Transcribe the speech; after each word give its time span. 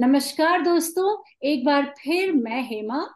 नमस्कार 0.00 0.62
दोस्तों, 0.62 1.22
एक 1.42 1.64
बार 1.64 1.94
फिर 1.98 2.32
मैं 2.32 2.62
हेमा। 2.62 3.06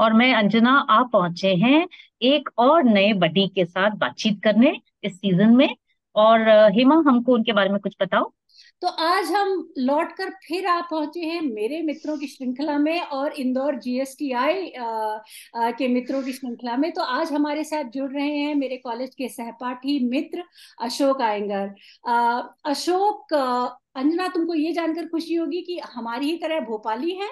और 0.00 0.12
मैं 0.12 0.34
अंजना, 0.34 0.70
आप 0.90 1.10
पहुँचे 1.12 1.54
हैं 1.54 1.88
एक 2.22 2.48
और 2.58 2.84
नए 2.84 3.12
बडी 3.12 3.48
के 3.48 3.64
साथ 3.64 3.90
बातचीत 3.90 4.40
करने 4.42 4.80
इस 5.04 5.16
सीज़न 5.16 5.56
में। 5.56 5.76
और 6.14 6.40
हेमा, 6.72 6.94
हमको 6.94 7.34
उनके 7.34 7.52
बारे 7.52 7.68
में 7.68 7.80
कुछ 7.80 7.96
बताओ। 8.02 8.32
तो 8.80 8.88
आज 8.88 9.30
हम 9.32 9.72
लौट 9.78 10.12
कर 10.12 10.30
फिर 10.46 10.66
आ 10.66 10.80
पहुँचे 10.80 11.20
हैं 11.20 11.40
मेरे 11.42 11.80
मित्रों 11.82 12.16
की 12.18 12.26
श्रृंखला 12.26 12.78
में 12.78 13.00
और 13.00 13.32
इंदौर 13.32 13.78
जीएसटीआई 13.80 14.72
के 14.76 15.88
मित्रों 15.88 16.22
की 16.22 16.32
श्रृंखला 16.32 16.76
में। 16.76 16.90
तो 16.92 17.02
आज 17.02 17.32
हमारे 17.32 17.64
साथ 17.64 17.84
जुड़ 17.84 18.10
रहे 18.12 18.30
हैं 18.30 18.54
मेरे 18.54 18.76
कॉलेज 18.76 19.14
के 19.14 19.28
सहपाठी 19.28 19.98
मित्र 20.08 20.44
अशोक 20.80 21.22
आयंगर। 21.22 21.74
अशोक 22.70 23.34
अंजना 23.96 24.28
तुमको 24.28 24.54
ये 24.54 24.72
जानकर 24.72 25.06
खुशी 25.06 25.34
होगी 25.34 25.62
कि 25.62 25.78
हमारी 25.78 26.30
ही 26.30 26.36
तरह 26.36 26.60
भोपाली 26.60 27.14
है 27.14 27.28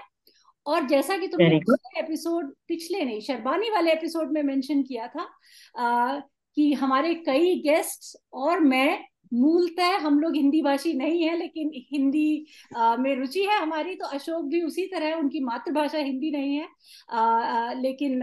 और 0.67 0.87
जैसा 0.87 1.17
कि 1.17 1.29
तुमने 1.29 1.59
पिछले 1.59 2.01
एपिसोड 2.01 2.55
पिछले 2.69 3.05
नहीं 3.05 3.21
शर्बानी 3.21 3.71
वाले 3.71 3.93
एपिसोड 3.93 4.33
में 4.33 4.43
मेंशन 4.43 4.83
किया 4.83 5.07
था 5.09 5.29
आ, 5.79 6.21
कि 6.57 6.73
हमारे 6.73 7.15
कई 7.15 7.55
गेस्ट्स 7.61 8.17
और 8.33 8.61
मैं 8.61 9.08
मूलतः 9.33 9.97
हम 9.99 10.19
लोग 10.21 10.37
हिंदी 10.37 10.61
भाषी 10.63 10.93
नहीं 10.95 11.23
है 11.23 11.37
लेकिन 11.39 11.71
हिंदी 11.93 12.47
आ, 12.77 12.97
में 12.97 13.15
रुचि 13.17 13.45
है 13.45 13.59
हमारी 13.59 13.95
तो 13.95 14.07
अशोक 14.07 14.45
भी 14.45 14.63
उसी 14.63 14.87
तरह 14.87 15.15
उनकी 15.15 15.41
मातृभाषा 15.41 15.99
हिंदी 15.99 16.31
नहीं 16.31 16.57
है। 16.57 16.69
आ, 17.11 17.21
आ, 17.21 17.73
लेकिन 17.73 18.21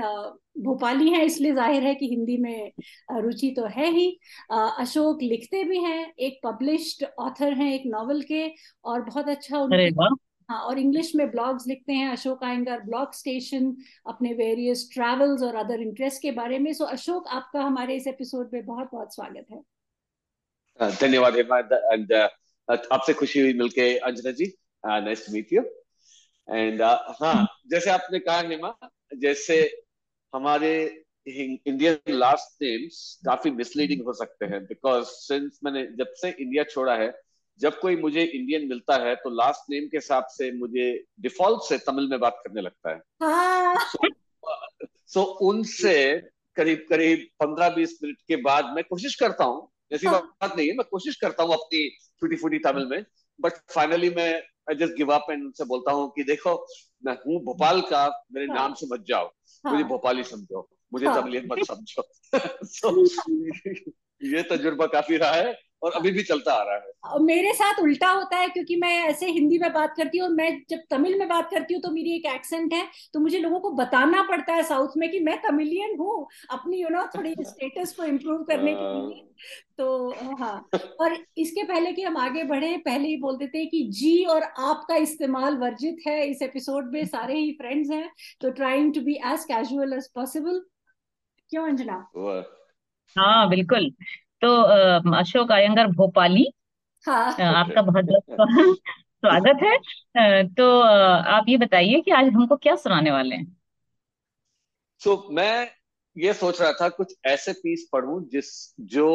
भोपाली 0.63 1.09
है 1.09 1.23
इसलिए 1.25 1.53
ज़ाहिर 1.53 1.83
है 1.83 1.93
कि 1.95 2.07
हिंदी 2.07 2.37
में 2.37 2.71
रुचि 3.13 3.53
तो 3.57 3.65
है 3.67 3.89
ही। 3.91 4.07
आ, 4.51 4.67
अशोक 4.67 5.21
लिखते 5.21 5.63
भी 5.63 5.83
हैं 5.83 6.13
एक 6.19 6.39
पब्लिश्ड 6.43 7.05
ऑथर 7.19 7.53
हैं 7.53 7.73
एक 7.73 7.83
नॉवल 7.87 8.21
के 8.21 8.47
और 8.85 9.01
बहुत 9.01 9.29
अच्छा 9.29 9.59
उनकी 9.59 9.95
हाँ 10.49 10.59
और 10.61 10.79
इंग्लिश 10.79 11.11
में 11.15 11.29
ब्लॉग्स 11.31 11.67
लिखते 11.67 11.93
हैं। 11.93 12.09
अशोक 12.09 12.43
आयंगर 12.43 12.81
ब्लॉग 12.81 13.13
स्टेशन 13.13 13.75
अपने 14.07 14.33
वेरियस 14.33 14.89
ट्रैवल्स 14.93 15.43
और 15.43 15.55
अदर 15.55 15.81
इंटरेस्ट 15.81 16.21
के 16.21 16.31
बारे 16.31 16.59
में। 16.59 16.71
सो 16.73 16.85
अशोक 16.85 17.27
आपका 17.27 17.61
हमारे 17.61 17.95
इस 17.95 18.07
एपिसोड 18.07 18.49
में 18.53 18.65
बहुत 18.65 18.89
बहुत 18.91 19.15
स्वागत 19.15 19.45
है। 19.51 19.74
धन्यवाद 20.79 21.35
हेमा 21.35 21.59
एंड 21.93 22.13
आपसे 22.69 23.13
खुशी 23.13 23.41
हुई 23.41 23.53
मिलके 23.53 23.97
Anjana 23.97 24.31
ji. 24.31 24.53
Nice 24.85 25.25
to 25.25 25.33
meet 25.33 25.53
you 25.53 25.61
and 26.49 26.81
हाँ 27.21 27.47
जैसे 27.69 27.89
आपने 27.89 28.19
कहा 28.19 28.39
हेमा 28.39 28.89
जैसे 29.17 29.83
हमारे 30.33 31.03
इंडियन 31.27 31.97
लास्ट 32.07 32.63
नेम्स 32.63 33.21
काफ़ी 33.25 33.51
मिसलीडिंग 33.51 34.03
हो 34.05 34.13
सकते 34.13 34.45
हैं 34.45 34.63
बिकॉज़ 34.65 35.05
सिंस 35.05 35.59
मैंने 35.63 35.85
जब 35.85 36.13
से 36.15 36.29
इंडिया 36.29 36.63
छोड़ा 36.63 36.95
है 36.95 37.21
जब 37.59 37.79
कोई 37.79 37.95
मुझे 37.95 38.23
इंडियन 38.23 38.67
मिलता 38.67 38.95
है 38.95 39.15
तो 39.15 39.29
लास्ट 39.29 39.69
नेम 39.69 39.87
के 39.87 39.97
हिसाब 39.97 40.25
से 40.29 40.51
मुझे 40.51 41.03
डिफ़ॉल्ट 41.19 41.69
से 41.69 41.77
तमिल 41.77 42.07
में 42.09 42.19
बात 42.19 42.41
करने 42.43 42.61
लगता 42.61 42.89
है. 42.89 43.01
हाँ। 43.23 43.75
सो 43.79 44.07
सो 45.07 45.23
उनसे 45.23 46.21
करीब 46.55 46.85
करीब 46.89 47.27
पंद्रह 47.39 47.69
बीस 47.69 47.99
मिनट 48.03 48.17
के 48.27 48.35
बाद 48.35 48.65
मैं 48.65 48.83
कोशिश 48.83 49.15
करता 49.15 49.43
हूँ 49.43 49.71
ऐसी 49.93 50.07
हाँ। 50.07 50.21
बात 50.21 50.57
नहीं 50.57 50.67
है 50.67 50.73
मैं 50.73 50.85
कोशिश 50.91 51.15
करता 51.15 51.43
हूँ 51.43 51.53
अपनी 51.53 51.89
छोटी 52.19 52.35
फूटी 52.35 52.59
तमिल 52.59 52.85
में 52.85 53.05
बट 53.41 53.51
फाइनली 53.71 54.09
मैं 54.09 54.33
I 54.69 54.75
just 54.75 54.93
give 54.93 55.13
up 55.13 55.25
and 55.31 55.43
उनसे 55.43 55.65
बोलता 55.65 55.91
हूँ 55.91 56.11
कि 56.15 56.23
देखो 56.23 56.67
मैं 57.05 57.13
हूँ 57.13 57.43
भोपाल 57.43 57.81
का 57.81 58.25
मेरे 58.31 58.47
हाँ। 58.47 58.55
नाम 58.55 58.73
से 58.73 58.87
मत 58.91 59.05
जाओ 59.07 59.31
मुझे 59.65 59.83
भोपाल 59.83 60.23
समझो 60.23 60.69
मुझे 60.93 61.07
हाँ। 61.07 61.21
तमिलियन 61.21 61.47
मत 61.51 61.57
समझो 61.67 62.03
so, 62.65 63.09
ये 64.23 64.43
तजुर्बा 64.43 64.85
काफ़ी 64.85 65.17
रहा 65.17 65.31
है। 65.31 65.53
और 65.85 65.91
अभी 65.91 66.11
भी 66.11 66.23
चलता 66.23 66.53
आ 66.53 66.63
रहा 66.63 66.75
है। 66.75 67.19
मेरे 67.21 67.53
साथ 67.53 67.79
उल्टा 67.81 68.09
होता 68.09 68.37
है 68.37 68.47
क्योंकि 68.49 68.75
मैं 68.75 68.93
ऐसे 69.03 69.27
हिंदी 69.27 69.57
में 69.57 69.71
बात 69.73 69.93
करती 69.97 70.17
हूँ 70.17 70.27
और 70.27 70.33
मैं 70.33 70.49
जब 70.69 70.79
तमिल 70.89 71.17
में 71.19 71.27
बात 71.29 71.49
करती 71.51 71.73
हूँ 71.73 71.81
तो 71.81 71.91
मेरी 71.91 72.15
एक 72.15 72.25
एक्सेंट 72.25 72.73
है 72.73 72.87
तो 73.13 73.19
मुझे 73.19 73.39
लोगों 73.39 73.59
को 73.59 73.71
बताना 73.71 74.21
पड़ता 74.21 74.53
है 74.53 74.63
साउथ 74.63 74.97
में 74.97 75.09
कि 75.11 75.19
मैं 75.19 75.37
तमिलियन 75.41 75.95
हूँ 75.99 76.27
अपनी 76.51 76.81
यू 76.81 76.89
नो 76.89 77.05
थोड़ी 77.17 77.33
स्टेटस 77.41 77.93
को 77.95 78.03
इम्प्रूव 78.03 78.43
करने 78.43 78.73
के 78.73 78.93
लिए। 79.07 79.23
तो 79.77 80.35
हाँ 80.39 80.69
और 81.01 81.17
इसके 81.37 81.63
पहले 81.63 81.91
कि 81.91 82.01
हम 82.01 82.17
आगे 82.17 82.43
बढ़े 82.43 82.75
पहले 82.77 83.07
ही 83.07 83.17
बोल 83.17 83.37
देते 83.37 83.57
हैं 83.57 83.67
कि 83.69 83.83
जी 83.91 84.23
और 84.25 84.43
आपका 84.43 84.95
इस्तेमाल 84.95 85.57
वर्जित 85.57 85.97
है। 86.07 86.25
इस 86.27 86.41
एपिसोड 86.41 86.91
में 86.93 87.05
सारे 87.05 87.39
ही 87.39 87.51
फ्रेंड्स 87.51 87.91
हैं 87.91 88.09
तो 88.41 88.51
trying 88.51 88.93
to 88.93 89.01
be 89.01 89.15
as 89.25 89.45
casual 89.45 89.93
as 89.93 90.07
possible 90.15 90.61
क्यों 91.49 91.67
अंजना? 91.67 92.05
हाँ 93.15 93.49
बिल्कुल। 93.49 93.91
तो 94.41 95.11
अशोक 95.11 95.51
अयंगर 95.51 95.87
भोपाली। 95.87 96.45
हाँ। 97.05 97.31
आपका 97.41 97.81
बहुत 97.81 98.05
बहुत 98.05 98.77
स्वागत 99.25 99.59
है। 99.63 100.43
तो 100.47 100.79
आप 100.81 101.45
ये 101.49 101.57
बताइए 101.57 102.01
कि 102.01 102.11
आज 102.11 102.25
हमको 102.25 102.55
क्या 102.55 102.75
सुनाने 102.75 103.11
वाले 103.11 103.35
हैं? 103.35 103.57
सो 105.01 105.27
मैं 105.31 105.67
ये 106.17 106.33
सोच 106.33 106.61
रहा 106.61 106.71
था 106.71 106.89
कुछ 106.89 107.13
ऐसे 107.25 107.53
पीस 107.53 107.89
पढ़ूं 107.93 108.21
जिस 108.23 108.75
जो 108.79 109.07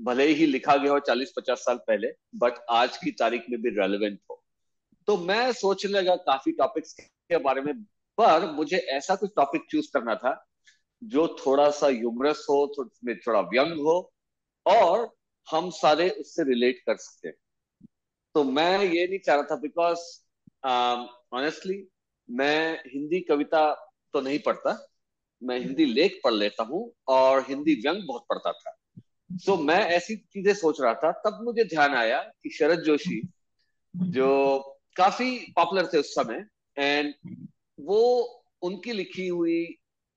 भले 0.00 0.26
ही 0.26 0.46
लिखा 0.46 0.76
गया 0.76 0.92
हो 0.92 0.98
चालीस 0.98 1.32
पचास 1.36 1.58
साल 1.58 1.76
पहले 1.76 2.08
बट 2.34 2.52
आज 2.70 2.96
की 2.96 3.10
तारीख 3.10 3.44
में 3.50 3.60
भी 3.62 3.70
रेलिवेंट 3.70 4.18
हो। 4.30 4.42
तो 5.06 5.16
मैं 5.16 5.52
सोचने 5.52 5.92
लगा 5.92 6.16
काफ़ी 6.16 6.52
टॉपिक्स 6.52 6.92
के 7.00 7.36
बारे 7.36 7.60
में 7.60 7.82
पर 8.18 8.50
मुझे 8.52 8.76
ऐसा 8.76 9.14
कुछ 9.14 9.30
टॉपिक 9.36 9.62
चूज़ 9.70 9.90
करना 9.94 10.14
था 10.14 10.44
जो 11.04 11.26
थोड़ा 11.46 11.70
सा 11.70 11.86
ह्यूमरस 11.86 12.46
हो 12.50 12.66
थो, 12.66 12.84
थोड़ा 13.14 13.40
व्यंग 13.40 13.72
हो 13.80 14.13
और 14.66 15.16
हम 15.50 15.70
सारे 15.70 16.10
उससे 16.10 16.42
रिलेट 16.42 16.78
कर 16.78 16.96
सके 16.96 17.30
तो 18.34 18.44
मैं 18.44 18.84
ये 18.84 19.06
नहीं 19.06 19.18
चाह 19.18 19.36
रहा 19.36 19.44
था 19.44 19.56
बिकॉज़ 19.56 19.98
ऑनेस्टली 21.32 21.82
uh, 21.82 21.88
मैं 22.30 22.82
हिंदी 22.86 23.20
कविता 23.20 23.74
तो 24.12 24.20
नहीं 24.20 24.38
पढ़ता। 24.38 24.90
मैं 25.42 25.58
हिंदी 25.58 25.84
लेख 25.84 26.20
पढ़ 26.24 26.32
लेता 26.32 26.62
हूँ 26.62 26.92
और 27.08 27.44
हिंदी 27.48 27.74
व्यंग 27.74 28.02
बहुत 28.06 28.24
पढ़ता 28.28 28.52
था। 28.52 28.76
सो 29.32 29.52
so, 29.52 29.60
मैं 29.60 29.80
ऐसी 29.80 30.16
चीज़ें 30.16 30.54
सोच 30.54 30.80
रहा 30.80 30.94
था। 30.94 31.12
तब 31.12 31.38
मुझे 31.42 31.64
ध्यान 31.64 31.94
आया 31.94 32.18
कि 32.42 32.50
शरद 32.50 32.80
जोशी 32.80 33.28
जो 33.96 34.58
काफ़ी 34.96 35.38
पॉपुलर 35.38 35.86
थे 35.86 35.98
उस 35.98 36.14
समय 36.14 36.46
एंड 36.78 37.14
वो 37.80 38.22
उनकी 38.62 38.92
लिखी 38.92 39.28
हुई 39.28 39.76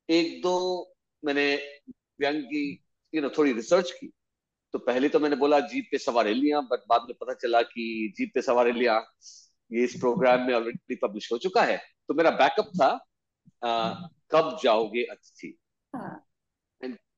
एक 0.10 0.42
दो 0.42 0.88
मैंने 1.26 1.56
व्यंग 2.20 2.44
की 2.44 2.70
यू 2.70 2.78
you 3.14 3.22
नो 3.22 3.28
know, 3.28 3.38
थोड़ी 3.38 3.54
रिसर्च 3.54 3.92
की। 3.92 4.12
तो 4.78 4.82
पहले 4.82 5.10
तो 5.10 5.20
मैंने 5.20 5.36
बोला 5.36 5.60
जीप 5.60 5.88
पे 5.92 5.98
सवार 5.98 6.28
लिया 6.28 6.60
बट 6.62 6.84
बाद 6.90 7.02
में 7.02 7.16
पता 7.22 7.34
चला 7.34 7.62
कि 7.62 8.14
जीप 8.18 8.32
पे 8.34 8.42
सवार 8.42 8.74
लिया 8.74 8.98
ये 9.72 9.84
इस 9.84 9.94
प्रोग्राम 9.94 10.42
में 10.42 10.54
ऑलरेडी 10.54 10.96
पब्लिश 10.96 11.32
हो 11.32 11.38
चुका 11.38 11.62
है। 11.62 11.78
तो 12.08 12.14
मेरा 12.14 12.30
बैकअप 12.32 12.68
था 12.68 13.08
आ, 13.64 13.94
कब 14.32 14.58
जाओगे 14.64 15.04
अतिथि? 15.04 15.58
हाँ। 15.96 16.28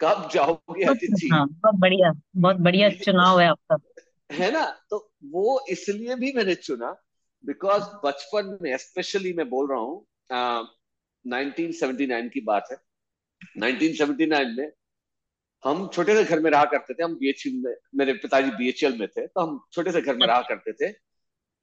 कब 0.01 0.29
जाओगे 0.33 0.85
बहुत 0.85 0.97
अतिथि? 0.97 1.29
हाँ 1.33 1.47
बहुत 1.47 1.75
बढ़िया 1.75 2.13
बहुत 2.35 2.55
बढ़िया 2.55 2.89
चुनाव 2.89 3.39
है 3.39 3.47
आपका। 3.47 3.77
है 4.31 4.51
ना? 4.51 4.65
तो 4.89 5.13
वो 5.23 5.65
इसलिए 5.69 6.15
भी 6.15 6.31
मैंने 6.31 6.55
चुना 6.55 6.95
बिकॉज़ 7.45 7.83
बचपन 8.05 8.57
में 8.61 8.77
स्पेशली 8.77 9.33
मैं 9.33 9.49
बोल 9.49 9.69
रहा 9.69 9.79
हूँ 9.79 10.05
नाइनटीन 11.27 11.71
सेवेंटी 11.71 12.07
नाइन 12.07 12.29
की 12.29 12.41
बात 12.41 12.67
है। 12.71 12.77
1979 13.57 14.57
में 14.57 14.71
हम 15.63 15.87
छोटे 15.93 16.15
से 16.15 16.23
घर 16.23 16.39
में 16.39 16.49
रहा 16.51 16.65
करते 16.65 16.93
थे, 16.93 17.03
हम 17.03 17.15
बीएचयू 17.15 17.53
में, 17.55 17.75
मेरे 17.95 18.13
पिताजी 18.15 18.51
बीएचएल 18.51 18.97
में 18.99 19.07
थे 19.07 19.25
तो 19.27 19.41
हम 19.41 19.59
छोटे 19.73 19.91
से 19.91 20.01
घर 20.01 20.15
में 20.15 20.25
रहा 20.27 20.41
करते 20.41 20.73
थे। 20.73 20.91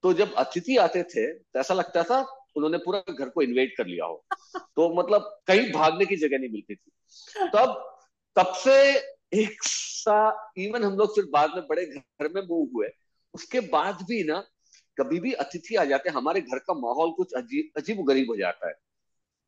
तो 0.05 0.12
जब 0.12 0.34
अतिथि 0.37 0.77
आते 0.79 1.03
थे 1.05 1.27
तो 1.33 1.59
ऐसा 1.61 1.75
लगता 1.75 2.03
था 2.03 2.21
उन्होंने 2.57 2.79
पूरा 2.79 2.99
घर 3.11 3.29
को 3.29 3.43
इन्वेट 3.43 3.75
कर 3.77 3.87
लिया 3.87 4.05
हो। 4.05 4.25
तो 4.57 4.89
मतलब 4.95 5.23
कहीं 5.47 5.71
भागने 5.73 6.07
की 6.07 6.17
जगह 6.17 6.39
नहीं 6.39 6.51
मिलती 6.51 6.75
थी। 6.75 7.49
तब 7.55 7.83
तब 8.37 8.53
से 8.55 8.75
एक 9.34 9.62
सा 9.62 10.53
इवन 10.59 10.84
हम 10.84 10.97
लोग 10.97 11.15
फिर 11.15 11.25
बाद 11.33 11.55
में 11.55 11.67
बड़े 11.69 11.84
घर 11.87 12.28
में 12.28 12.43
मूव 12.43 12.69
हुए। 12.75 12.89
उसके 13.34 13.60
बाद 13.69 14.03
भी 14.09 14.22
ना, 14.25 14.39
कभी 14.97 15.21
भी 15.21 15.33
अतिथि 15.34 15.75
आ 15.77 15.84
जाते, 15.84 16.10
हमारे 16.10 16.41
घर 16.41 16.59
का 16.59 16.75
माहौल 16.75 17.10
कुछ 17.13 17.33
अजीब 17.37 17.71
अजीब 17.77 18.04
गरीब 18.09 18.31
हो 18.31 18.37
जाता 18.37 18.69
है। 18.69 18.75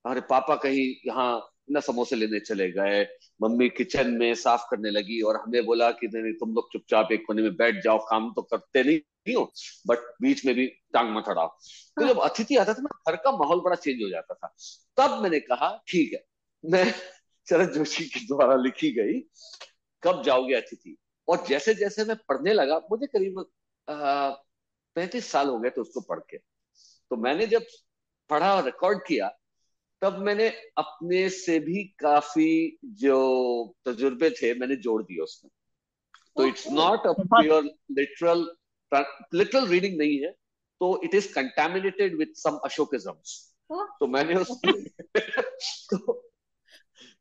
हमारे 0.05 0.21
पापा 0.31 0.55
कहीं 0.57 0.89
यहाँ 1.07 1.39
ना 1.71 1.81
समोसे 1.81 2.17
लेने 2.17 2.41
चले 2.41 2.71
गए। 2.73 3.03
मम्मी 3.41 3.69
किचन 3.71 4.11
में 4.13 4.35
साफ़ 4.37 4.63
करने 4.71 4.91
लगी 4.91 5.21
और 5.23 5.37
हमें 5.37 5.65
बोला 5.67 5.91
कि 5.93 6.09
नहीं 6.09 6.33
तुम 6.35 6.55
लोग 6.55 6.73
चुपचाप 6.73 7.13
एक 7.13 7.25
कोने 7.27 7.43
में 7.43 7.57
बैठ 7.57 7.83
जाओ 7.85 7.99
काम 8.07 8.31
तो 8.33 8.43
करते 8.45 8.83
नहीं, 8.83 9.35
हो 9.35 9.53
बट 9.87 9.99
बीच 10.23 10.45
में 10.47 10.55
भी 10.55 10.67
टांग 10.95 11.15
मत 11.17 11.29
अड़ाओ 11.29 11.49
तो 11.97 12.07
जब 12.07 12.21
अतिथि 12.21 12.57
आता 12.57 12.75
था 12.75 12.83
ना 12.83 12.99
घर 13.09 13.17
का 13.17 13.33
माहौल 13.37 13.61
बड़ा 13.61 13.77
चेंज 13.77 14.03
हो 14.03 14.09
जाता 14.09 14.35
था। 14.35 14.55
तब 14.99 15.23
मैंने 15.23 15.41
कहा 15.41 15.71
ठीक 15.89 16.13
है। 16.13 16.25
मैं 16.65 16.85
शरद 17.47 17.73
जोशी 17.73 18.05
के 18.07 18.21
द्वारा 18.27 18.57
लिखी 18.57 18.91
गई 18.93 19.21
कब 20.03 20.23
जाओगे 20.25 20.55
अतिथि? 20.55 20.97
और 21.29 21.45
जैसे 21.47 21.75
जैसे 21.75 22.05
मैं 22.05 22.17
पढ़ने 22.29 22.53
लगा 22.53 22.79
मुझे 22.91 23.07
करीब 23.07 23.45
पैंतीस 23.89 25.31
साल 25.31 25.49
हो 25.49 25.59
गए 25.59 25.71
थे 25.71 25.81
उसको 25.81 26.01
पढ़ 26.03 26.21
के। 26.31 26.37
तो 26.37 27.17
मैंने 27.17 27.47
जब 27.47 27.65
पढ़ा 28.31 28.55
और 28.55 28.65
रिकॉर्ड 28.65 28.99
किया 28.99 29.29
तब 30.03 30.19
मैंने 30.19 30.49
अपने 30.79 31.29
से 31.29 31.59
भी 31.61 31.85
काफ़ी 31.99 32.79
जो 32.85 33.17
तजुर्बे 33.85 34.31
थे 34.31 34.55
मैंने 34.55 34.77
जोड़ 34.77 35.03
दिए 35.03 35.19
उसमें। 35.19 35.51
तो 36.37 36.47
it's 36.47 36.67
not 36.73 37.07
a 37.07 37.13
pure 37.23 37.65
literal 37.91 38.49
literal 39.35 39.67
reading 39.67 39.99
नहीं 39.99 40.19
है 40.19 40.31
तो 40.81 41.01
it 41.05 41.15
is 41.15 41.33
contaminated 41.35 42.17
with 42.19 42.35
some 42.37 42.57
अशोकिज्म्स 42.65 43.35
तो 43.71 44.07
मैंने 44.07 44.35
उस 44.35 44.61
तो 45.93 46.13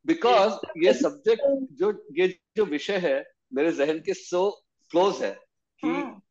बिकॉज़ 0.06 0.52
ये 0.84 0.92
सब्जेक्ट 0.92 1.42
जो 1.72 1.92
ये 2.12 2.28
जो 2.56 2.64
विषय 2.64 2.96
है 2.98 3.16
मेरे 3.54 3.72
जहन 3.72 4.00
के 4.00 4.14
सो 4.14 4.48
क्लोज 4.90 5.22
है 5.22 5.32
कि 5.82 5.88
हाँ. 5.88 6.22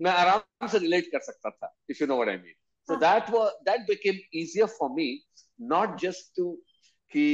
मैं 0.00 0.10
आराम 0.10 0.66
से 0.68 0.78
रिलेट 0.78 1.06
कर 1.06 1.20
सकता 1.20 1.50
था 1.50 1.74
if 1.90 1.98
you 2.00 2.06
know 2.06 2.16
what 2.16 2.28
I 2.28 2.36
mean 2.36 2.54
so 2.88 2.96
that 2.96 3.30
that 3.64 3.80
became 3.80 4.18
easier 4.34 4.66
for 4.66 4.90
me 4.90 5.08
not 5.68 5.98
just 6.00 6.32
to 6.36 6.52
कि 7.12 7.24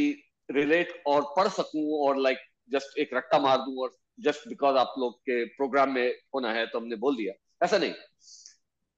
रिलेट 0.48 1.02
और 1.06 1.22
पढ़ 1.36 1.48
सकूँ 1.52 1.84
और 2.06 2.16
लाइक 2.16 2.38
जस्ट 2.70 2.98
एक 2.98 3.14
रट्टा 3.14 3.38
मार 3.38 3.58
दूँ 3.58 3.76
और 3.82 3.96
जस्ट 4.18 4.48
बिकॉज़ 4.48 4.76
आप 4.76 4.94
लोग 4.98 5.18
के 5.20 5.44
प्रोग्राम 5.46 5.92
में 5.94 6.08
होना 6.34 6.52
है 6.52 6.66
तो 6.66 6.78
हमने 6.78 6.96
बोल 6.96 7.16
दिया। 7.16 7.32
ऐसा 7.62 7.78
नहीं। 7.78 7.94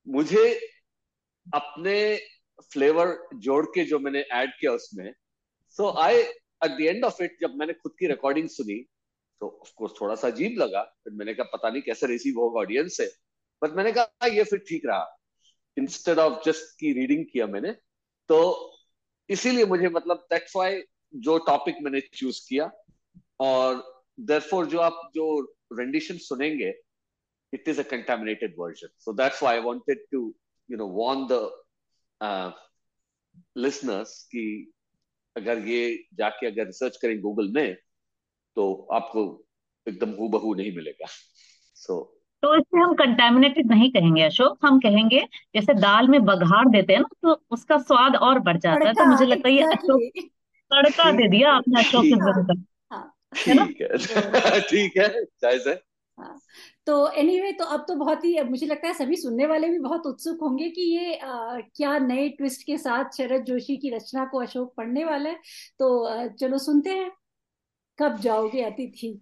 मुझे 0.06 0.44
अपने 1.46 1.94
फ्लेवर 2.72 3.16
जोड़ 3.40 3.64
के 3.66 3.84
जो 3.84 3.98
मैंने 3.98 4.20
ऐड 4.32 4.50
किया 4.60 4.72
उसमें 4.72 5.12
so 5.78 5.90
I 5.98 6.16
at 6.16 6.70
the 6.70 6.80
end 6.80 7.04
of 7.04 7.22
it 7.22 7.36
जब 7.40 7.54
मैंने 7.56 7.72
खुद 7.72 7.92
की 7.98 8.06
रिकॉर्डिंग 8.06 8.48
सुनी 8.48 8.78
तो 9.40 9.48
ऑफकोर्स 9.60 9.92
थोड़ा 10.00 10.14
सा 10.14 10.28
अजीब 10.28 10.58
लगा 10.58 10.82
फिर 11.04 11.12
मैंने 11.12 11.34
कहा, 11.34 11.50
पता 11.52 11.70
नहीं 11.70 11.82
कैसे 11.82 12.06
रिसीव 12.06 12.40
होगा 12.40 12.60
ऑडियंस 12.60 12.96
से। 12.96 13.06
बट 13.62 13.76
मैंने 13.76 13.92
कहा 13.92 14.26
ये 14.26 14.44
फिर 14.44 14.58
ठीक 14.68 14.86
रहा। 14.86 15.06
इंस्टेड 15.76 16.18
ऑफ़ 16.18 16.42
जस्ट 16.44 16.78
की 16.80 16.92
रीडिंग 16.92 17.24
किया 17.32 17.46
मैंने 17.46 17.72
तो 18.30 18.40
इसीलिए 19.30 19.64
मुझे 19.64 19.88
मतलब 19.88 20.26
दैट्स 20.30 20.56
व्हाई 20.56 20.82
जो 21.14 21.38
टॉपिक 21.38 21.76
मैंने 21.82 22.00
चूज़ 22.00 22.46
किया 22.48 22.70
और 23.40 24.02
देयरफॉर 24.20 24.66
जो 24.66 24.78
आप 24.78 25.10
जो 25.14 25.40
रेंडिशन 25.72 26.18
सुनेंगे 26.18 26.72
it 27.52 27.66
is 27.66 27.78
a 27.78 27.84
contaminated 27.84 28.52
version. 28.56 28.88
So 28.98 29.12
that's 29.12 29.42
why 29.42 29.56
i 29.56 29.60
wanted 29.60 29.98
to 30.12 30.34
you 30.68 30.76
know 30.76 30.86
warn 30.86 31.26
the 31.26 31.50
uh, 32.20 32.52
कि 34.30 34.72
अगर 35.36 35.58
ये 35.58 36.04
जाके 36.14 36.46
अगर 36.46 36.66
रिसर्च 36.66 36.96
करें 36.96 37.20
गूगल 37.20 37.48
में 37.48 37.74
तो 38.56 38.88
आपको 38.92 39.46
एकदम 39.88 40.10
हूबहू 40.10 40.54
नहीं 40.54 40.76
मिलेगा। 40.76 41.06
सो 41.74 41.94
so, 41.94 42.19
तो 42.42 42.56
इसे 42.56 42.78
हम 42.78 42.94
कंटेमिनेटेड 42.94 43.70
नहीं 43.70 43.90
कहेंगे 43.90 44.22
अशोक। 44.22 44.58
हम 44.64 44.78
कहेंगे 44.78 45.20
जैसे 45.54 45.75
दाल 45.75 46.08
में 46.08 46.25
बघार 46.25 46.69
देते 46.69 46.92
हैं 46.92 47.00
ना 47.00 47.08
तो 47.22 47.42
उसका 47.50 47.78
स्वाद 47.78 48.16
और 48.16 48.38
बढ़ 48.38 48.56
जाता 48.56 48.88
है। 48.88 48.94
तो 48.94 49.06
मुझे 49.06 49.26
लगता 49.26 49.48
है 49.48 49.54
ये 49.54 49.62
अशोक 49.62 50.28
तड़का 50.70 51.10
दे 51.10 51.28
दिया 51.28 51.52
आपने 51.52 51.81
अशोक 51.81 52.04
के 52.04 52.10
का 52.10 52.64
हाँ। 52.92 53.14
ठीक 53.37 53.81
है। 53.81 54.60
ठीक 54.60 54.96
है। 54.96 55.25
जायज़ 55.25 55.69
है 55.69 55.82
हाँ। 56.19 56.38
तो 56.87 57.10
एनीवे 57.10 57.40
anyway, 57.40 57.58
तो 57.58 57.64
अब 57.64 57.84
तो 57.88 57.94
बहुत 57.94 58.25
ही 58.25 58.40
मुझे 58.40 58.66
लगता 58.66 58.88
है 58.88 58.94
सभी 58.94 59.16
सुनने 59.16 59.46
वाले 59.46 59.69
भी 59.69 59.78
बहुत 59.78 60.06
उत्सुक 60.06 60.38
होंगे 60.42 60.69
कि 60.69 60.82
ये 60.82 61.14
आ, 61.14 61.60
क्या 61.60 61.98
नए 61.98 62.28
ट्विस्ट 62.28 62.62
के 62.62 62.78
साथ 62.78 63.04
शरद 63.16 63.44
जोशी 63.44 63.76
की 63.76 63.90
रचना 63.90 64.25
को 64.25 64.40
अशोक 64.40 64.75
पढ़ने 64.76 65.04
वाला 65.04 65.31
है। 65.31 65.37
तो 65.78 66.04
आ, 66.04 66.26
चलो 66.26 66.58
सुनते 66.58 66.90
हैं। 66.90 67.10
कब 67.98 68.16
जाओगे 68.16 68.62
अतिथि? 68.62 69.20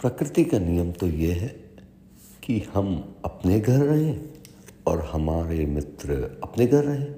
प्रकृति 0.00 0.44
का 0.44 0.58
नियम 0.58 0.92
तो 0.92 1.06
ये 1.06 1.32
है 1.32 1.48
कि 2.42 2.60
हम 2.74 3.14
अपने 3.24 3.60
घर 3.60 3.78
रहें 3.78 4.20
और 4.86 5.00
हमारे 5.04 5.66
मित्र 5.66 6.40
अपने 6.42 6.66
घर 6.66 6.84
रहें। 6.84 7.12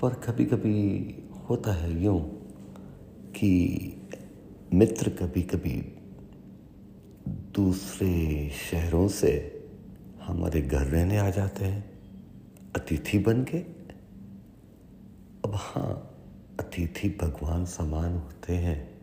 पर 0.00 0.14
कभी 0.14 0.44
कभी 0.44 1.14
होता 1.48 1.72
है 1.72 2.02
यूँ 2.04 2.20
कि 3.36 3.50
मित्र 4.74 5.10
कभी 5.10 5.42
कभी 5.42 5.96
दूसरे 7.28 8.50
शहरों 8.70 9.08
से 9.08 9.62
हमारे 10.22 10.62
घर 10.62 10.86
रहने 10.86 11.18
आ 11.18 11.30
जाते 11.30 11.64
हैं, 11.64 12.00
अतिथि 12.76 13.18
बन 13.18 13.44
के 13.44 13.58
अब 15.44 15.52
हाँ 15.54 16.16
अतिथि 16.60 17.08
भगवान 17.22 17.64
समान 17.64 18.12
होते 18.12 18.52
हैं। 18.52 19.00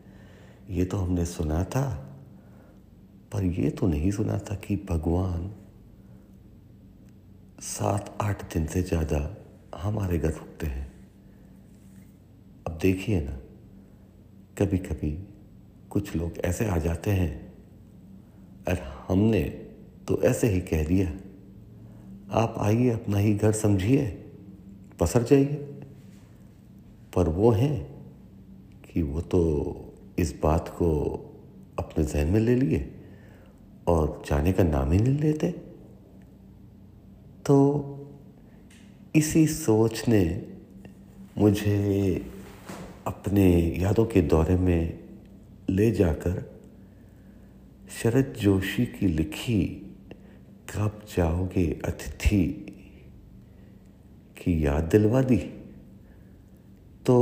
ये 0.69 0.85
तो 0.85 0.97
हमने 0.97 1.25
सुना 1.25 1.63
था 1.63 2.06
पर 3.31 3.43
ये 3.43 3.69
तो 3.69 3.87
नहीं 3.87 4.11
सुना 4.11 4.37
था 4.39 4.55
कि 4.55 4.75
भगवान 4.89 5.51
सात, 7.61 8.17
आठ 8.21 8.53
दिन 8.53 8.65
से 8.65 8.81
ज़्यादा 8.83 9.19
हमारे 9.75 10.17
घर 10.17 10.29
रुकते 10.29 10.67
हैं। 10.67 10.87
अब 12.67 12.77
देखिए 12.81 13.21
ना 13.21 13.37
कभी 14.57 14.77
कभी 14.77 15.11
कुछ 15.89 16.15
लोग 16.15 16.37
ऐसे 16.37 16.65
आ 16.65 16.77
जाते 16.77 17.11
हैं 17.11 17.31
और 18.67 18.79
हमने 19.07 19.43
तो 20.07 20.21
ऐसे 20.21 20.47
ही 20.47 20.59
कह 20.61 20.83
दिया। 20.83 21.11
आप 22.31 22.55
आइए, 22.59 22.89
अपना 22.89 23.17
ही 23.17 23.33
घर 23.33 23.51
समझिए, 23.51 24.05
पसर 24.99 25.23
जाइए। 25.23 25.63
पर 27.15 27.29
वो 27.29 27.51
हैं 27.51 27.77
कि 28.83 29.01
वो 29.01 29.21
तो 29.21 29.41
इस 30.19 30.33
बात 30.43 30.69
को 30.69 30.89
अपने 31.79 32.03
जहन 32.03 32.27
में 32.27 32.39
ले 32.39 32.55
लिए। 32.55 32.79
और 33.87 34.23
जाने 34.29 34.53
का 34.53 34.63
नाम 34.63 34.91
ही 34.91 34.99
नहीं 34.99 35.19
लेते। 35.19 35.51
तो 37.45 37.83
इसी 39.15 39.47
सोच 39.47 40.07
ने 40.07 40.47
मुझे 41.37 42.25
अपने 43.07 43.75
यादों 43.77 44.05
के 44.05 44.21
दौरे 44.21 44.55
में 44.55 44.99
ले 45.69 45.91
जाकर 45.91 46.61
शरद 47.89 48.33
जोशी 48.39 48.85
की 48.85 49.07
लिखी 49.07 49.63
कब 50.75 51.01
जाओगे 51.17 51.79
अतिथि 51.85 52.43
की 54.37 54.65
याद 54.65 54.83
दिलवा 54.83 55.21
दी। 55.21 55.37
तो 57.05 57.17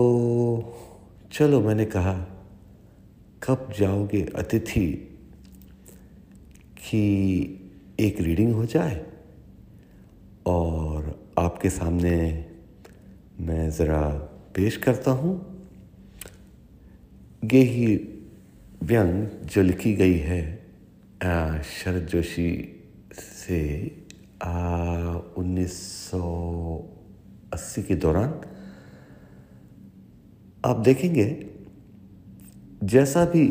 चलो 1.32 1.62
मैंने 1.62 1.86
कहा, 1.86 2.14
कब 3.44 3.74
जाओगे 3.80 4.22
अतिथि 4.22 5.15
की 6.86 7.06
एक 8.00 8.20
रीडिंग 8.22 8.54
हो 8.54 8.66
जाए 8.66 9.04
और 10.48 11.14
आपके 11.40 11.70
सामने 11.70 12.16
मैं 13.40 13.70
ज़रा 13.72 14.02
पेश 14.56 14.78
करता 14.78 15.12
हूँ। 15.12 15.34
ये 17.44 17.62
ही 17.64 17.96
व्यंग 18.84 19.28
जो 19.46 19.62
लिखी 19.62 19.94
गई 19.96 20.18
है 20.20 20.42
शरद 21.66 22.08
जोशी 22.08 22.52
से 23.16 23.62
उन्नीस 25.38 25.74
सौ 26.02 26.22
अस्सी 27.54 27.84
के 27.84 27.96
दौरान। 27.96 28.34
आप 30.66 30.80
देखेंगे, 30.80 31.28
जैसा 32.84 33.26
भी 33.26 33.46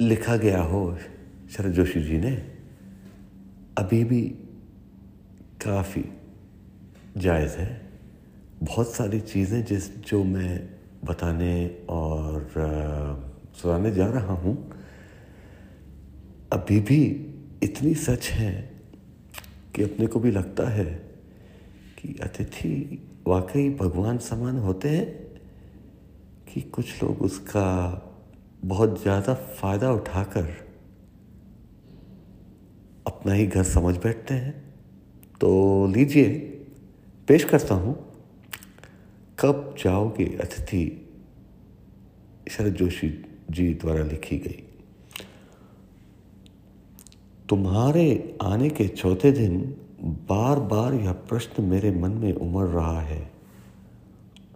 लिखा 0.00 0.36
गया 0.36 0.62
हो 0.62 0.84
शरद 1.50 1.72
जोशी 1.72 2.00
जी 2.02 2.18
ने 2.18 2.30
अभी 3.78 4.02
भी 4.04 4.22
काफ़ी 5.62 6.04
जायज़ 7.16 7.56
है। 7.58 7.68
बहुत 8.62 8.92
सारी 8.92 9.20
चीज़ें 9.20 9.64
जिस 9.64 9.88
जो 10.04 10.22
मैं 10.24 10.68
बताने 11.04 11.84
और 11.88 12.48
सुनाने 13.54 13.90
जा 13.90 14.06
रहा 14.06 14.34
हूँ, 14.34 14.56
अभी 16.52 16.80
भी 16.80 17.00
इतनी 17.62 17.94
सच 17.94 18.28
है 18.30 18.52
कि 19.74 19.82
अपने 19.82 20.06
को 20.06 20.20
भी 20.20 20.30
लगता 20.30 20.68
है 20.68 20.84
कि 21.98 22.14
अतिथि 22.22 23.02
वाकई 23.26 23.68
भगवान 23.70 24.18
समान 24.18 24.58
होते 24.58 24.88
हैं 24.88 25.06
कि 26.48 26.60
कुछ 26.60 27.02
लोग 27.02 27.22
उसका 27.22 27.66
बहुत 28.64 29.02
ज़्यादा 29.02 29.34
फ़ायदा 29.34 29.92
उठाकर 29.92 30.65
अपना 33.06 33.32
ही 33.32 33.46
घर 33.46 33.62
समझ 33.62 33.96
बैठते 33.96 34.34
हैं। 34.34 34.74
तो 35.40 35.86
लीजिए, 35.86 36.28
पेश 37.28 37.44
करता 37.44 37.74
हूँ। 37.74 38.06
कब 39.38 39.74
जाओगे? 39.84 40.24
अतिथि, 40.24 41.08
शरद 42.48 42.74
जोशी 42.74 43.24
जी 43.50 43.74
द्वारा 43.74 44.04
लिखी 44.04 44.38
गई। 44.38 44.62
तुम्हारे 47.48 48.38
आने 48.42 48.70
के 48.70 48.88
चौथे 48.88 49.32
दिन 49.32 49.76
बार 50.02 50.60
बार 50.60 50.94
यह 50.94 51.12
प्रश्न 51.12 51.64
मेरे 51.64 51.90
मन 51.90 52.10
में 52.10 52.32
उमड़ 52.32 52.66
रहा 52.66 53.00
है। 53.00 53.30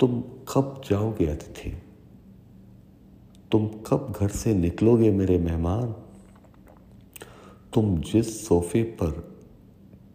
तुम 0.00 0.20
कब 0.20 0.82
जाओगे 0.90 1.26
अतिथि? 1.26 1.82
तुम 3.52 3.66
कब 3.66 4.14
घर 4.20 4.28
से 4.28 4.54
निकलोगे 4.54 5.10
मेरे 5.10 5.38
मेहमान? 5.38 5.94
तुम 7.72 7.96
जिस 8.02 8.48
सोफे 8.48 8.82
पर 8.82 9.10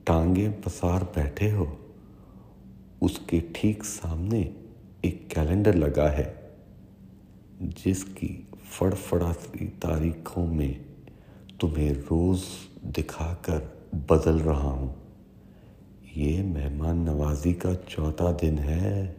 टांगे 0.08 0.48
पसार 0.66 1.04
बैठे 1.16 1.50
हो, 1.50 1.68
उसके 3.02 3.40
ठीक 3.56 3.84
सामने 3.84 4.40
एक 5.06 5.28
कैलेंडर 5.32 5.76
लगा 5.76 6.08
है, 6.10 6.28
जिसकी 7.62 8.48
फड़फड़ाती 8.72 9.66
तारीखों 9.82 10.46
में 10.48 10.86
तुम्हें 11.60 11.92
रोज़ 11.92 12.44
दिखाकर 12.86 13.60
बदल 14.12 14.40
रहा 14.40 14.70
हूँ। 14.70 14.94
ये 16.18 16.42
मेहमान 16.44 16.98
नवाजी 17.00 17.54
का 17.54 17.74
चौथा 17.90 18.32
दिन 18.34 18.58
है, 18.60 19.16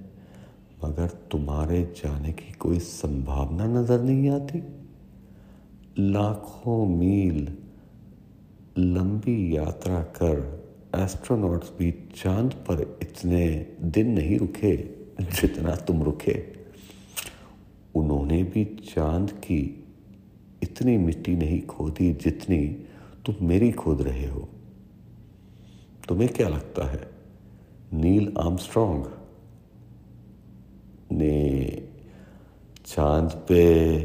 मगर 0.85 1.09
तुम्हारे 1.31 1.83
जाने 1.97 2.33
की 2.33 2.53
कोई 2.53 2.79
संभावना 2.79 3.67
नज़र 3.67 4.01
नहीं 4.01 4.29
आती। 4.31 4.63
लाखों 5.99 6.85
मील 6.89 7.47
लंबी 8.79 9.57
यात्रा 9.57 10.01
कर 10.03 10.65
एस्ट्रोनॉट्स 10.97 11.71
भी 11.79 11.91
चाँद 12.17 12.53
पर 12.53 12.99
इतने 13.03 13.67
दिन 13.83 14.11
नहीं 14.11 14.39
रुके 14.39 14.77
जितना 15.23 15.75
तुम 15.77 16.03
रुके। 16.03 16.35
उन्होंने 17.95 18.43
भी 18.43 18.65
चाँद 18.65 19.31
की 19.31 19.85
इतनी 20.63 20.97
मिट्टी 20.97 21.37
नहीं 21.37 21.61
खोदी 21.63 22.13
जितनी 22.13 22.67
तुम 23.27 23.35
मेरी 23.43 23.73
खोद 23.73 24.03
रहे 24.03 24.27
हो। 24.27 24.49
तुम्हें 26.09 26.29
क्या 26.33 26.49
लगता 26.49 26.87
है? 26.87 27.11
नील 27.95 28.33
आर्मस्ट्रॉन्ग 28.39 29.07
ने 31.13 31.83
चाँद 32.87 33.31
पे 33.49 34.01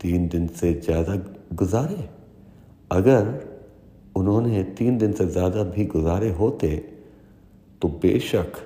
तीन 0.00 0.28
दिन 0.28 0.46
से 0.46 0.72
ज़्यादा 0.74 1.16
गुजारे? 1.54 2.08
अगर 2.92 3.47
उन्होंने 4.18 4.62
तीन 4.78 4.98
दिन 4.98 5.12
से 5.12 5.26
ज़्यादा 5.26 5.62
भी 5.64 5.84
गुजारे 5.86 6.30
होते 6.32 6.76
तो 7.82 7.88
बेशक 8.02 8.56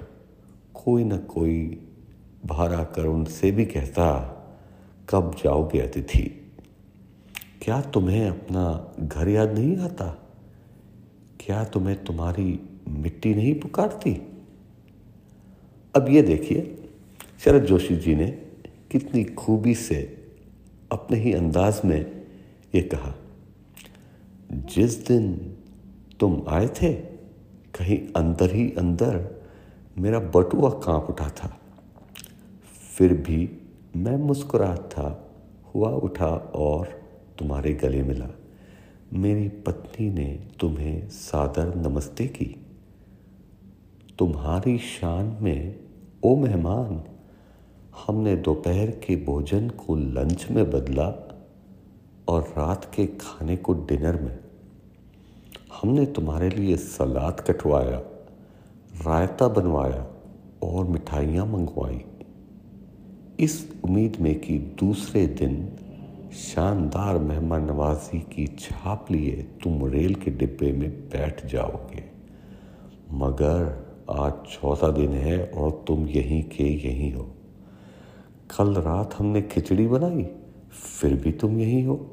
कोई 0.74 1.04
ना 1.04 1.16
कोई 1.28 1.58
बाहर 2.46 2.72
आकर 2.74 3.06
उनसे 3.06 3.50
भी 3.50 3.64
कहता, 3.66 4.08
कब 5.08 5.34
जाओगे 5.44 5.80
अतिथि? 5.80 6.22
क्या 7.62 7.80
तुम्हें 7.94 8.28
अपना 8.28 8.64
घर 9.00 9.28
याद 9.28 9.58
नहीं 9.58 9.76
आता? 9.78 10.06
क्या 11.40 11.62
तुम्हें 11.64 12.04
तुम्हारी 12.04 12.58
मिट्टी 12.88 13.34
नहीं 13.34 13.54
पुकारती? 13.60 14.12
अब 15.94 16.08
ये 16.08 16.22
देखिए, 16.22 16.60
शरद 17.44 17.64
जोशी 17.64 17.96
जी 17.96 18.14
ने 18.14 18.26
कितनी 18.90 19.24
खूबी 19.24 19.74
से 19.74 20.00
अपने 20.92 21.18
ही 21.18 21.32
अंदाज 21.32 21.80
में 21.84 22.00
ये 22.74 22.82
कहा। 22.84 23.14
जिस 24.54 25.06
दिन 25.06 25.56
तुम 26.20 26.42
आए 26.48 26.68
थे, 26.68 26.92
कहीं 27.74 28.12
अंदर 28.16 28.54
ही 28.54 28.70
अंदर 28.78 29.42
मेरा 29.98 30.18
बटुआ 30.18 30.70
काँप 30.70 31.06
उठा 31.10 31.28
था। 31.28 31.60
फिर 32.98 33.14
भी 33.14 33.58
मैं 33.96 34.16
मुस्कुरा 34.16 34.76
था, 34.76 35.30
हुआ 35.74 35.90
उठा 35.90 36.28
और 36.54 37.02
तुम्हारे 37.38 37.72
गले 37.72 38.02
मिला। 38.02 38.28
मेरी 39.12 39.48
पत्नी 39.48 40.10
ने 40.10 40.48
तुम्हें 40.60 41.08
सादर 41.08 41.74
नमस्ते 41.74 42.26
की। 42.26 42.66
तुम्हारी 44.18 44.78
शान 44.78 45.38
में, 45.40 45.80
ओ 46.24 46.36
मेहमान, 46.36 47.02
हमने 48.06 48.36
दोपहर 48.36 48.90
के 48.90 49.16
भोजन 49.16 49.68
को 49.68 49.96
लंच 49.96 50.46
में 50.50 50.70
बदला 50.70 51.28
और 52.28 52.42
रात 52.42 52.92
के 52.94 53.06
खाने 53.06 53.56
को 53.56 53.74
डिनर 53.74 54.22
में। 54.22 54.41
हमने 55.80 56.06
तुम्हारे 56.06 56.48
लिए 56.48 56.76
सलाद 56.76 57.40
कटवाया, 57.40 57.98
रायता 59.06 59.48
बनवाया 59.48 60.06
और 60.62 60.84
मिठाइयाँ 60.84 61.46
मंगवाई। 61.46 62.04
इस 63.40 63.80
उम्मीद 63.84 64.16
में 64.20 64.40
कि 64.40 64.58
दूसरे 64.58 65.26
दिन 65.26 65.68
शानदार 66.32 67.18
मेहमान 67.18 67.64
नवाजी 67.64 68.20
की 68.20 68.46
छाप 68.46 69.10
लिए 69.10 69.46
तुम 69.62 69.86
रेल 69.86 70.14
के 70.14 70.30
डिब्बे 70.30 70.72
में 70.72 70.90
बैठ 70.90 71.46
जाओगे। 71.46 72.04
मगर 73.12 73.92
आज 74.10 74.32
चौथा 74.32 74.90
दिन 74.90 75.10
है 75.10 75.46
और 75.46 75.84
तुम 75.88 76.06
यहीं 76.06 76.42
के 76.42 76.88
यहीं 76.88 77.12
हो। 77.12 77.22
कल 78.58 78.74
रात 78.74 79.14
हमने 79.14 79.42
खिचड़ी 79.42 79.86
बनाई, 79.86 80.24
फिर 81.00 81.14
भी 81.14 81.32
तुम 81.32 81.58
यहीं 81.58 81.86
हो। 81.86 82.10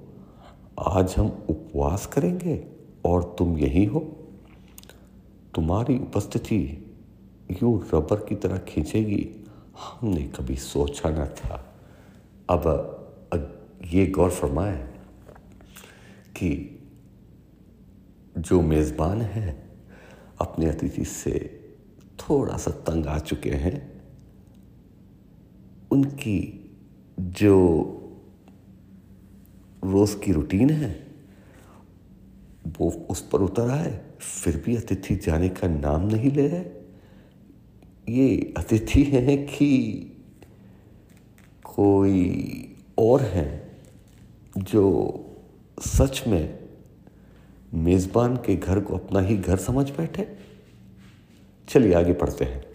आज 0.88 1.16
हम 1.18 1.28
उपवास 1.50 2.06
करेंगे। 2.06 2.79
और 3.06 3.36
तुम 3.40 3.58
यही 3.58 3.86
हो? 3.86 4.00
तुम्हारी 5.56 6.00
उपस्थिति 6.00 6.86
यूँ 7.52 7.90
रबर 7.94 8.26
की 8.26 8.36
तरह 8.36 8.58
खींचेगी। 8.58 9.30
हमने 9.80 10.24
कभी 10.24 10.56
सोचा 10.56 11.10
न 11.10 11.26
था। 11.26 11.76
अब 12.50 12.96
ये 13.86 14.08
गौर 14.08 14.30
फरमाए 14.30 14.94
कि 16.36 16.80
जो 18.38 18.62
मेज़बान 18.62 19.22
है, 19.22 19.70
अपने 20.42 20.66
अतिथि 20.66 21.06
से 21.06 21.60
थोड़ा 22.20 22.58
सा 22.58 22.72
तंग 22.72 23.06
आ 23.06 23.20
चुके 23.20 23.50
हैं। 23.50 24.02
उनकी 25.92 26.72
जो 27.20 27.84
रोज़ 29.84 30.18
की 30.18 30.32
रूटीन 30.32 30.70
है 30.70 31.09
वो 32.80 33.08
उस 33.10 33.30
पर 33.30 33.40
उतर 33.40 33.70
आए 33.70 34.02
फिर 34.20 34.64
भी 34.66 34.76
अतिथि 34.76 35.16
जाने 35.16 35.50
का 35.50 35.68
नाम 35.68 36.08
नहीं 36.08 36.32
ले 36.32 36.48
रहे। 36.48 36.66
ये 38.10 38.54
अतिथि 38.58 39.04
हैं 39.04 39.48
कि 39.48 40.02
कोई 41.64 42.76
और 42.98 43.22
हैं 43.22 43.78
जो 44.58 45.16
सच 45.80 46.24
में 46.28 46.60
मेज़बान 47.74 48.36
के 48.36 48.56
घर 48.56 48.80
को 48.80 48.96
अपना 48.96 49.20
ही 49.20 49.38
घर 49.38 49.58
समझ 49.58 49.90
बैठे? 49.90 50.38
चलिए 51.70 51.94
आगे 51.94 52.14
पढ़ते 52.14 52.46
हैं। 52.46 52.66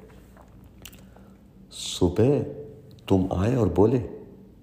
सुबह 1.71 2.43
तुम 3.09 3.29
आए 3.33 3.55
और 3.55 3.69
बोले, 3.69 4.11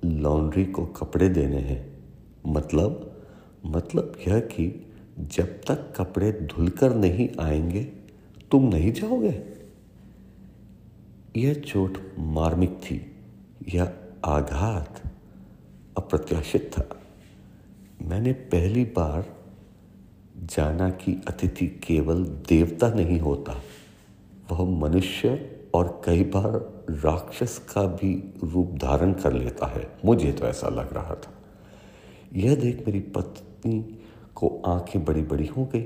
लॉन्ड्री 0.06 0.66
को 0.66 0.86
कपड़े 0.86 1.30
देने 1.30 1.58
हैं। 1.58 2.04
मतलब 2.48 3.08
मतलब 3.66 4.14
यह 4.28 4.40
कि 4.40 4.91
जब 5.20 5.62
तक 5.62 5.94
कपड़े 5.98 6.32
धुलकर 6.32 6.96
नहीं 6.96 7.30
आएँगे, 7.40 7.84
तुम 8.52 8.64
नहीं 8.64 8.94
जाओगे। 8.94 9.44
यह 11.38 11.54
चोट 11.54 11.98
मार्मिक 12.20 12.70
थी, 12.70 13.16
यह 13.74 13.94
आघात 14.26 15.04
अप्रत्याशित 15.98 16.72
था। 16.78 16.90
मैंने 18.02 18.34
पहली 18.34 18.86
बार 18.86 19.38
जाना 20.38 20.90
कि 20.90 21.22
अतिथि 21.28 21.68
केवल 21.68 22.24
देवता 22.24 22.94
नहीं 22.94 23.20
होता, 23.20 23.62
वह 24.52 24.80
मनुष्य 24.80 25.60
और 25.74 26.02
कई 26.06 26.24
बार 26.24 26.84
राक्षस 26.90 27.58
का 27.74 27.86
भी 27.86 28.34
रूप 28.44 28.72
धारण 28.72 29.14
कर 29.14 29.34
लेता 29.34 29.66
है। 29.66 29.98
मुझे 30.06 30.32
तो 30.32 30.46
ऐसा 30.48 30.70
लग 30.70 30.94
रहा 30.94 31.16
था। 31.16 31.34
यह 32.34 32.56
देख 32.56 32.88
मेरी 32.88 33.00
पत्नी 33.00 34.01
को 34.42 34.62
आँखें 34.66 35.06
बड़ी 35.06 35.22
बड़ी 35.22 35.46
हो 35.46 35.66
गई। 35.66 35.82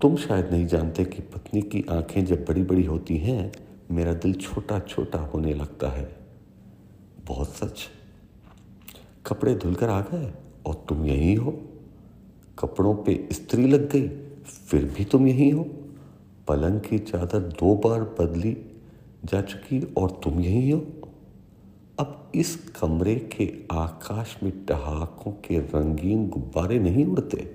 तुम 0.00 0.16
शायद 0.16 0.50
नहीं 0.50 0.66
जानते 0.66 1.04
कि 1.04 1.22
पत्नी 1.22 1.62
की 1.62 1.84
आँखें 1.90 2.24
जब 2.24 2.44
बड़ी 2.44 2.62
बड़ी 2.62 2.84
होती 2.84 3.16
हैं, 3.16 3.52
मेरा 3.90 4.14
दिल 4.14 4.34
छोटा 4.34 4.78
छोटा 4.78 5.18
होने 5.18 5.54
लगता 5.54 5.88
है। 5.88 6.16
बहुत 7.26 7.48
सच। 7.48 7.88
कपड़े 9.26 9.54
धुलकर 9.54 9.88
आ 9.88 10.00
गए 10.00 10.32
और 10.66 10.74
तुम 10.88 11.06
यही 11.06 11.34
हो। 11.34 11.60
कपड़ों 12.58 12.94
पे 12.94 13.28
स्त्री 13.32 13.66
लग 13.66 13.90
गई, 13.90 14.08
फिर 14.44 14.84
भी 14.84 15.04
तुम 15.04 15.26
यही 15.26 15.50
हो। 15.50 15.66
पलंग 16.48 16.80
की 16.80 16.98
चादर 16.98 17.40
दो 17.40 17.74
बार 17.74 18.02
बदली, 18.02 18.56
जा 19.24 19.42
चुकी 19.42 19.94
और 19.96 20.20
तुम 20.24 20.40
यही 20.40 20.70
हो। 20.70 21.01
अब 22.02 22.32
इस 22.34 22.56
कमरे 22.80 23.14
के 23.14 23.54
आकाश 23.72 24.36
में 24.42 24.64
टहाकों 24.64 25.32
के 25.32 25.58
रंगीन 25.58 26.28
गुब्बारे 26.28 26.78
नहीं 26.78 27.06
उड़ते। 27.06 27.54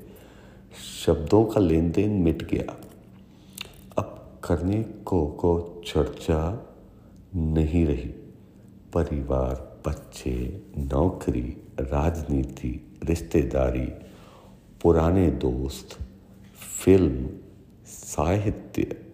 शब्दों 1.06 1.46
का 1.46 1.62
लेन 1.62 1.92
देन 1.92 2.10
मिट 2.10 2.44
गया। 2.44 2.77
अब 3.98 4.39
करने 4.44 4.84
को 4.84 5.27
को 5.27 5.82
चर्चा 5.88 6.68
नहीं 7.36 7.86
रही। 7.86 8.13
परिवार, 8.94 9.80
बच्चे, 9.88 10.62
नौकरी, 10.77 11.58
राजनीति, 11.80 13.00
रिश्तेदारी, 13.04 13.88
पुराने 14.82 15.30
दोस्त, 15.30 16.00
फ़िल्म, 16.86 17.30
साहित्य 17.86 19.06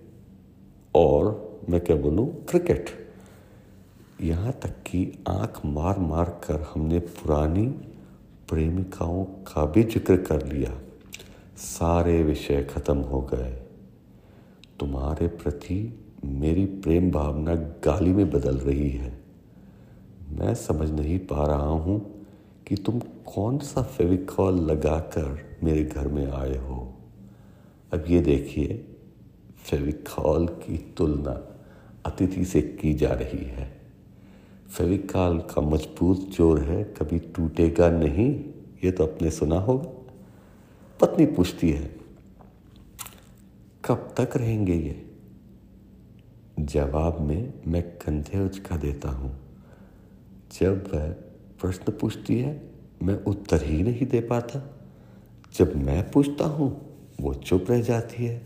और 0.95 1.51
मैं 1.69 1.81
क्या 1.81 1.95
बोलूँ, 1.95 2.45
क्रिकेट। 2.45 3.02
यहाँ 4.21 4.51
तक 4.51 4.69
कि 4.69 5.23
आँख 5.27 5.65
मार 5.65 5.99
मार 5.99 6.25
कर 6.25 6.71
हमने 6.73 6.99
पुरानी 6.99 7.67
प्रेमिकाओं 8.49 9.23
का 9.25 9.65
भी 9.65 9.83
ज़िक्र 9.83 10.17
कर 10.17 10.45
लिया। 10.45 10.79
सारे 11.57 12.23
विषय 12.23 12.63
खत्म 12.63 12.97
हो 12.97 13.21
गए। 13.21 13.51
तुम्हारे 14.79 15.27
प्रति 15.27 15.99
मेरी 16.25 16.65
प्रेम 16.65 17.11
भावना 17.11 17.55
गाली 17.55 18.13
में 18.13 18.29
बदल 18.29 18.57
रही 18.57 18.89
है। 18.89 19.19
मैं 20.29 20.55
समझ 20.55 20.89
नहीं 20.89 21.19
पा 21.19 21.47
रहा 21.47 21.67
हूँ 21.67 22.25
कि 22.67 22.75
तुम 22.75 22.99
कौन 22.99 23.57
सा 23.57 23.81
फेविकॉल 23.81 24.59
लगाकर 24.59 25.57
मेरे 25.63 25.83
घर 25.83 26.07
में 26.07 26.31
आए 26.31 26.57
हो। 26.57 26.93
अब 27.93 28.05
ये 28.07 28.21
देखिए, 28.21 28.85
फेविकॉल 29.57 30.47
की 30.47 30.77
तुलना 30.97 31.41
अतिथि 32.05 32.45
से 32.45 32.61
की 32.61 32.93
जा 32.93 33.13
रही 33.13 33.45
है। 33.45 33.82
फेविकॉल 34.69 35.39
का 35.39 35.61
मज़बूत 35.61 36.29
ज़ोर 36.31 36.59
है, 36.59 36.83
कभी 36.83 37.19
टूटेगा 37.19 37.89
नहीं, 37.89 38.29
ये 38.83 38.91
तो 38.91 39.05
अपने 39.05 39.31
सुना 39.31 39.59
होगा। 39.59 39.89
पत्नी 40.99 41.25
पूछती 41.25 41.69
है, 41.69 41.95
कब 43.85 44.13
तक 44.19 44.37
रहेंगे 44.37 44.73
ये? 44.73 45.05
जवाब 46.59 47.19
में, 47.21 47.53
मैं 47.67 47.83
कंधे 47.97 48.45
उचका 48.45 48.77
देता 48.77 49.09
हूँ। 49.09 49.39
जब 50.59 50.89
वह 50.93 51.09
प्रश्न 51.61 51.91
पूछती 51.91 52.39
है, 52.39 52.61
मैं 53.03 53.23
उत्तर 53.23 53.63
ही 53.63 53.83
नहीं 53.83 54.05
दे 54.05 54.19
पाता? 54.21 54.61
जब 55.55 55.75
मैं 55.75 56.11
पूछता 56.11 56.45
हूँ, 56.45 56.69
वो 57.21 57.33
चुप 57.33 57.65
रह 57.69 57.81
जाती 57.81 58.25
है, 58.25 58.41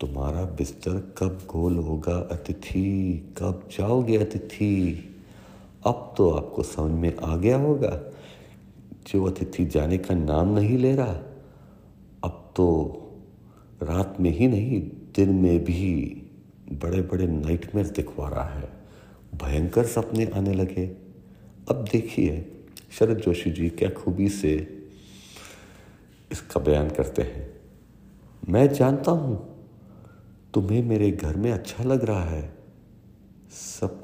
तुम्हारा 0.00 0.44
बिस्तर 0.44 1.14
कब 1.18 1.46
गोल 1.52 1.76
होगा 1.76 2.16
अतिथि? 2.32 3.34
कब 3.38 3.68
जाओगे 3.78 4.16
अतिथि? 4.16 5.08
अब 5.86 6.14
तो 6.16 6.30
आपको 6.30 6.62
समझ 6.62 6.90
में 6.90 7.16
आ 7.16 7.36
गया 7.36 7.56
होगा। 7.56 8.12
जो 9.06 9.24
अतिथि 9.24 9.64
जाने 9.64 9.98
का 9.98 10.14
नाम 10.14 10.48
नहीं 10.48 10.78
ले 10.78 10.94
रहा, 10.94 11.12
अब 12.24 12.52
तो 12.56 12.98
रात 13.82 14.16
में 14.20 14.30
ही 14.30 14.46
नहीं, 14.46 14.80
दिन 15.16 15.30
में 15.30 15.64
भी 15.64 16.22
बड़े 16.72 17.02
बड़े 17.02 17.26
नाइटमेयर 17.26 17.88
दिखवा 17.88 18.28
रहा 18.28 18.48
है। 18.48 18.68
भयंकर 19.34 19.84
सपने 19.84 20.26
आने 20.26 20.54
लगे। 20.54 20.86
अब 21.68 21.84
देखिए, 21.92 22.52
शरद 22.98 23.18
जोशी 23.18 23.50
जी 23.50 23.68
क्या 23.68 23.90
खूबी 23.90 24.28
से 24.28 24.82
इसका 26.32 26.60
बयान 26.60 26.90
करते 26.90 27.22
हैं। 27.22 27.60
मैं 28.48 28.72
जानता 28.72 29.10
हूँ, 29.10 29.56
तुम्हें 30.54 30.82
मेरे 30.82 31.10
घर 31.10 31.36
में 31.36 31.52
अच्छा 31.52 31.84
लग 31.84 32.04
रहा 32.04 32.24
है। 32.24 32.54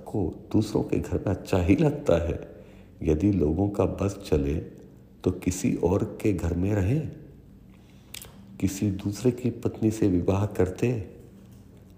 सबको 0.08 0.48
दूसरों 0.52 0.82
के 0.82 0.96
घर 0.96 1.18
में 1.18 1.34
अच्छा 1.34 1.58
ही 1.58 1.76
लगता 1.76 2.28
है। 2.28 2.48
यदि 3.02 3.32
लोगों 3.32 3.68
का 3.68 3.84
बस 3.84 4.24
चले 4.26 4.54
तो 5.24 5.30
किसी 5.30 5.74
और 5.74 6.18
के 6.22 6.32
घर 6.32 6.54
में 6.54 6.72
रहें? 6.74 7.12
किसी 8.60 8.90
दूसरे 8.90 9.30
की 9.30 9.50
पत्नी 9.50 9.90
से 9.90 10.08
विवाह 10.08 10.46
करते? 10.46 11.10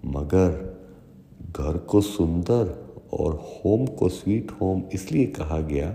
मगर 0.05 0.51
घर 1.51 1.77
को 1.77 2.01
सुंदर 2.01 2.95
और 3.13 3.35
होम 3.35 3.85
को 3.85 4.09
स्वीट 4.09 4.51
होम 4.51 4.83
इसलिए 4.93 5.25
कहा 5.25 5.61
गया 5.61 5.91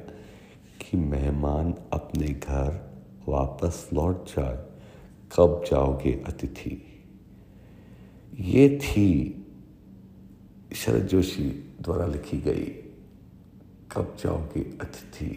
कि 0.81 0.97
मेहमान 0.97 1.75
अपने 1.93 2.27
घर 2.27 2.91
वापस 3.29 3.91
लौट 3.95 4.27
जाए। 4.27 4.65
कब 5.39 5.65
जाओगे 5.71 6.25
अतिथि? 6.27 6.83
ये 8.41 8.79
थी 8.83 9.07
शरद 10.75 11.07
जोशी 11.07 11.66
द्वारा 11.81 12.07
लिखी 12.07 12.39
गई 12.41 12.65
कब 13.93 14.17
जाओगे 14.21 14.61
अतिथि। 14.81 15.31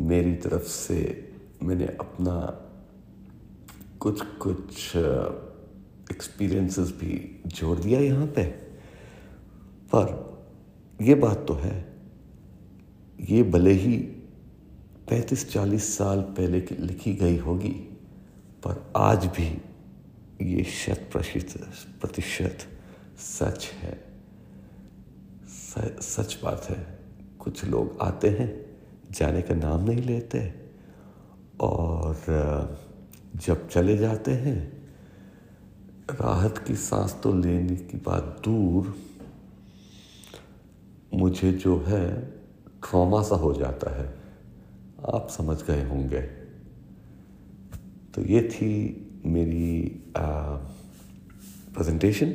मेरी 0.00 0.34
तरफ़ 0.34 0.62
से 0.62 0.98
मैंने 1.62 1.86
अपना 2.00 2.36
कुछ 4.00 4.22
कुछ 4.42 4.96
एक्सपीरियंसेस 6.10 6.88
भी 6.90 7.42
जोड़ 7.46 7.78
दिया 7.78 8.00
यहाँ 8.00 8.26
पे। 8.26 8.44
पर 9.94 10.06
ये 11.00 11.14
बात 11.14 11.44
तो 11.48 11.54
है, 11.54 11.94
ये 13.20 13.42
भले 13.42 13.72
ही 13.72 13.96
पैंतीस 15.08 15.50
चालीस 15.50 15.96
साल 15.96 16.20
पहले 16.20 16.60
की 16.60 16.74
लिखी 16.76 17.12
गई 17.14 17.36
होगी, 17.38 17.74
पर 18.64 18.92
आज 18.96 19.26
भी 19.28 19.46
ये 20.42 20.64
शत 20.64 21.08
प्रतिशत 21.12 22.66
सच 23.18 23.70
है। 23.74 24.05
सच 25.78 26.38
बात 26.44 26.64
है, 26.64 26.98
कुछ 27.38 27.64
लोग 27.64 27.98
आते 28.00 28.28
हैं, 28.28 28.66
जाने 29.10 29.42
का 29.42 29.54
नाम 29.54 29.84
नहीं 29.84 30.02
लेते 30.02 30.54
और 31.60 32.16
जब 33.36 33.68
चले 33.68 33.98
जाते 33.98 34.30
हैं, 34.30 34.88
राहत 36.10 36.58
की 36.58 36.74
सांस 36.74 37.20
तो 37.22 37.32
लेने 37.32 37.76
की 37.76 37.96
बात 37.96 38.42
दूर, 38.44 38.96
मुझे 41.14 41.52
जो 41.52 41.80
है 41.80 42.32
ट्रॉमा 42.82 43.22
सा 43.22 43.34
हो 43.34 43.54
जाता 43.54 43.90
है। 43.90 44.14
आप 45.08 45.28
समझ 45.30 45.62
गए 45.62 45.88
होंगे। 45.88 46.22
तो 48.14 48.22
ये 48.22 48.42
थी 48.42 49.02
मेरी 49.26 50.02
प्रेजेंटेशन 50.16 52.34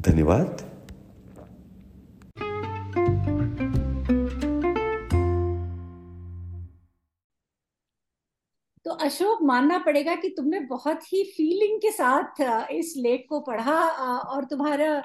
धन्यवाद। 0.00 0.69
अशोक 9.00 9.42
मानना 9.42 9.78
पड़ेगा 9.78 10.14
कि 10.14 10.28
तुमने 10.28 10.60
बहुत 10.60 11.12
ही 11.12 11.22
फीलिंग 11.36 11.78
के 11.78 11.90
साथ 11.92 12.40
इस 12.72 12.94
लेख 12.96 13.26
को 13.28 13.40
पढ़ा 13.40 13.78
और 14.34 14.44
तुम्हारा 14.44 15.02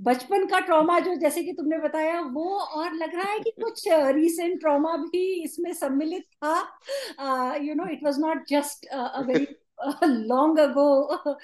बचपन 0.00 0.46
का 0.46 0.60
ट्रॉमा 0.60 0.98
जो 1.00 1.14
जैसे 1.14 1.42
कि 1.44 1.52
तुमने 1.52 1.78
बताया 1.78 2.20
वो 2.20 2.58
और 2.58 2.94
लग 2.94 3.14
रहा 3.14 3.30
है 3.32 3.38
कि 3.38 3.50
कुछ 3.62 3.84
रीसेंट 3.88 4.60
ट्रॉमा 4.60 4.96
भी 4.96 5.24
इसमें 5.44 5.72
सम्मिलित 5.72 6.24
था। 6.44 6.56
You 7.62 7.74
know 7.74 7.86
it 7.92 8.04
was 8.04 8.18
not 8.20 8.44
just 8.48 8.86
a 8.86 9.20
very 9.26 9.46
long 10.04 10.58
ago 10.58 11.36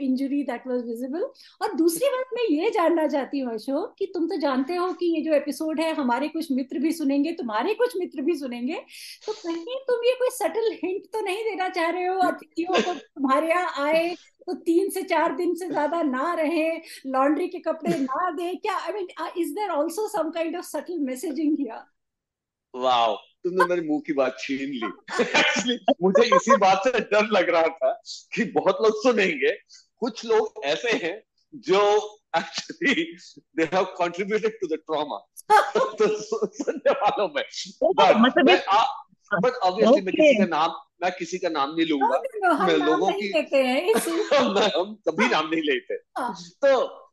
injury 0.00 0.42
that 0.42 0.66
was 0.66 0.84
visible 0.86 1.22
और 1.62 1.74
दूसरी 1.74 2.08
बात 2.08 2.26
मैं 2.34 2.44
ये 2.50 2.70
जानना 2.70 3.06
चाहती 3.06 3.40
हूँ 3.40 3.52
अशोक 3.54 3.94
कि 3.98 4.06
तुम 4.14 4.26
तो 4.28 4.36
जानते 4.36 4.76
हो 4.76 4.92
कि 4.92 5.06
ये 5.16 5.20
जो 5.22 5.34
एपिसोड 5.34 5.80
है 5.80 5.92
हमारे 5.94 6.28
कुछ 6.28 6.50
मित्र 6.52 6.78
भी 6.78 6.92
सुनेंगे 6.92 7.32
तुम्हारे 7.32 7.74
कुछ 7.74 7.96
मित्र 7.96 8.22
भी 8.22 8.34
सुनेंगे 8.38 8.80
तो 9.26 9.32
कहीं 9.32 9.76
तुम 9.88 10.04
ये 10.04 10.12
कोई 10.18 10.30
सटल 10.30 10.70
हिंट 10.84 11.06
तो 11.12 11.20
नहीं 11.20 11.44
देना 11.44 11.68
चाह 11.68 11.90
रहे 11.90 12.06
हो? 12.06 12.18
अतिथियों 12.20 12.82
को 12.82 12.94
तुम्हारे 13.14 13.48
यहाँ 13.48 13.84
आए 13.86 14.14
तो 14.46 14.54
तीन 14.54 14.90
से 14.90 15.02
चार 15.02 15.36
दिन 15.36 15.54
से 15.54 15.68
ज़्यादा 15.68 16.02
ना 16.02 16.32
रहे 16.34 16.68
लॉन्ड्री 17.06 17.48
के 17.48 17.58
कपड़े 17.58 17.98
ना 17.98 18.30
दे? 18.30 18.54
क्या 18.54 18.76
I 18.76 18.92
mean 18.92 19.06
is 19.38 19.54
there 19.54 19.70
also 19.70 20.08
some 20.08 20.30
kind 20.30 20.56
of 20.56 20.64
subtle 20.64 20.98
messaging 20.98 21.56
here 21.60 22.80
wow 22.80 23.16
तुमने 23.44 23.64
मेरे 23.64 23.88
मुँह 23.88 24.02
की 24.06 24.12
बात 24.12 24.36
छीन 24.38 24.70
ली। 24.70 24.86
एक्चुअली 25.20 25.78
मुझे 26.02 26.36
इसी 26.36 26.56
बात 26.56 26.82
से 26.84 27.00
डर 27.00 27.26
लग 27.26 27.50
रहा 27.50 27.68
था 27.68 28.02
कि 28.34 28.44
बहुत 28.44 28.78
लोग 28.82 29.02
सुनेंगे। 29.02 29.52
कुछ 29.98 30.24
लोग 30.24 30.52
ऐसे 30.64 30.90
हैं 30.90 31.22
जो 31.54 31.80
actually 32.36 33.16
they 33.56 33.62
have 33.62 33.84
contributed 33.84 34.58
to 34.60 34.66
the 34.66 34.70
trauma 34.70 35.18
तो 35.76 36.06
सुनने 36.52 36.90
वालों 36.90 37.28
में। 37.28 37.44
मतलब 38.22 38.46
बट 39.42 39.52
ऑब्वियसली 39.52 40.00
मैं 40.00 40.14
किसी 40.14 40.38
का 40.38 40.44
नाम 40.44 40.70
मैं 41.02 41.12
किसी 41.12 41.38
का 41.38 41.48
नाम 41.48 41.70
नहीं 41.70 41.86
लूँगा। 41.86 42.66
मैं 42.66 42.76
लोगों 42.76 43.12
की 43.12 43.28
हम 44.78 44.94
कभी 44.94 45.28
नाम 45.28 45.48
नहीं 45.48 45.62
लेते। 45.62 45.94
हाँ। 45.94 46.34
तो 46.64 47.04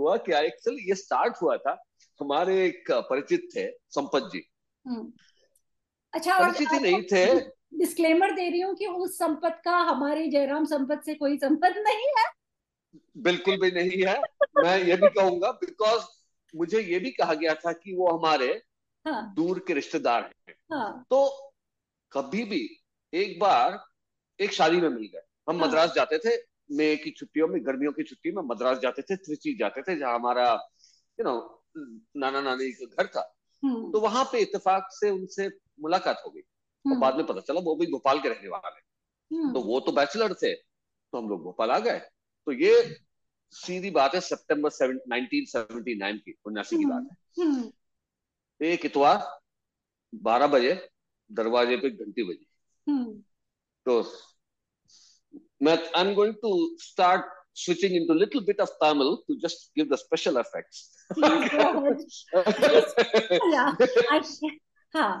हुआ 0.00 0.16
क्या? 0.16 0.40
एक्चुअली 0.40 0.88
ये 0.88 0.94
स्टार्ट 0.94 1.34
हुआ 1.42 1.56
था। 1.56 1.82
हमारे 2.20 2.66
एक 2.66 2.84
परिचित 2.90 3.48
थे 3.56 3.70
संपत 3.70 4.30
जी। 4.32 4.48
अच्छा 6.12 6.34
और 6.34 6.50
नहीं 6.72 7.02
थे 7.02 7.26
डिस्क्लेमर 7.74 8.32
दे 8.32 8.48
रही 8.50 8.60
हूँ 8.60 8.74
कि 8.76 8.86
उस 8.86 9.18
संपत 9.18 9.60
का 9.64 9.76
हमारे 9.76 10.26
जयराम 10.28 10.64
संपत 10.64 11.02
से 11.06 11.14
कोई 11.14 11.36
संपत 11.38 11.74
नहीं 11.78 12.08
है 12.18 12.24
बिल्कुल 13.18 13.56
भी 13.60 13.70
नहीं 13.70 14.02
है 14.02 14.20
मैं 14.58 14.78
ये 14.78 14.96
भी 14.96 15.08
कहूँगा 15.08 15.50
बिकॉज़ 15.50 16.04
मुझे 16.54 16.80
ये 16.80 16.98
भी 16.98 17.10
कहा 17.10 17.34
गया 17.34 17.54
था 17.54 17.72
कि 17.72 17.94
वो 17.94 18.10
हमारे 18.10 18.48
हाँ. 19.06 19.32
दूर 19.36 19.58
के 19.66 19.74
रिश्तेदार 19.74 20.30
हैं 20.48 20.54
हाँ. 20.72 21.04
तो 21.10 21.52
कभी 22.12 22.44
भी 22.44 22.60
एक 23.12 23.38
बार 23.40 23.78
एक 24.40 24.52
शादी 24.52 24.80
में 24.80 24.88
मिल 24.88 25.08
गए 25.14 25.22
हम 25.48 25.58
हाँ. 25.58 25.66
मद्रास 25.66 25.92
जाते 25.94 26.18
थे 26.18 26.36
मई 26.70 26.96
की 26.96 27.10
छुट्टियों 27.10 27.48
में 27.48 27.60
गर्मियों 27.66 27.92
की 27.92 28.02
छुट्टी 28.02 28.32
में 28.32 28.42
मद्रास 28.42 28.78
जाते 28.78 29.02
थे 29.02 29.16
त्रिची 29.16 29.56
जाते 29.58 29.82
थे 29.82 29.96
जहाँ 29.96 30.14
हमारा 30.14 30.52
यू 31.18 31.24
नो 31.24 31.34
नाना 32.16 32.40
नानी 32.40 32.70
का 32.72 32.86
घर 32.86 33.06
था 33.06 33.20
हम्म। 33.20 33.41
तो 33.64 34.00
वहाँ 34.00 34.24
पे 34.24 34.40
इतफाक 34.40 34.88
से 34.90 35.10
उनसे 35.10 35.48
मुलाकात 35.80 36.22
हो 36.26 36.30
गई। 36.30 36.40
और 36.40 36.90
हम्म। 36.90 37.00
बाद 37.00 37.16
में 37.16 37.26
पता 37.26 37.40
चला 37.40 37.60
वो 37.60 37.76
भी 37.76 37.86
भोपाल 37.86 38.20
के 38.20 38.28
रहने 38.28 38.48
वाले 38.48 38.80
हम्म। 39.36 39.52
तो 39.52 39.60
वो 39.60 39.80
तो 39.80 39.92
बैचलर 39.92 40.34
थे 40.34 40.54
तो 40.54 41.18
हम 41.18 41.28
लोग 41.28 41.42
भोपाल 41.42 41.70
आ 41.70 41.78
गए। 41.78 41.98
तो 42.46 42.52
ये 42.52 42.96
सीधी 43.50 43.90
बात 43.90 44.14
है 44.14 44.20
सितंबर 44.20 44.70
1979 45.08 46.18
की 46.18 46.34
उन्नासी 46.44 46.76
की 46.76 46.84
बात 46.84 47.08
है। 47.38 48.68
एक 48.68 48.86
इतवार 48.86 49.40
बारह 50.14 50.46
बजे 50.46 50.90
दरवाजे 51.32 51.76
पे 51.76 51.90
घंटी 51.90 52.22
बजी। 52.22 52.48
तो 53.86 54.04
मैं 55.62 55.92
I 55.96 56.04
am 56.04 56.14
going 56.14 56.34
to 56.34 56.76
start 56.78 57.41
switching 57.54 57.94
into 57.94 58.12
a 58.12 58.20
little 58.22 58.40
bit 58.40 58.60
of 58.60 58.68
Tamil 58.80 59.22
to 59.26 59.38
just 59.40 59.70
give 59.76 59.88
the 59.88 59.96
special 59.96 60.38
effects. 60.38 60.90
yeah, 61.16 61.48
I, 64.10 64.22
huh. 64.94 65.20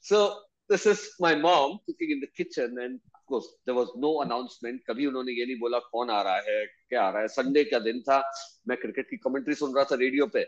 So 0.00 0.40
this 0.68 0.86
is 0.86 1.10
my 1.20 1.34
mom 1.34 1.78
cooking 1.86 2.10
in 2.10 2.20
the 2.20 2.26
kitchen 2.36 2.76
and 2.80 3.00
of 3.14 3.26
course 3.26 3.46
there 3.64 3.74
was 3.74 3.88
no 3.96 4.22
announcement 4.22 4.80
कभी 4.90 5.06
उन्होंने 5.06 5.32
ये 5.32 5.46
नहीं 5.46 5.58
बोला 5.60 5.78
कौन 5.92 6.10
आ 6.10 6.20
रहा 6.22 6.36
है 6.48 6.64
क्या 6.88 7.02
आ 7.02 7.10
रहा 7.10 7.22
है 7.22 7.28
संडे 7.28 7.64
का 7.70 7.78
दिन 7.86 8.00
था 8.08 8.22
मैं 8.68 8.76
क्रिकेट 8.80 9.10
की 9.10 9.16
कमेंट्री 9.24 9.54
सुन 9.54 9.74
रहा 9.74 9.84
था 9.90 9.94
रेडियो 10.02 10.26
पे 10.34 10.44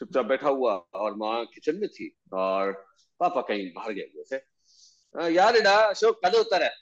चुपचाप 0.00 0.26
बैठा 0.26 0.48
हुआ 0.48 0.74
और 0.94 1.14
माँ 1.16 1.44
किचन 1.54 1.76
में 1.80 1.88
थी 1.88 2.14
और 2.44 2.72
पापा 3.20 3.40
कहीं 3.48 3.72
बाहर 3.74 3.92
गए 3.92 4.08
हुए 4.14 4.24
थे 4.32 5.34
यार 5.34 5.56
इडा 5.56 5.76
अशोक 5.90 6.20
कद 6.24 6.34
उतर 6.36 6.62
है 6.62 6.72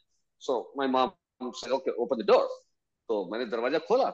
so 0.40 0.60
my 0.78 0.88
mom 0.88 1.50
says 1.62 1.70
okay 1.76 1.90
open 2.02 2.22
the 2.22 2.26
door 2.26 2.48
तो 3.10 3.24
मैंने 3.30 3.44
दरवाज़ा 3.46 3.78
खोला 3.86 4.10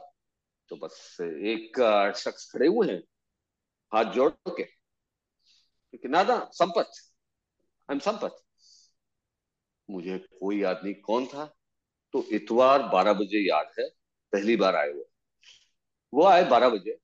तो 0.70 0.76
बस 0.76 1.16
एक 1.20 1.80
शख्स 2.16 2.50
खड़े 2.52 2.66
हुए 2.66 2.86
हैं, 2.88 3.02
हाथ 3.92 4.12
जोड़ 4.12 4.30
के। 4.50 4.64
नादा, 6.08 6.38
संपत। 6.52 6.90
I 7.88 7.94
am 7.94 7.98
Sampat. 8.00 8.36
मुझे 9.88 10.18
कोई 10.18 10.62
नहीं 10.62 10.94
कौन 11.02 11.26
था। 11.26 11.44
तो 12.14 12.24
इतवार 12.32 12.82
बारह 12.88 13.12
बजे 13.14 13.38
याद 13.40 13.70
है, 13.78 13.88
पहली 14.32 14.56
बार 14.56 14.76
आए 14.76 14.90
वो 14.92 15.04
वो 16.12 16.24
आए 16.26 16.44
बारह 16.50 16.68
बजे। 16.70 16.98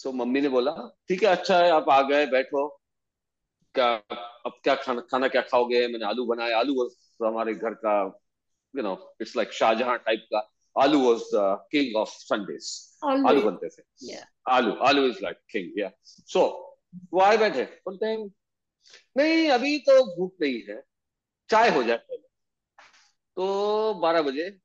सो 0.00 0.12
मम्मी 0.14 0.40
ने 0.40 0.48
बोला, 0.48 0.72
ठीक 1.08 1.22
है 1.22 1.28
अच्छा 1.30 1.58
है, 1.58 1.70
आप 1.70 1.88
आ 1.90 2.00
गए, 2.02 2.26
बैठो। 2.26 2.66
क्या, 3.74 3.94
अब 4.46 4.60
क्या 4.64 4.74
खाना 4.76 5.00
खाना 5.10 5.28
क्या 5.28 5.42
खाओगे? 5.44 5.86
मैंने 5.88 6.06
आलू 6.06 6.26
बनाया। 6.26 6.58
आलू 6.58 6.90
हमारे 7.20 7.54
घर 7.54 7.74
का 7.76 8.02
you 8.74 8.82
know 8.82 8.94
it's 9.20 9.36
like 9.36 9.52
Shahjahan 9.52 9.96
type 9.98 10.26
का। 10.32 10.40
Aloo 10.82 10.98
was 11.00 11.22
the 11.22 11.66
king 11.72 11.96
of 11.96 12.08
Sundays 12.08 12.96
आलू 13.04 13.42
बनते 13.42 13.68
थे 13.68 14.12
yeah. 14.12 14.24
आलू 14.48 14.72
आलू 14.72 15.06
इज़ 15.06 15.18
लाइक 15.22 15.36
किंग 15.50 15.80
या 15.80 15.90
सो 16.04 16.72
वो 17.14 17.20
आए 17.20 17.36
बैठे 17.36 17.62
बोलते 17.64 18.06
हैं 18.06 18.30
नहीं 19.16 19.50
अभी 19.50 19.78
तो 19.78 20.16
भूख 20.16 20.34
नहीं 20.40 20.62
है। 20.68 20.82
चाय 21.48 21.70
हो 21.70 21.82
जाए 21.82 21.96
पहले। 21.96 22.28
तो 23.36 23.94
बारह 23.94 24.22
बजे 24.22 24.58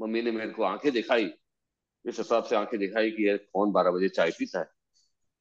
मम्मी 0.00 0.22
ने 0.22 0.30
मेरे 0.30 0.50
को 0.50 0.62
आँखें 0.62 0.92
दिखाई। 0.92 1.24
इस 2.06 2.18
हिसाब 2.18 2.44
से 2.44 2.56
आँखें 2.56 2.80
दिखाई 2.80 3.10
कि 3.10 3.28
ये 3.28 3.38
कौन 3.38 3.72
बारह 3.72 3.90
बजे 3.90 4.08
चाय 4.08 4.30
पीता 4.30 4.58
है? 4.60 4.66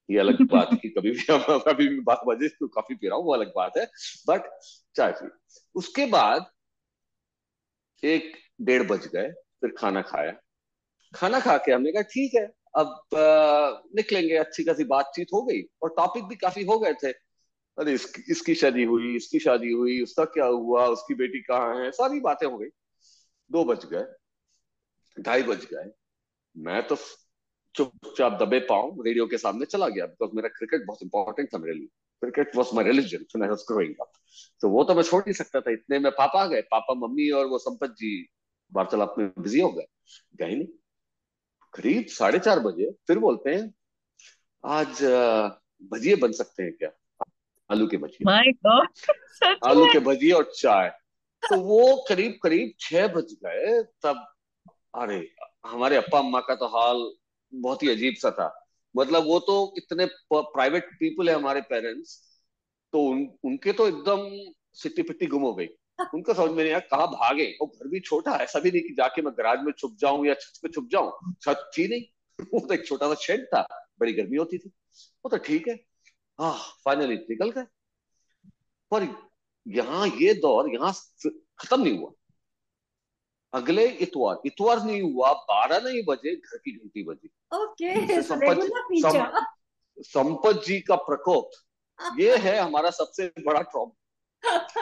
ये 0.09 0.19
अलग 0.19 0.41
बात 0.51 0.69
है 0.71 0.77
कि 0.77 0.89
कभी 0.89 1.11
भी 1.11 1.23
कभी 1.41 1.87
भी 1.87 1.99
बारह 1.99 2.35
बजे 2.35 2.47
तो 2.49 2.67
काफ़ी 2.67 2.95
पी 2.95 3.07
रहा 3.07 3.17
हूँ 3.17 3.25
वो 3.25 3.33
अलग 3.33 3.53
बात 3.55 3.77
है। 3.77 3.85
बट 4.27 4.59
चाय 4.95 5.11
पी। 5.11 5.29
उसके 5.75 6.05
बाद 6.05 6.51
एक 8.03 8.37
डेढ़ 8.61 8.87
बज 8.87 9.07
गए। 9.07 9.31
फिर 9.61 9.73
खाना 9.77 10.01
खाया। 10.01 10.31
खाना 11.15 11.39
खा 11.39 11.57
के 11.57 11.71
हमने 11.71 11.91
कहा 11.91 12.01
ठीक 12.01 12.35
है 12.35 12.45
अब 12.77 12.87
आ, 13.15 13.81
निकलेंगे 13.95 14.35
अच्छी 14.35 14.63
खासी 14.63 14.83
बातचीत 14.83 15.27
हो 15.33 15.41
गई 15.43 15.61
और 15.83 15.89
टॉपिक 15.89 16.23
भी 16.23 16.35
काफ़ी 16.35 16.63
हो 16.63 16.79
गए 16.79 16.93
थे। 16.93 17.11
अरे 17.77 17.93
इस, 17.93 18.13
इसकी 18.29 18.55
शादी 18.55 18.83
हुई 18.83 19.15
इसकी 19.15 19.39
शादी 19.39 19.71
हुई 19.71 20.01
उसका 20.03 20.25
क्या 20.25 20.45
हुआ 20.45 20.85
उसकी 20.85 21.13
बेटी 21.13 21.41
कहाँ 21.41 21.83
है? 21.83 21.91
सारी 21.91 22.19
बातें 22.19 22.47
हो 22.47 22.57
गई। 22.57 22.67
दो 23.51 23.63
बज 23.63 23.85
गए 23.85 24.05
ढाई 25.21 25.43
बज 25.43 25.65
गए। 25.65 25.91
मैं 26.57 26.87
तो 26.87 26.97
चुपचाप 27.75 28.39
दबे 28.43 28.59
पाऊँ 28.59 29.05
रेडियो 29.05 29.27
के 29.27 29.37
सामने 29.37 29.65
चला 29.65 29.87
गया 29.89 30.05
बिकॉज़ 30.05 30.31
मेरा 30.35 30.49
क्रिकेट 30.49 30.85
बहुत 30.85 31.03
इंपॉर्टेंट 31.03 31.53
था 31.53 31.57
मेरे 31.57 31.73
लिए। 31.73 31.87
क्रिकेट 32.21 32.55
वॉज़ 32.55 32.75
माई 32.75 32.85
रिलीजन 32.85 33.93
तो 34.61 34.69
वो 34.69 34.83
तो 34.83 34.95
मैं 34.95 35.03
छोड़ 35.03 35.21
नहीं 35.21 35.33
सकता 35.33 35.61
था 35.61 35.71
इतने 35.71 35.99
में 35.99 36.11
पापा 36.11 36.43
आ 36.43 36.45
गए 36.45 36.61
पापा 36.61 36.93
मम्मी 36.93 37.29
और 37.29 37.45
वो 37.45 37.57
संपत 37.57 37.89
जी। 37.89 38.29
वार्तालाप 38.73 39.15
में 39.17 39.27
बिज़ी 39.39 39.59
हो 39.59 39.69
गए। 39.71 39.85
गए 40.35 40.55
नहीं। 40.55 40.67
करीब 41.73 42.05
साढ़े 42.09 42.39
चार 42.39 42.59
बजे 42.59 42.91
फिर 43.07 43.19
बोलते 43.19 43.49
हैं 43.49 43.73
आज 44.63 45.03
भजिए 45.91 46.15
बन 46.15 46.31
सकते 46.31 46.63
हैं 46.63 46.73
क्या? 46.73 46.91
आलू 47.69 47.87
के 47.87 47.97
भजिए। 47.97 49.53
आलू 49.65 49.85
के 49.85 49.99
भजिए 49.99 50.31
और 50.31 50.51
चाय। 50.55 50.89
तो 51.43 51.59
वो 51.59 52.05
करीब 52.09 52.37
करीब 52.43 52.73
छह 52.79 53.07
बज 53.07 53.33
गए 53.45 53.81
तब 54.03 54.25
अरे 54.95 55.17
हमारे 55.65 55.95
अप्पा 55.95 56.19
अम्मा 56.19 56.39
का 56.39 56.55
तो 56.55 56.67
हाल 56.69 57.11
बहुत 57.53 57.83
ही 57.83 57.89
अजीब 57.89 58.15
सा 58.15 58.31
था। 58.31 58.47
मतलब 58.95 59.25
वो 59.25 59.39
तो 59.39 59.73
इतने 59.77 60.05
प्राइवेट 60.33 60.89
पीपल 60.99 61.29
है 61.29 61.35
हमारे 61.35 61.61
पेरेंट्स 61.61 62.19
तो 62.93 63.01
उन, 63.01 63.27
उनके 63.43 63.73
तो 63.73 63.87
एकदम 63.87 64.51
सिट्टी 64.73 65.01
पिट्टी 65.01 65.25
गुम 65.25 65.41
हो 65.41 65.53
गई। 65.55 65.67
उनको 66.13 66.33
समझ 66.33 66.49
में 66.49 66.63
नहीं 66.63 66.73
आया 66.73 66.79
कहा 66.79 67.05
भागे। 67.05 67.57
वो 67.61 67.67
घर 67.67 67.87
भी 67.87 67.99
छोटा 67.99 68.31
ऐसा 68.31 68.59
भी 68.59 68.71
नहीं 68.71 68.81
कि 68.81 68.93
जाके 68.93 69.21
मैं 69.21 69.33
गराज 69.33 69.59
में 69.61 69.71
छुप 69.71 69.97
जाऊँ 69.99 70.27
या 70.27 70.33
छत 70.33 70.59
पे 70.63 70.69
छुप 70.69 70.89
जाऊँ। 70.91 71.33
छत 71.41 71.71
थी 71.77 71.87
नहीं। 71.87 72.03
वो 72.53 72.67
तो 72.67 72.73
एक 72.73 72.87
छोटा 72.87 73.07
सा 73.07 73.15
शेड 73.15 73.45
था 73.45 73.61
बड़ी 73.99 74.13
गर्मी 74.13 74.37
होती 74.37 74.57
थी। 74.57 74.69
वो 75.25 75.29
तो 75.29 75.37
ठीक 75.37 75.67
है। 75.67 75.75
हाँ 76.39 76.57
फाइनली 76.85 77.15
निकल 77.15 77.49
गए। 77.49 77.63
पर 78.91 79.07
यहाँ 79.67 80.07
ये 80.07 80.33
दौर 80.33 80.73
यहाँ 80.73 80.93
खत्म 81.57 81.81
नहीं 81.83 81.97
हुआ। 81.99 82.11
अगले 83.53 83.87
इतवार 83.87 84.41
इतवार 84.45 84.83
नहीं 84.83 85.01
हुआ 85.01 85.33
बारह 85.33 85.79
नहीं 85.89 86.03
बजे 86.07 86.35
घर 86.35 86.57
की 86.57 86.71
घंटी 86.71 87.03
बजी। 87.03 87.29
ओके 87.53 88.21
संपत 88.21 88.69
संपत 89.97 90.63
जी 90.67 90.79
का 90.79 90.95
प्रकोप। 90.95 91.51
ये 92.19 92.37
है 92.37 92.59
हमारा 92.59 92.89
सबसे 92.89 93.31
बड़ा 93.45 93.61
ट्रॉम 93.61 93.91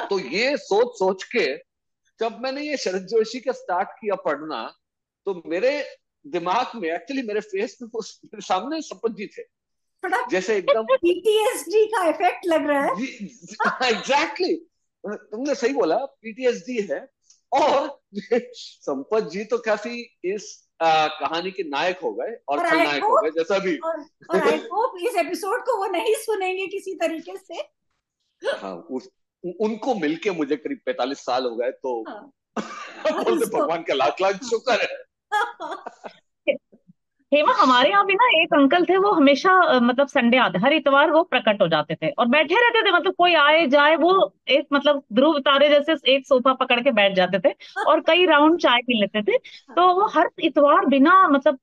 तो 0.09 0.19
ये 0.19 0.57
सोच 0.57 0.87
सोच 0.87 1.23
के 1.23 1.57
जब 2.19 2.39
मैंने 2.39 2.61
ये 2.61 2.77
शरद 2.77 3.01
जोशी 3.01 3.39
का 3.39 3.51
स्टार्ट 3.51 3.89
किया 3.89 4.15
पढ़ना 4.15 4.73
तो 5.25 5.43
मेरे 5.45 5.85
दिमाग 6.27 6.71
में 6.75 6.89
एक्चुअली 6.89 7.23
मेरे 7.23 7.39
फेस 7.39 7.77
में 7.81 7.89
मेरे 7.95 8.41
सामने 8.41 8.81
संपत 8.81 9.11
जी 9.11 9.27
थे। 9.27 9.43
जैसे 10.31 10.57
एकदम 10.57 10.83
पीटीएसडी 10.83 11.85
का 11.85 12.09
इफ़ेक्ट 12.09 12.45
लग 12.45 12.67
रहा 12.67 12.83
है। 12.83 13.03
एग्जैक्टली 13.89 14.55
तुमने 15.05 15.55
सही 15.55 15.73
बोला 15.73 15.95
पीटीएसडी 15.95 16.87
है। 16.91 17.11
और 17.51 18.01
संपत 18.53 19.23
जी 19.23 19.43
तो 19.43 19.57
काफ़ी 19.57 20.19
इस 20.23 20.69
आ, 20.81 21.07
कहानी 21.07 21.51
के 21.51 21.63
नायक 21.63 21.99
हो 21.99 22.13
गए 22.13 22.37
और 22.49 22.69
खलनायक 22.69 23.03
हो 23.03 23.21
गए 23.21 23.29
जैसा 23.29 23.59
भी। 23.59 23.77
और, 23.77 24.05
और 24.29 24.41
आई 24.41 24.57
होप 24.57 24.93
इस 25.07 25.15
एपिसोड 25.15 25.61
को 25.61 25.77
वो 25.77 25.85
नहीं 25.85 26.15
सुनेंगे 26.15 26.67
किसी 26.67 26.95
तरीके 26.95 27.37
से। 27.37 27.53
हाँ 28.57 28.75
उस 28.75 29.09
उनको 29.45 29.95
मिलके 29.95 30.31
मुझे 30.31 30.55
करीब 30.55 30.79
पैतालीस 30.85 31.19
साल 31.19 31.45
हो 31.45 31.55
गए 31.55 31.71
तो 31.71 32.03
हाँ, 32.09 32.31
भगवान 32.57 33.83
का 33.83 33.93
लाख 33.93 34.21
लाख 34.21 34.35
शुक्र 34.43 34.79
है। 34.81 35.05
हेमा 37.33 37.53
हमारे 37.53 37.89
यहाँ 37.89 38.05
भी 38.05 38.13
ना 38.13 38.27
एक 38.43 38.53
अंकल 38.53 38.85
थे 38.85 38.97
वो 38.97 39.11
हमेशा 39.11 39.79
मतलब 39.79 40.07
संडे 40.07 40.37
आते 40.37 40.59
हर 40.59 40.73
इतवार 40.73 41.11
वो 41.11 41.23
प्रकट 41.23 41.61
हो 41.61 41.67
जाते 41.67 41.95
थे 41.95 42.09
और 42.09 42.27
बैठे 42.27 42.55
रहते 42.55 42.81
थे 42.81 42.91
मतलब 42.91 43.13
कोई 43.13 43.33
आए 43.33 43.67
जाए 43.67 43.95
वो 43.95 44.33
एक 44.47 44.67
मतलब 44.73 45.03
ध्रुव 45.13 45.39
तारे 45.39 45.69
जैसे 45.69 46.15
एक 46.15 46.27
सोफा 46.27 46.53
पकड़ 46.53 46.81
के 46.81 46.91
बैठ 46.91 47.13
जाते 47.13 47.39
थे 47.39 47.55
और 47.87 47.99
कई 48.01 48.25
राउंड 48.25 48.59
चाय 48.59 48.81
पी 48.81 48.99
लेते 49.01 49.21
थे। 49.21 49.37
तो 49.75 49.93
वो 49.93 50.07
हर 50.07 50.29
इतवार 50.39 50.85
बिना 50.85 51.27
मतलब 51.27 51.59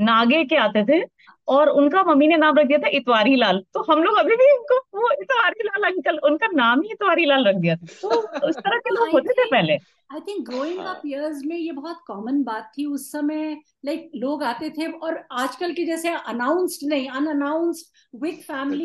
नागे 0.00 0.44
के 0.44 0.56
आते 0.56 0.84
थे 0.84 1.04
और 1.48 1.68
उनका 1.68 2.02
मम्मी 2.02 2.26
ने 2.26 2.36
नाम 2.36 2.58
रख 2.58 2.66
दिया 2.66 2.78
था 2.78 2.88
इतवारी 2.88 3.36
लाल 3.36 3.62
तो 3.74 3.92
हम 3.92 4.02
लोग 4.02 4.16
अभी 4.16 4.36
भी 4.36 4.56
उनको 4.56 4.78
वो 5.00 5.10
इतवारी 5.12 5.64
लाल 5.64 5.90
अंकल 5.92 6.18
उनका 6.18 6.46
नाम 6.46 6.80
ही 6.80 6.90
इतवारी 6.90 7.24
लाल 7.26 7.48
रख 7.48 7.54
दिया। 7.54 7.76
था 7.76 7.86
तो 8.02 8.48
उस 8.48 8.56
तरह 8.58 8.78
के 8.78 8.90
लोग 8.90 9.08
होते 9.12 9.32
थे 9.32 9.44
पहले। 9.44 9.72
I 10.12 10.20
think 10.20 10.48
growing 10.48 10.78
up 10.78 11.02
years 11.06 11.42
में 11.46 11.56
ये 11.56 11.72
बहुत 11.72 11.98
कॉमन 12.06 12.42
बात 12.42 12.72
थी। 12.78 12.84
उस 12.84 13.12
समय 13.12 13.56
लाइक 13.84 14.00
like, 14.00 14.22
लोग 14.22 14.44
आते 14.44 14.70
थे 14.70 14.92
और 14.92 15.26
आजकल 15.32 15.72
के 15.72 15.84
जैसे 15.84 16.08
अनाउंस्ड 16.08 16.88
नहीं 16.88 17.08
अनअनाउंस्ड 17.08 17.86
विद 18.22 18.34
फैमिली 18.34 18.84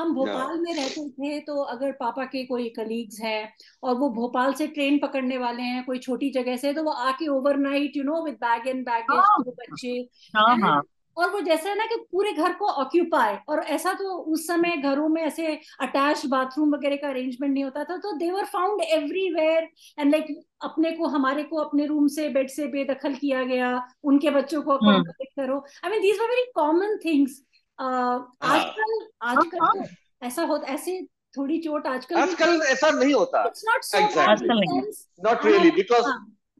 हम 0.00 0.14
भोपाल 0.14 0.60
में 0.60 0.74
रहते 0.74 1.10
थे 1.10 1.40
तो 1.40 1.62
अगर 1.62 1.92
पापा 1.92 2.24
के 2.24 2.44
कोई 2.46 2.68
कलीग्स 2.68 3.20
हैं 3.20 3.52
और 3.82 3.94
वो 3.94 4.10
भोपाल 4.10 4.52
से 4.52 4.66
ट्रेन 4.66 4.98
पकड़ने 4.98 5.38
वाले 5.38 5.62
हैं 5.62 5.84
कोई 5.84 5.98
छोटी 5.98 6.30
जगह 6.30 6.56
से 6.56 6.72
तो 6.72 6.82
वो 6.82 6.90
आके 6.90 7.28
overnight 7.28 7.96
you 7.96 8.04
know 8.04 8.24
with 8.24 8.34
bag 8.34 8.68
and 8.68 8.84
baggage 8.86 9.48
बच्चे 9.48 10.08
हाँ. 10.36 10.82
और 11.18 11.30
वो 11.30 11.40
जैसे 11.40 11.68
है 11.68 11.76
ना 11.78 11.86
कि 11.86 11.96
पूरे 12.12 12.32
घर 12.32 12.52
को 12.52 12.66
ऑक्यूपाई 12.82 13.36
और 13.48 13.62
ऐसा 13.68 13.92
तो 13.92 14.16
उस 14.32 14.46
समय 14.46 14.76
घरों 14.76 15.08
में 15.08 15.22
ऐसे 15.22 15.54
अटैच 15.80 16.24
बाथरूम 16.26 16.74
वगैरह 16.74 16.96
का 16.96 17.08
अरेंजमेंट 17.08 17.52
नहीं 17.52 17.64
होता 17.64 17.84
था 17.84 17.96
तो 17.96 18.12
they were 18.18 18.44
found 18.44 18.82
everywhere 18.82 19.68
and 19.98 20.10
like 20.12 20.40
अपने 20.62 20.92
को 20.92 21.06
हमारे 21.06 21.42
को 21.42 21.56
अपने 21.56 21.86
रूम 21.86 22.06
से 22.08 22.28
बेड 22.28 22.50
से 22.50 22.66
बेदखल 22.66 23.14
किया 23.14 23.42
गया 23.44 23.70
उनके 24.04 24.30
बच्चों 24.30 24.62
को 24.62 24.72
अकोमोडेट 24.72 25.28
करो। 25.36 25.58
I 25.84 25.90
mean 25.90 26.00
these 26.00 26.20
were 26.20 26.28
very 26.28 26.50
common 26.54 26.96
things 27.04 27.42
आजकल 27.78 28.98
आजकल 29.22 29.58
हाँ, 29.62 29.72
हाँ। 29.76 29.84
तो 29.84 30.26
ऐसा 30.26 30.42
होता 30.42 30.72
ऐसे 30.72 31.00
थोड़ी 31.36 31.58
चोट 31.58 31.86
आजकल 31.86 32.16
आजकल 32.16 32.60
ऐसा 32.68 32.90
नहीं 32.90 33.14
होता। 33.14 33.44
It's 33.46 33.64
not 33.68 33.84
so 33.84 33.98
not 35.28 35.44
really 35.44 35.70
because 35.70 36.06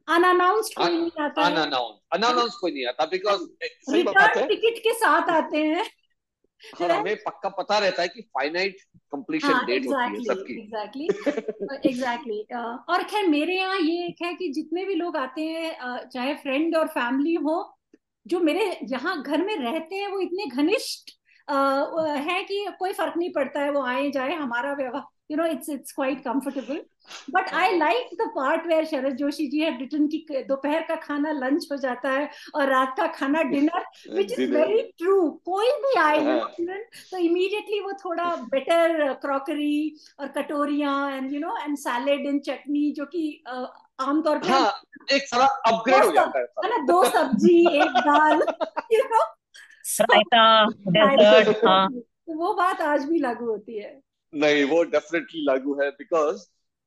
unannounced 0.09 0.73
कोई 0.77 0.97
नहीं 0.97 1.23
आता 1.23 1.41
अनअनाउंस 1.41 1.99
अनअनाउंस 2.11 2.55
कोई 2.55 2.71
नहीं 2.71 2.85
आता 2.85 3.05
बिकॉज़ 3.05 3.41
है। 4.37 4.47
टिकट 4.47 4.79
के 4.79 4.93
साथ 4.93 5.29
आते 5.29 5.57
हैं। 5.57 5.85
और 6.81 6.91
हमें 6.91 7.15
पक्का 7.15 7.49
पता 7.49 7.77
रहता 7.79 8.01
है 8.01 8.07
कि 8.07 8.21
फाइनाइट 8.21 8.77
कंप्लीशन 9.11 9.65
डेट 9.65 9.85
होती 9.87 10.13
है 10.13 10.35
सबकी। 10.35 10.61
एग्जैक्टली 10.61 11.05
एग्जैक्टली 11.89 12.45
और 12.89 13.03
खैर 13.03 13.27
मेरे 13.27 13.55
यहाँ 13.55 13.79
ये 13.79 14.07
एक 14.07 14.15
है 14.23 14.33
कि 14.33 14.49
जितने 14.49 14.85
भी 14.85 14.95
लोग 14.95 15.17
आते 15.17 15.41
हैं 15.41 15.79
uh, 15.79 16.07
चाहे 16.13 16.33
फ्रेंड 16.33 16.75
और 16.75 16.87
फैमिली 16.87 17.33
हो 17.33 17.77
जो 18.27 18.39
मेरे 18.39 18.79
यहाँ 18.83 19.23
घर 19.23 19.41
में 19.41 19.55
रहते 19.57 19.95
हैं 19.95 20.07
वो 20.07 20.19
इतने 20.19 20.45
घनिष्ठ 20.45 21.09
uh, 21.51 22.07
है 22.17 22.43
कि 22.43 22.67
कोई 22.79 22.93
फ़र्क 22.93 23.13
नहीं 23.17 23.29
पड़ता 23.29 23.59
है 23.59 23.71
वो 23.71 23.83
आए 23.83 24.11
जाए 24.11 24.33
हमारा 24.33 24.73
व्यवहार 24.73 25.03
you 25.31 25.37
know 25.37 25.51
it's 25.51 25.69
it's 25.69 25.95
quite 25.99 26.23
comfortable 26.27 26.77
but 27.35 27.51
i 27.53 27.65
like 27.77 28.11
the 28.19 28.27
part 28.35 28.67
where 28.71 28.85
Sharad 28.85 29.15
Joshi 29.17 29.47
ji 29.51 29.59
have 29.65 29.79
written 29.81 30.07
कि 30.11 30.43
दोपहर 30.49 30.81
का 30.87 30.95
खाना 31.05 31.31
लंच 31.31 31.67
हो 31.71 31.77
जाता 31.77 32.11
है 32.11 32.29
और 32.55 32.69
रात 32.69 32.93
का 32.97 33.07
खाना 33.17 33.43
dinner 33.51 33.85
which 34.17 34.33
is 34.37 34.49
very 34.51 34.81
true. 35.01 35.23
कोई 35.45 35.71
भी 35.85 35.93
आए 35.99 36.19
ना 36.23 36.77
तो 37.11 37.17
immediately 37.17 37.81
वो 37.85 37.93
थोड़ा 38.05 38.29
better 38.55 39.13
क्रॉकरी 39.21 39.95
और 40.19 40.27
कटोरियाँ 40.37 40.95
and 41.17 41.31
you 41.31 41.41
know 41.45 41.55
and 41.65 41.79
salad 41.79 42.27
and 42.31 42.45
चटनी 42.45 42.91
जो 42.97 43.05
कि 43.05 43.23
आमतौर 43.47 44.37
पर 44.37 44.47
हाँ, 44.49 44.71
एक 45.13 45.27
सारा 45.27 45.45
अपग्रेड 45.45 46.05
हो 46.05 46.11
जाता 46.11 46.39
है 46.39 46.69
ना 46.69 46.77
दो 46.85 47.03
सब्ज़ी 47.09 47.57
एक 47.81 47.99
दाल 48.07 48.43
you 48.93 49.03
know? 49.09 49.25
रायता 50.01 50.43
डेजर्ट 50.87 51.65
हाँ। 51.65 51.89
तो 51.89 52.37
वो 52.37 52.53
बात 52.53 52.81
आज 52.81 53.05
भी 53.05 53.19
लागू 53.19 53.45
होती 53.45 53.77
है। 53.79 53.99
नहीं 54.33 54.63
वो 54.71 54.83
डेफिनेटली 54.93 55.43
लागू 55.45 55.73
है 55.81 55.89
बिकॉज़ 55.91 56.45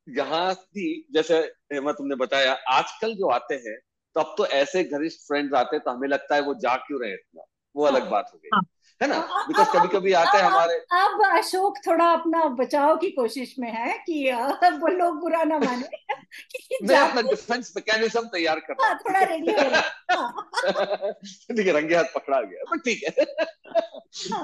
यहाँ 0.09 0.55
की 0.55 1.09
जैसे 1.15 1.39
हेमा 1.73 1.93
तुमने 1.93 2.15
बताया 2.15 2.53
आजकल 2.53 3.15
जो 3.15 3.29
आते 3.29 3.55
हैं 3.55 3.79
तो 4.17 4.21
अब 4.21 4.35
तो 4.39 4.47
ऐसे 4.47 4.85
घनिष्ठ 4.85 5.21
फ्रेंड्स 5.21 5.55
आते 5.55 5.77
हैं 5.77 5.85
तो 5.85 5.91
हमें 5.91 6.09
लगता 6.09 6.35
है 6.35 6.41
वो 6.41 6.55
जा 6.55 6.77
क्यों 6.77 7.01
रहे 7.03 7.13
इतना? 7.13 7.43
वो 7.77 7.85
अलग 7.85 8.11
बात 8.11 8.31
हो 8.35 8.39
गई। 8.39 8.49
हाँ। 8.55 8.63
है 9.03 9.09
ना? 9.09 9.45
बिकॉज़ 9.49 9.69
कभी 9.69 9.89
कभी 9.89 10.13
आते 10.13 10.39
हैं 10.39 10.45
हमारे 10.45 10.75
अब 10.75 11.39
अशोक 11.39 11.79
थोड़ा 11.87 12.13
अपना 12.13 12.45
बचाव 12.45 12.97
की 12.97 13.11
कोशिश 13.11 13.55
में 13.59 13.71
है 13.71 13.99
कि 13.99 14.33
वो 14.63 14.89
लोग 14.89 15.21
बुरा 15.21 15.43
ना 15.45 15.59
माने। 15.59 15.89
मैं 16.83 16.97
अपना 16.97 17.21
डिफेंस 17.23 17.73
मैकेनिज्म 17.77 18.21
तैयार 18.21 18.61
कर 18.61 18.73
रहा 18.73 18.87
हाँ, 18.89 18.99
थोड़ा 18.99 19.21
रेडी 19.21 19.53
हाँ। 20.11 21.13
ठीक 21.13 21.67
है 21.67 21.73
रंगे 21.73 21.97
हाथ 21.97 22.05
पकड़ा 22.15 22.41
गया 22.41 22.65
बट 22.73 22.81
ठीक 22.85 23.05
है। 23.09 23.25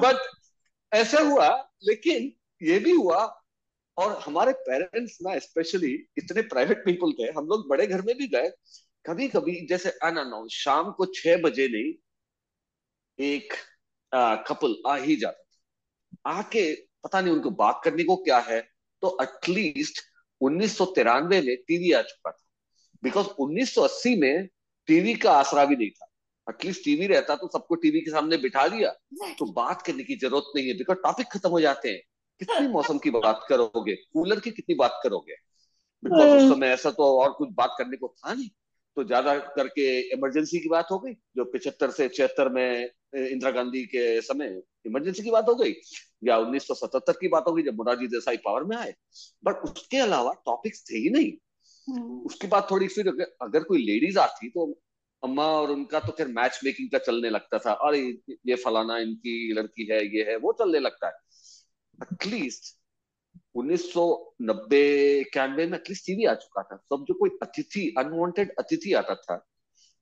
बट 0.01 0.17
ऐसा 0.95 1.21
हुआ 1.21 1.49
लेकिन 1.85 2.33
ये 2.63 2.79
भी 2.79 2.93
हुआ 2.93 3.38
और 3.99 4.13
हमारे 4.19 4.53
पेरेंट्स 4.53 5.19
ना 5.23 5.39
स्पेशली 5.39 5.93
इतने 6.19 6.43
प्राइवेट 6.43 6.85
पीपल 6.85 7.13
थे 7.13 7.31
हम 7.33 7.47
लोग 7.47 7.69
बड़े 7.69 7.87
घर 7.87 8.03
में 8.03 8.17
भी 8.17 8.27
गए। 8.29 8.51
कभी 9.07 9.29
कभी 9.29 9.67
जैसे 9.67 9.91
अनअनाउंस 9.91 10.53
शाम 10.53 10.91
को 10.93 11.07
छह 11.07 11.37
बजे 11.37 11.69
नहीं 11.69 11.93
एक 13.19 13.53
आ, 14.13 14.35
कपल 14.37 14.77
आ 14.87 14.97
ही 14.97 15.17
जाता 15.17 15.43
था। 15.43 16.39
आके 16.39 16.73
पता 17.05 17.21
नहीं 17.21 17.33
उनको 17.33 17.51
बात 17.51 17.81
करने 17.85 18.05
को 18.05 18.17
क्या 18.17 18.39
है 18.39 18.61
तो 19.03 19.17
एटलीस्ट 19.23 20.01
उन्नीस 20.41 20.81
में 20.81 21.57
टीवी 21.57 21.93
आ 21.93 22.03
चुका 22.03 22.31
था। 22.31 22.45
बिकॉज़ 23.03 23.27
1980 23.39 24.15
में 24.21 24.47
टीवी 24.89 25.15
का 25.15 25.33
आसरा 25.33 25.65
भी 25.65 25.77
नहीं 25.77 25.91
था। 25.91 26.07
एटलीस्ट 26.47 26.85
टीवी 26.85 27.07
रहता 27.07 27.35
तो 27.37 27.49
सबको 27.53 27.75
टीवी 27.75 28.01
के 28.01 28.11
सामने 28.11 28.37
बिठा 28.37 28.67
दिया। 28.69 28.91
तो 29.39 29.53
बात 29.53 29.83
करने 29.83 30.05
की 30.05 30.17
ज़रूरत 30.17 30.53
नहीं 30.57 30.69
है 30.69 30.75
बिकॉज़ 30.75 30.99
टॉपिक 30.99 31.27
खत्म 31.27 31.51
हो 31.51 31.61
जाते 31.61 31.91
हैं। 31.91 32.03
कितनी 32.39 32.69
मौसम 32.69 32.99
की 32.99 33.11
बात 33.11 33.47
करोगे? 33.49 33.95
कूलर 33.95 34.41
की 34.41 34.51
कितनी 34.51 34.75
बात 34.75 35.01
करोगे? 35.03 35.35
बिकॉज़ 36.05 36.29
उस 36.29 36.43
हम्म। 36.43 36.55
समय 36.55 36.67
ऐसा 36.67 36.91
तो 36.91 37.21
और 37.21 37.33
कुछ 37.33 37.49
बात 37.53 37.75
करने 37.79 37.97
को 37.97 38.15
था 38.19 38.35
नहीं। 38.35 38.49
तो 38.97 39.05
ज़्यादा 39.05 39.39
करके 39.39 40.01
इमरजेंसी 40.01 40.59
की 40.59 40.69
बात 40.69 40.89
हो 40.91 40.99
गई 40.99 41.13
जो 41.13 41.45
पिछहत्तर 41.45 41.91
से 41.91 42.09
छिहत्तर 42.09 42.49
में 42.49 42.85
इंदिरा 43.15 43.51
गांधी 43.51 43.85
के 43.85 44.21
समय 44.21 44.63
इमरजेंसी 44.87 45.23
की 45.23 45.31
बात 45.31 45.47
हो 45.49 45.55
गई 45.55 45.75
या 46.25 46.39
1977 46.39 47.13
की 47.13 47.29
बात 47.29 47.45
हो 47.49 47.53
गई 47.53 47.63
जब 47.63 47.75
मोरारजी 47.75 48.07
देसाई 48.07 48.37
पावर 48.37 48.65
में 48.65 48.77
आए। 48.77 48.95
बट 49.45 49.55
उसके 49.55 49.97
अलावा 49.97 50.33
टॉपिक्स 50.33 50.85
थे 50.91 50.99
ही 50.99 51.11
नहीं। 51.11 51.33
हम्म। 51.89 52.21
उसके 52.21 52.47
बाद 52.47 52.69
थोड़ी 52.71 52.89
फिर 52.89 53.09
अगर 53.43 53.63
कोई 53.63 53.79
लेडीज़ 53.79 54.19
आती 54.19 54.49
तो 54.49 54.81
अम्मा 55.25 55.45
और 55.45 55.71
उनका 55.71 56.01
तो 56.01 56.13
फिर 56.13 56.27
मैच 56.27 56.61
मेकिंग 56.65 56.91
का 56.91 56.99
चलने 56.99 57.31
लगता 57.31 57.59
था। 57.59 57.73
अरे 57.73 58.19
ये 58.47 58.55
फलाना 58.55 58.99
इनकी 58.99 59.53
लड़की 59.53 59.85
है 59.93 60.17
ये 60.17 60.23
है 60.23 60.37
वो 60.37 60.53
चलने 60.53 60.79
लगता 60.81 61.07
है। 61.07 61.13
एटलीस्ट 61.99 62.77
उन्नीस 63.57 63.93
सौ 63.93 64.05
नब्बे 64.43 64.83
इक्यानवे 65.21 65.67
में 65.67 65.79
एटलीस्ट 65.79 66.07
टीवी 66.07 66.25
आ 66.25 66.35
चुका 66.37 66.63
था। 66.63 66.77
सब 66.77 67.05
जो 67.09 67.15
कोई 67.15 67.31
अतिथि 67.43 67.95
अनवांटेड 67.99 68.55
अतिथि 68.59 68.93
आता 68.95 69.15
था, 69.15 69.37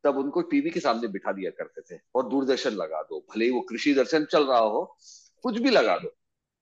तब 0.05 0.17
उनको 0.19 0.43
टीवी 0.51 0.71
के 0.71 0.81
सामने 0.81 1.09
बिठा 1.09 1.33
दिया 1.33 1.51
करते 1.51 1.81
थे 1.83 2.01
और 2.15 2.29
दूरदर्शन 2.29 2.71
लगा 2.73 3.03
दो। 3.03 3.21
भले 3.31 3.45
ही 3.45 3.51
वो 3.51 3.61
कृषि 3.71 3.95
दर्शन 3.95 4.25
चल 4.25 4.47
रहा 4.47 4.59
हो, 4.59 4.85
कुछ 5.45 5.59
भी 5.59 5.71
लगा 5.71 5.97
दो। 5.99 6.15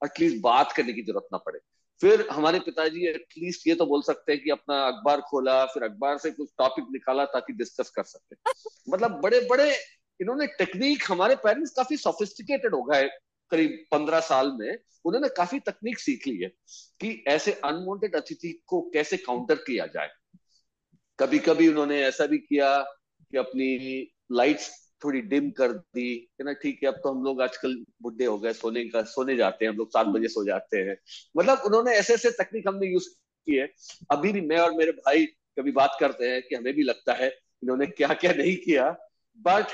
एटलीस्ट 0.03 0.41
बात 0.43 0.73
करने 0.73 0.93
की 0.93 1.03
ज़रूरत 1.03 1.29
ना 1.33 1.39
पड़े। 1.39 1.59
फिर 2.01 2.27
हमारे 2.31 2.59
पिताजी 2.61 3.07
एटलीस्ट 3.09 3.67
ये 3.69 3.75
तो 3.75 3.87
बोल 3.87 4.03
सकते 4.03 4.33
हैं 4.33 4.43
कि 4.43 4.51
अपना 4.51 4.81
अखबार 4.87 5.21
खोला, 5.21 5.65
फिर 5.65 5.83
अखबार 5.83 6.19
से 6.19 6.31
कुछ 6.31 6.49
टॉपिक 6.59 6.85
निकाला 6.93 7.25
ताकि 7.35 7.53
डिस्कस 7.53 7.91
कर 7.91 8.03
सकते 8.05 8.37
मतलब 8.89 9.21
बड़े 9.21 9.41
बड़े 9.51 9.71
इन्होंने 10.21 10.47
टेक्निक 10.59 11.05
हमारे 11.09 11.37
पेरेंट्स 11.37 11.73
काफ़ी 11.73 11.97
सोफिस्टिकेटेड 11.97 12.75
हो 12.75 12.83
गए। 12.83 13.09
करीब 13.51 13.85
पंद्रह 13.91 14.21
साल 14.21 14.53
में 14.53 14.79
उन्होंने 15.05 15.29
काफ़ी 15.29 15.61
तकनीक 15.61 15.99
सीख 15.99 16.27
ली 16.27 16.43
है 16.43 16.49
कि 17.01 17.25
ऐसे 17.29 17.53
अनवांटेड 17.53 18.17
अतिथि 18.17 18.63
को 18.67 18.81
कैसे 18.81 19.17
काउंटर 19.17 19.55
किया 19.55 19.87
जाए। 19.87 20.11
कभी 21.19 21.39
कभी 21.39 21.69
उन्होंने 21.69 22.03
ऐसा 22.03 22.27
भी 22.27 22.39
किया 22.39 22.83
कि 23.31 23.37
अपनी 23.37 24.13
लाइट्स 24.33 24.93
थोड़ी 25.05 25.21
डिम 25.21 25.51
कर 25.51 25.73
दी 25.73 26.31
है 26.41 26.45
ना, 26.45 26.53
ठीक 26.53 26.81
है, 26.83 26.89
अब 26.89 26.95
तो 26.95 27.15
हम 27.15 27.25
लोग 27.25 27.43
आजकल 27.43 27.85
बुढ़े 28.03 28.25
हो 28.25 28.39
गए, 28.39 28.53
सोने 28.53 28.85
का, 28.89 29.03
सोने 29.03 29.37
जाते 29.37 29.65
हैं, 29.65 29.73
हम 29.73 29.79
लोग 29.79 29.89
सात 29.89 30.07
बजे 30.07 30.29
सो 30.29 30.45
जाते 30.45 30.79
हैं। 30.79 30.97
मतलब 31.37 31.59
उन्होंने 31.59 31.91
ऐसे 31.91 32.15
ऐसे 32.15 32.31
तकनीक 32.31 32.69
हमने 32.69 32.87
यूज़ 32.87 33.09
की 33.47 33.57
है। 33.57 33.73
अभी 34.11 34.33
भी 34.33 34.41
मैं 34.41 34.57
और 34.57 34.73
मेरे 34.73 34.93
भाई 34.93 35.27
कभी 35.27 35.73
बात 35.73 35.97
करते 36.01 36.31
हैं 36.31 36.43
कि 36.43 36.55
हमें 36.55 36.75
भी 36.75 36.83
लगता 36.83 37.13
है 37.13 37.29
इन्होंने 37.63 37.87
क्या 37.87 38.09
क्या 38.09 38.33
नहीं 38.33 38.57
किया 38.57 38.91
बट 39.39 39.67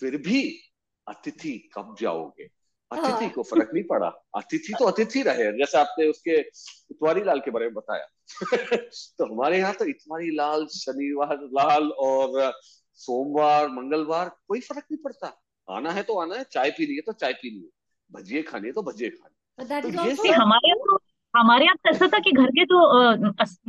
फिर 0.00 0.16
भी 0.16 0.60
अतिथि 1.08 1.70
कब 1.74 1.96
जाओगे? 2.00 2.59
अतिथि 2.92 3.24
हाँ। 3.24 3.30
को 3.30 3.42
फ़र्क 3.42 3.70
नहीं 3.74 3.84
पड़ा। 3.84 4.06
अतिथि 4.36 4.72
तो 4.78 4.84
अतिथि 4.84 5.22
रहे 5.22 5.52
जैसे 5.58 5.78
आपने 5.78 6.06
उसके 6.06 6.40
इतवारी 6.40 7.24
लाल 7.24 7.40
के 7.40 7.50
बारे 7.50 7.64
में 7.64 7.74
बताया। 7.74 8.06
तो 9.18 9.34
हमारे 9.34 9.58
यहाँ 9.58 9.74
तो 9.74 9.84
इतवारी 9.84 10.30
लाल 10.36 10.66
शनिवार 10.66 11.36
लाल 11.42 11.88
और 11.88 12.52
सोमवार 12.94 13.68
मंगलवार 13.68 14.28
कोई 14.48 14.60
फ़र्क 14.60 14.84
नहीं 14.92 15.02
पड़ता। 15.04 15.40
आना 15.70 15.90
है 15.90 16.02
तो 16.02 16.20
आना 16.20 16.34
है 16.34 16.44
चाय 16.52 16.70
पीनी 16.70 16.94
है 16.94 17.00
तो 17.00 17.12
चाय 17.12 17.32
पीनी 17.32 17.60
है 17.60 17.68
भजिए 18.12 18.42
खानी 18.42 18.66
है 18.66 18.72
तो 18.72 18.82
भजिए 18.82 19.10
खानी 19.10 20.16
तो 20.16 20.26
ये 20.26 20.32
हमारे 20.32 20.68
यहाँ 20.68 20.78
तो 20.78 20.98
हमारे 21.38 21.64
यहाँ 21.64 21.76
तो 21.76 21.90
ऐसा 21.90 22.06
था 22.06 22.18
कि 22.18 22.32
घर 22.32 22.46
के 22.46 22.64
जो 22.64 22.80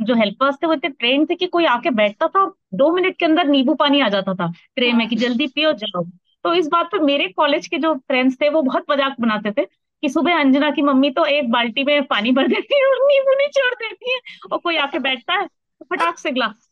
जो 0.04 0.14
हेल्पर्स 0.14 0.56
थे 0.56 0.66
वो 0.66 0.74
इतने 0.74 0.90
ट्रेन 0.90 1.26
थे 1.26 1.34
कि 1.34 1.46
कोई 1.46 1.64
आके 1.64 1.90
बैठता 1.90 2.28
था 2.28 2.46
दो 2.74 2.92
मिनट 2.92 3.16
के 3.16 3.24
अंदर 3.24 3.46
नींबू 3.46 3.74
पानी 3.74 4.00
आ 4.00 4.08
जाता 4.08 4.34
था। 4.34 4.52
ट्रे 4.76 4.92
में 4.92 5.08
कि 5.08 5.16
जल्दी 5.16 5.46
पियो 5.46 5.72
जाओ। 5.72 6.04
तो 6.44 6.54
इस 6.54 6.68
बात 6.68 6.90
पर 6.92 6.98
मेरे 6.98 7.28
कॉलेज 7.28 7.66
के 7.66 7.78
जो 7.78 7.94
फ्रेंड्स 7.94 8.36
थे 8.40 8.48
वो 8.48 8.62
बहुत 8.62 8.84
मज़ाक 8.90 9.16
बनाते 9.20 9.52
थे 9.52 9.64
कि 10.02 10.08
सुबह 10.08 10.38
अंजना 10.40 10.70
की 10.70 10.82
मम्मी 10.82 11.10
तो 11.10 11.24
एक 11.26 11.50
बाल्टी 11.50 11.84
में 11.84 12.02
पानी 12.04 12.32
भर 12.32 12.48
देती 12.48 12.78
है 12.80 12.86
और 12.86 12.96
नींबू 13.06 13.34
नहीं 13.34 13.48
छोड़ 13.48 13.74
देती 13.74 14.12
है 14.12 14.20
और 14.52 14.58
कोई 14.58 14.76
आके 14.76 14.98
बैठता 14.98 15.34
है 15.34 15.46
तो 15.46 15.84
फटाक 15.84 16.18
से 16.18 16.30
ग्लास 16.30 16.68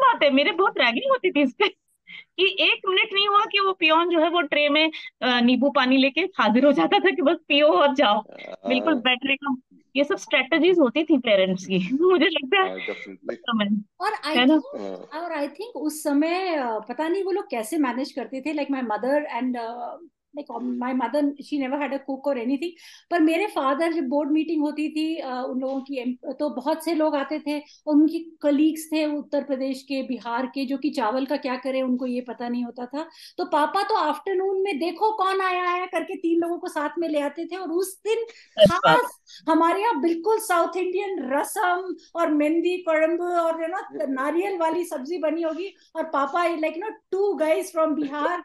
बात 0.00 0.22
है 0.22 0.30
मेरे 0.30 0.52
बहुत 0.52 0.78
रैगिंग 0.78 1.10
होती 1.10 1.30
थी 1.30 1.42
इस 1.42 1.52
पे 1.52 1.68
कि 2.38 2.44
एक 2.60 2.80
मिनट 2.88 3.12
नहीं 3.14 3.28
हुआ 3.28 3.44
कि 3.44 3.60
वो 3.60 3.72
पियोन 3.72 4.10
जो 4.10 4.20
है 4.20 4.28
वो 4.28 4.40
ट्रे 4.40 4.68
में 4.68 4.90
नींबू 5.24 5.70
पानी 5.70 5.96
लेके 5.96 6.20
हाजिर 6.20 6.64
हो 6.64 6.72
जाता 6.72 6.98
था 6.98 7.10
कि 7.10 7.22
बस 7.22 7.36
पियो 7.48 7.68
और 7.68 7.94
जाओ। 7.94 8.22
बिल्कुल 8.68 8.94
बैटरी 8.94 9.36
का 9.36 9.54
ये 9.96 10.04
सब 10.04 10.16
स्ट्रेटजीज 10.16 10.78
होती 10.78 11.04
थी 11.04 11.18
पेरेंट्स 11.18 11.64
की। 11.66 11.78
मुझे 12.00 12.26
लगता 12.26 12.62
है 12.62 12.72
और 14.00 14.12
आई 14.24 14.36
थिंक 14.36 14.64
और 15.14 15.32
आई 15.32 15.48
थिंक 15.48 15.76
उस 15.76 16.02
समय 16.02 16.56
पता 16.88 17.08
नहीं 17.08 17.24
वो 17.24 17.30
लोग 17.30 17.50
कैसे 17.50 17.78
मैनेज 17.78 18.12
करते 18.12 18.40
थे 18.40 18.52
like 18.52 18.70
my 18.70 18.82
mother 18.82 19.26
and 19.30 19.56
like 20.34 20.50
my 20.78 20.92
mother 20.94 21.32
she 21.44 21.58
never 21.58 21.80
had 21.82 21.94
a 21.94 21.96
cook 22.06 22.26
और 22.28 22.38
एनीथिंग 22.38 22.72
पर 23.10 23.20
मेरे 23.20 23.46
फादर 23.54 23.92
जब 23.92 24.08
बोर्ड 24.08 24.30
मीटिंग 24.32 24.62
होती 24.62 24.88
थी 24.88 25.06
उन 25.20 25.60
लोगों 25.60 25.80
की 25.80 26.18
तो 26.38 26.48
बहुत 26.50 26.84
से 26.84 26.94
लोग 26.94 27.16
आते 27.16 27.38
थे 27.38 27.58
और 27.58 27.94
उनकी 27.94 28.18
कलीग्स 28.42 28.86
थे 28.92 29.04
उत्तर 29.16 29.44
प्रदेश 29.44 29.82
के 29.82 30.02
बिहार 30.08 30.46
के 30.54 30.64
जो 30.66 30.76
कि 30.78 30.90
चावल 30.90 31.26
का 31.26 31.36
क्या 31.38 31.56
करें 31.64 31.82
उनको 31.82 32.06
ये 32.06 32.20
पता 32.28 32.48
नहीं 32.48 32.64
होता 32.64 32.86
था। 32.86 33.06
तो 33.38 33.44
पापा 33.46 33.82
तो 33.82 33.94
आफ्टरनून 33.96 34.62
में 34.62 34.78
देखो 34.78 35.10
कौन 35.16 35.40
आया 35.40 35.64
है 35.64 35.86
करके 35.86 36.16
तीन 36.16 36.40
लोगों 36.40 36.58
को 36.58 36.68
साथ 36.68 36.98
में 36.98 37.08
ले 37.08 37.20
आते 37.20 37.44
थे 37.46 37.56
और 37.56 37.70
उस 37.72 37.94
दिन 38.06 38.24
खास 38.60 39.18
हमारे 39.48 39.82
यहाँ 39.82 40.00
बिल्कुल 40.00 40.38
साउथ 40.40 40.76
इंडियन 40.76 41.18
रसम 41.32 41.94
और 42.20 42.30
मेहंदी 42.32 42.76
कड़म्ब 42.88 43.22
और 43.22 43.62
यू 43.62 43.68
नो 43.68 44.06
नारियल 44.12 44.56
वाली 44.58 44.84
सब्ज़ी 44.84 45.18
बनी 45.18 45.42
होगी। 45.42 45.72
और 45.96 46.04
पापा 46.10 46.46
like 46.46 46.76
you 46.76 46.82
know 46.82 46.90
two 47.10 47.32
guys 47.36 47.72
from 47.72 47.94
Bihar 47.94 48.42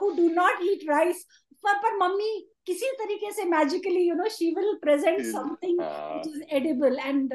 who 0.00 0.10
do 0.16 0.28
not 0.34 0.62
eat 0.62 0.88
rice 0.88 1.26
पर 1.64 1.74
पर 1.82 1.96
मम्मी 1.98 2.30
किसी 2.66 2.90
तरीके 2.98 3.30
से 3.32 3.44
magically 3.44 4.00
you 4.08 4.14
know 4.14 4.28
she 4.28 4.50
will 4.54 4.74
present 4.82 5.20
something 5.26 5.80
which 5.80 6.26
is 6.26 6.42
edible 6.56 6.98
and 6.98 7.32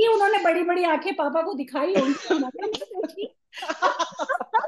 ये 0.00 0.06
उन्होंने 0.14 0.38
बड़ी 0.44 0.62
बड़ी 0.62 0.84
आँखें 0.94 1.14
पापा 1.16 1.42
को 1.42 1.54
दिखाई 1.54 1.94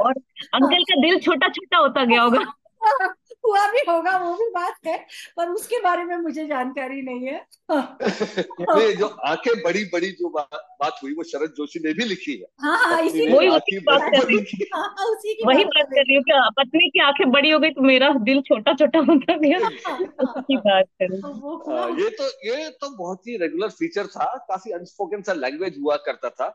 और 0.01 0.13
अंकल 0.55 0.83
का 0.83 1.01
दिल 1.01 1.19
छोटा 1.21 1.49
छोटा 1.49 1.79
होता 1.79 2.05
गया 2.05 2.23
होगा। 2.23 2.45
हुआ 3.45 3.67
भी 3.67 3.79
होगा 3.89 4.17
वो 4.19 4.33
भी 4.35 4.49
बात 4.55 4.87
है 4.87 4.97
पर 5.37 5.49
उसके 5.49 5.79
बारे 5.81 6.05
में 6.05 6.17
मुझे 6.17 6.47
जानकारी 6.47 7.03
नहीं 7.03 7.27
है। 7.27 7.47
ये 8.81 8.93
जो 8.97 9.07
आँखें 9.07 9.53
बड़ी 9.63 9.85
बड़ी 9.85 10.11
जो 10.11 10.29
बात, 10.29 10.77
बात 10.83 10.99
हुई 11.03 11.15
वो 11.15 11.23
शरद 11.23 11.55
जोशी 11.57 11.81
ने 11.85 11.93
भी 11.93 12.05
लिखी 12.05 12.33
है। 12.33 12.47
हाँ 12.61 12.77
हाँ 12.79 13.01
इसी 13.03 13.33
वही 13.33 13.49
उसी 13.49 13.79
की 13.79 13.85
बात 13.85 14.01
कर 14.01 14.27
रही 14.27 14.67
हाँ 14.75 14.83
हाँ, 14.99 15.07
उसी 15.07 15.35
की 15.35 15.47
वही 15.47 15.65
बात 15.65 15.87
कर 15.87 16.01
रही 16.01 16.17
हूँ 16.17 16.23
क्या 16.23 16.49
पत्नी 16.51 16.89
की 16.89 17.01
आँखें 17.01 17.31
बड़ी 17.31 17.51
हो 17.51 17.59
गई 17.59 17.71
तो 17.71 17.83
मेरा 17.83 18.13
दिल 18.23 18.41
छोटा 18.41 18.73
छोटा 18.75 18.99
होता 18.99 19.37
गया। 19.37 19.59
हाँ, 19.59 19.71
हाँ, 19.87 19.99
उसकी 19.99 20.55
हाँ, 20.55 20.63
बात 20.63 20.85
कर 20.85 21.11
रही 21.11 21.21
तो 21.21 21.29
हूँ। 21.29 21.79
हाँ, 21.79 21.91
ये 21.91 22.11
तो 22.11 22.25
ये 22.49 22.71
तो 22.71 22.97
बहुत 22.97 23.27
ही 23.29 23.37
रेगुलर 23.37 23.69
फीचर 23.69 24.07
था 24.07 24.25
काफ़ी 24.49 24.73
अनस्पोकन 24.73 25.23
सा 25.23 25.33
लैंग्वेज 25.33 25.79
हुआ 25.83 25.97
करता 25.97 26.31
था। 26.31 26.49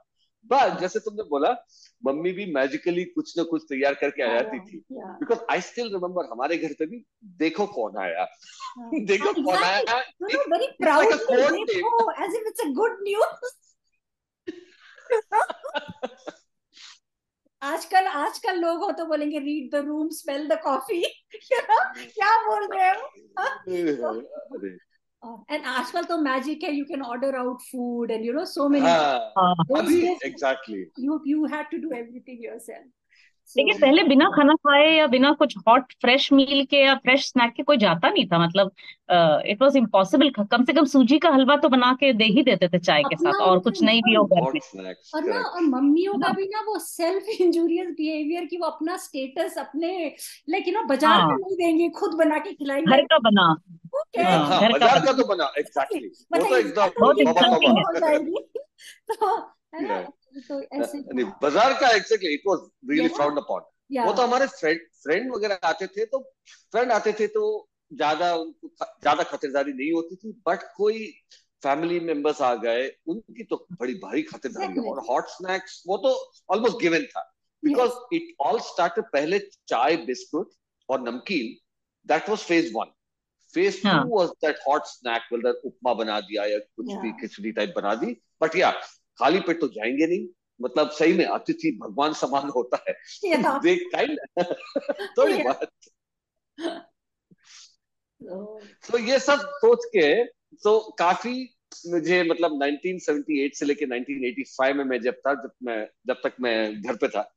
बट 0.45 0.79
जैसे 0.79 0.99
तुमने 0.99 1.23
बोला 1.23 1.65
मम्मी 2.05 2.31
भी 2.31 2.53
मैजिकली 2.53 3.05
कुछ 3.05 3.37
ना 3.37 3.43
कुछ 3.43 3.63
तैयार 3.63 3.93
करके 3.93 4.23
आ 4.23 4.33
जाती 4.33 4.59
थी। 4.59 4.83
बिकॉज़ 4.91 5.39
आई 5.51 5.61
स्टिल 5.61 5.85
रिमेम्बर 5.85 6.25
हमारे 6.25 6.57
घर 6.57 6.73
पे 6.73 6.85
भी 6.85 7.05
देखो 7.23 7.67
कौन 7.67 7.97
आया। 7.97 8.27
हाँ, 8.79 8.89
देखो 9.05 9.25
हाँ, 9.25 9.33
कौन. 9.33 9.55
आया। 9.55 9.99
देखो 9.99 10.49
a 12.65 12.73
good 12.73 12.95
news. 13.07 13.65
आजकल 17.61 18.05
आजकल 18.07 18.57
लोग 18.57 18.83
हो 18.83 18.91
तो 18.91 19.05
बोलेंगे 19.05 19.39
read 19.39 19.71
the 19.71 19.75
room 19.75 20.09
smell 20.09 20.47
the 20.47 20.59
coffee 20.63 21.23
क्या 21.95 22.49
बोल 22.49 22.69
रहे 22.73 22.89
हो? 22.89 24.84
अरे 25.24 25.54
एंड 25.54 25.66
आजकल 25.66 26.04
तो 26.04 26.16
मैजिक 26.18 26.62
है 26.64 26.72
you 26.74 26.84
can 26.84 27.02
order 27.02 27.34
out 27.36 27.60
food 27.62 28.10
and 28.10 28.24
you 28.24 28.32
know 28.32 28.44
so 28.44 28.68
many 28.68 28.86
हाँ 28.86 29.32
हाँ 29.38 29.54
अभी 29.78 30.00
exactly 30.26 30.84
you 31.06 31.18
you 31.32 31.44
had 31.54 31.68
to 31.74 31.80
do 31.84 31.90
everything 31.98 32.38
yourself 32.46 32.86
so 32.86 33.03
देखिए 33.49 33.73
पहले 33.79 34.03
बिना 34.03 34.25
खाना 34.25 34.53
खाए 34.53 34.87
या 34.91 35.07
बिना 35.07 35.31
कुछ 35.31 35.57
हॉट 35.67 35.93
फ्रेश 36.01 36.31
मील 36.33 36.63
के 36.65 36.77
या 36.77 36.95
फ्रेश 36.95 37.27
स्नैक 37.27 37.53
के 37.53 37.63
कोई 37.63 37.77
जाता 37.77 38.09
नहीं 38.09 38.25
था 38.27 38.37
मतलब 38.39 38.71
इट 39.45 39.61
वाज 39.61 39.77
इम्पॉसिबल 39.77 40.29
कम 40.29 40.63
से 40.63 40.73
कम 40.73 40.85
सूजी 40.85 41.17
का 41.19 41.29
हलवा 41.29 41.55
तो 41.55 41.69
बना 41.69 41.91
के 41.99 42.13
दे 42.13 42.25
ही 42.25 42.43
देते 42.43 42.67
थे 42.67 42.79
चाय 42.79 43.03
के 43.03 43.15
साथ 43.15 43.41
और 43.41 43.59
कुछ 43.59 43.81
नहीं 43.83 44.01
भी 44.01 44.13
हो 44.13 44.23
घर 44.25 44.41
में 44.41 44.59
और 45.15 45.23
ना 45.23 45.41
और 45.41 45.61
मम्मियों 45.61 46.13
का 46.13 46.27
हाँ। 46.27 46.35
भी 46.35 46.45
ना 46.45 46.61
वो 46.61 46.79
सेल्फ 46.79 47.41
इंजूरियस 47.41 47.87
बिहेवियर 47.87 48.45
की 48.45 48.57
वो 48.57 48.65
अपना 48.65 48.97
स्टेटस 48.97 49.57
अपने 49.57 50.15
लाइक 50.49 50.67
यू 50.67 50.73
नो 50.73 50.83
बाज़ार 50.83 51.17
में 51.17 51.23
हाँ 51.23 51.37
नहीं 51.37 51.55
देंगे 51.55 51.89
खुद 51.89 52.13
बना 52.13 52.37
के 52.37 52.53
खिलाएँगे। 52.53 52.91
घर 52.91 53.01
का 53.03 53.17
बना। 53.19 53.47
हाँ 54.19 54.59
घर 54.69 55.05
का 55.05 55.11
तो 55.13 55.27
बना 55.27 55.51
एग्जैक्टली 55.57 56.07
वो 56.07 56.37
मतलब 56.37 56.47
तो 56.49 56.57
एकदम 56.57 56.89
बहुत 56.99 57.23
बाबा 57.25 58.07
है 58.07 58.17
तो 59.11 59.37
तो 59.73 60.61
ऐसे 60.61 60.97
नहीं 60.99 61.25
हाँ 61.25 61.37
बाज़ार 61.41 61.73
का 61.81 61.89
exactly 61.95 62.33
it 62.33 62.41
was 62.47 62.59
really 62.89 63.09
upon 63.37 63.63
वो 64.05 64.13
तो 64.13 64.21
हमारे 64.21 64.47
फ्रेंड 64.47 64.79
फ्रेंड 65.03 65.31
वगैरह 65.35 65.59
आते 65.63 65.87
थे 65.87 66.05
तो 66.05 66.19
फ्रेंड 66.71 66.91
आते 66.91 67.13
थे 67.19 67.27
तो 67.27 67.43
ज़्यादा 67.93 68.33
उनको 68.35 68.67
ज़्यादा 68.85 69.23
खातिरदारी 69.23 69.73
नहीं 69.73 69.91
होती 69.93 70.15
थी 70.15 70.31
बट 70.47 70.63
कोई 70.77 71.07
फैमिली 71.63 71.99
मेंबर्स 71.99 72.41
आ 72.41 72.53
गए 72.55 72.87
उनकी 73.07 73.43
तो 73.43 73.65
बड़ी 73.79 73.93
भारी 73.93 74.21
खातिरदारी 74.23 74.89
और 74.89 74.99
हॉट 75.09 75.27
स्नैक्स 75.27 75.83
वो 75.87 75.97
तो 75.97 76.13
ऑलमोस्ट 76.53 76.79
गिवन 76.81 77.03
था. 77.05 77.21
बिकॉज़ 77.63 77.91
इट 78.15 78.35
ऑल 78.41 78.59
स्टार्टेड 78.59 79.05
पहले 79.13 79.39
चाय 79.67 79.97
बिस्कुट 80.05 80.51
और 80.89 81.01
नमकीन 81.01 81.55
that 82.07 82.29
was 82.29 82.39
phase 82.39 82.71
one 82.73 82.91
phase 83.53 83.81
two 83.83 84.17
was 84.17 84.29
that 84.45 84.59
hot 84.67 84.85
snack 84.85 85.33
whether 85.33 85.61
upma 85.65 85.93
बना 85.93 86.19
दिया 86.19 86.45
या 86.45 86.59
कुछ 86.59 86.93
भी 86.93 87.11
खिचड़ी 87.21 87.51
टाइप 87.51 87.73
बना 87.75 87.95
दी 87.95 88.17
बट 88.41 88.55
या 88.55 88.71
खाली 89.19 89.39
पेट 89.39 89.61
तो 89.61 89.67
जाएँगे 89.67 90.07
नहीं। 90.07 90.27
मतलब 90.61 90.89
सही 90.89 91.13
में 91.13 91.25
अतिथि 91.25 91.79
भगवान 91.81 92.13
समान 92.13 92.49
होता 92.49 92.85
है। 92.89 92.93
थोड़ी 95.17 95.43
बात। 95.43 95.71
तो 98.91 98.97
ये 98.97 99.19
सब 99.19 99.39
सोच 99.39 99.79
के 99.85 100.23
तो 100.63 100.95
काफ़ी 100.99 101.57
मुझे 101.87 102.23
मतलब 102.23 102.51
1978 102.51 103.55
से 103.55 103.65
लेके 103.65 103.85
1985 103.85 104.73
में 104.73 104.85
मैं 104.85 105.01
जब 105.01 105.13
था 105.13 105.33
जब 105.33 105.51
मैं 105.63 105.89
जब 106.07 106.13
तक 106.13 106.33
मैं 106.41 106.81
घर 106.81 106.95
पे 106.95 107.07
था 107.07 107.35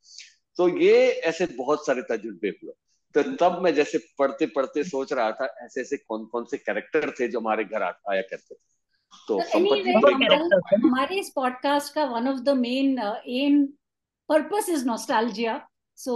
तो 0.57 0.77
ये 0.77 1.09
ऐसे 1.09 1.45
बहुत 1.45 1.85
सारे 1.85 2.01
तजुर्बे 2.01 2.49
हुए। 2.49 2.73
तो 3.13 3.35
तब 3.35 3.61
मैं 3.61 3.73
जैसे 3.73 3.97
पढ़ते 4.19 4.45
पढ़ते 4.45 4.83
सोच 4.83 5.13
रहा 5.13 5.31
था 5.31 5.65
ऐसे 5.65 5.81
ऐसे 5.81 5.97
कौन 5.97 6.25
कौन 6.25 6.45
से 6.45 6.57
कैरेक्टर 6.57 7.11
थे 7.11 7.27
जो 7.27 7.39
हमारे 7.39 7.63
घर 7.63 7.83
आया 7.83 8.21
करते 8.21 8.55
थे। 8.55 8.78
तो 9.27 9.37
हमारे 10.85 11.19
इस 11.19 11.31
पॉडकास्ट 11.35 11.93
का 11.93 12.03
one 12.05 12.27
of 12.27 12.37
the 12.37 12.49
main 12.49 12.99
aim 13.27 13.65
purpose 14.29 14.69
is 14.69 14.85
nostalgia 14.85 15.67
so 15.95 16.15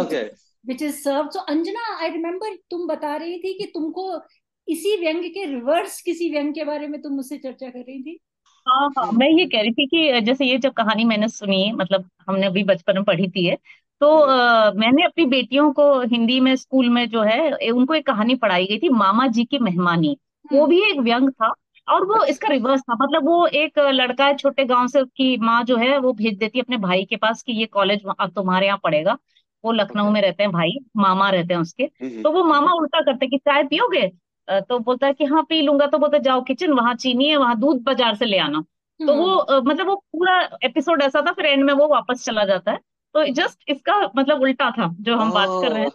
okay 0.00 0.20
is 0.20 0.30
which 0.66 0.82
is 0.82 0.94
serve 0.94 1.28
so 1.28 1.40
Anjana 1.40 1.96
I 2.00 2.08
remember 2.08 2.54
तुम 2.70 2.86
बता 2.86 3.16
रही 3.16 3.38
थी 3.38 3.58
कि 3.58 3.64
तुमको 3.66 4.22
इसी 4.68 4.96
व्यंग 4.96 5.24
के 5.24 5.44
रिवर्स 5.44 6.00
किसी 6.02 6.30
व्यंग 6.30 6.54
के 6.54 6.64
बारे 6.64 6.86
में 6.86 7.02
तुम 7.02 7.12
मुझसे 7.12 7.38
चर्चा 7.38 7.68
कर 7.68 7.78
रही 7.78 8.02
थी? 8.02 8.18
हाँ 8.66 8.88
हाँ 8.98 9.12
मैं 9.12 9.28
ये 9.28 9.46
कह 9.46 9.60
रही 9.60 9.72
थी 9.72 9.86
कि 9.86 10.20
जैसे 10.20 10.44
ये 10.44 10.58
जब 10.58 10.72
कहानी 10.72 11.04
मैंने 11.04 11.28
सुनी 11.28 11.72
मतलब 11.72 12.08
हमने 12.28 12.46
अभी 12.46 12.64
बचपन 12.64 12.94
में 12.94 13.04
पढ़ी 13.04 13.28
थी 13.28 13.46
है 13.46 13.56
तो 14.00 14.06
अ, 14.18 14.72
मैंने 14.76 15.04
अपनी 15.04 15.24
बेटियों 15.26 15.72
को 15.72 16.00
हिंदी 16.00 16.40
में 16.40 16.56
स्कूल 16.56 16.88
में 16.88 17.08
जो 17.08 17.22
है 17.22 17.70
उनको 17.70 17.94
एक 17.94 18.06
कहानी 18.06 18.34
पढ़ाई 18.34 18.66
गई 18.66 18.78
थी 18.78 18.88
मामा 18.88 19.26
जी 19.26 19.44
की 19.44 19.58
मेहमानी। 19.58 20.16
वो 20.52 20.58
हम्म। 20.58 20.70
भी 20.70 20.90
एक 20.90 20.98
व्यंग 21.00 21.30
था 21.30 21.52
और 21.88 22.04
वो 22.04 22.14
इसका 22.14 22.46
अच्छा 22.46 22.52
रिवर्स 22.52 22.80
था 22.80 22.94
मतलब 22.94 23.24
वो 23.24 23.46
एक 23.46 23.78
लड़का 23.78 24.26
है 24.26 24.36
छोटे 24.36 24.64
गाँव 24.64 24.86
से 24.86 25.00
उसकी 25.00 25.36
माँ 25.38 25.62
जो 25.64 25.76
है 25.76 25.98
वो 25.98 26.12
भेज 26.12 26.36
देती 26.38 26.58
है 26.58 26.62
अपने 26.62 26.76
भाई 26.78 27.04
के 27.04 27.16
पास 27.16 27.42
कि 27.42 27.52
ये 27.52 27.66
कॉलेज 27.66 28.02
अब 28.20 28.30
तुम्हारे 28.30 28.66
यहाँ 28.66 28.78
पड़ेगा 28.84 29.16
वो 29.64 29.72
लखनऊ 29.72 30.10
में 30.10 30.20
रहते 30.22 30.42
हैं 30.42 30.52
भाई 30.52 30.78
मामा 30.96 31.28
रहते 31.30 31.54
हैं 31.54 31.60
उसके। 31.60 31.84
हम्म 31.84 32.22
तो 32.22 32.30
वो 32.32 32.44
मामा 32.44 32.72
उल्टा 32.72 33.00
करते 33.00 33.26
कि 33.26 33.38
चाय 33.38 33.62
पियोगे? 33.64 34.06
तो 34.48 34.78
बोलता 34.78 35.06
है 35.06 35.12
कि 35.12 35.24
हाँ 35.24 35.42
पी 35.48 35.60
लूँगा। 35.62 35.86
तो 35.86 35.98
बोलते 35.98 36.18
जाओ 36.20 36.40
किचन 36.42 36.72
वहाँ 36.72 36.94
चीनी 36.96 37.28
है 37.28 37.36
वहाँ 37.36 37.58
दूध 37.60 37.82
बाज़ार 37.82 38.14
से 38.14 38.24
ले 38.24 38.38
आना। 38.38 38.60
तो 39.00 39.14
वो 39.14 39.38
हम्म। 39.40 39.70
मतलब 39.70 39.86
वो 39.86 39.94
पूरा 40.12 40.38
एपिसोड 40.64 41.02
ऐसा 41.02 41.20
था 41.20 41.32
फिर 41.32 41.46
एंड 41.46 41.64
में 41.64 41.72
वो 41.74 41.88
वापस 41.88 42.24
चला 42.24 42.44
जाता 42.44 42.72
है। 42.72 42.78
तो 43.14 43.24
जस्ट 43.34 43.70
इसका 43.70 44.00
मतलब 44.16 44.42
उल्टा 44.42 44.70
था 44.70 44.94
जो 45.00 45.16
हम 45.16 45.30
बात 45.32 45.48
कर 45.62 45.72
रहे 45.72 45.82
हैं। 45.82 45.90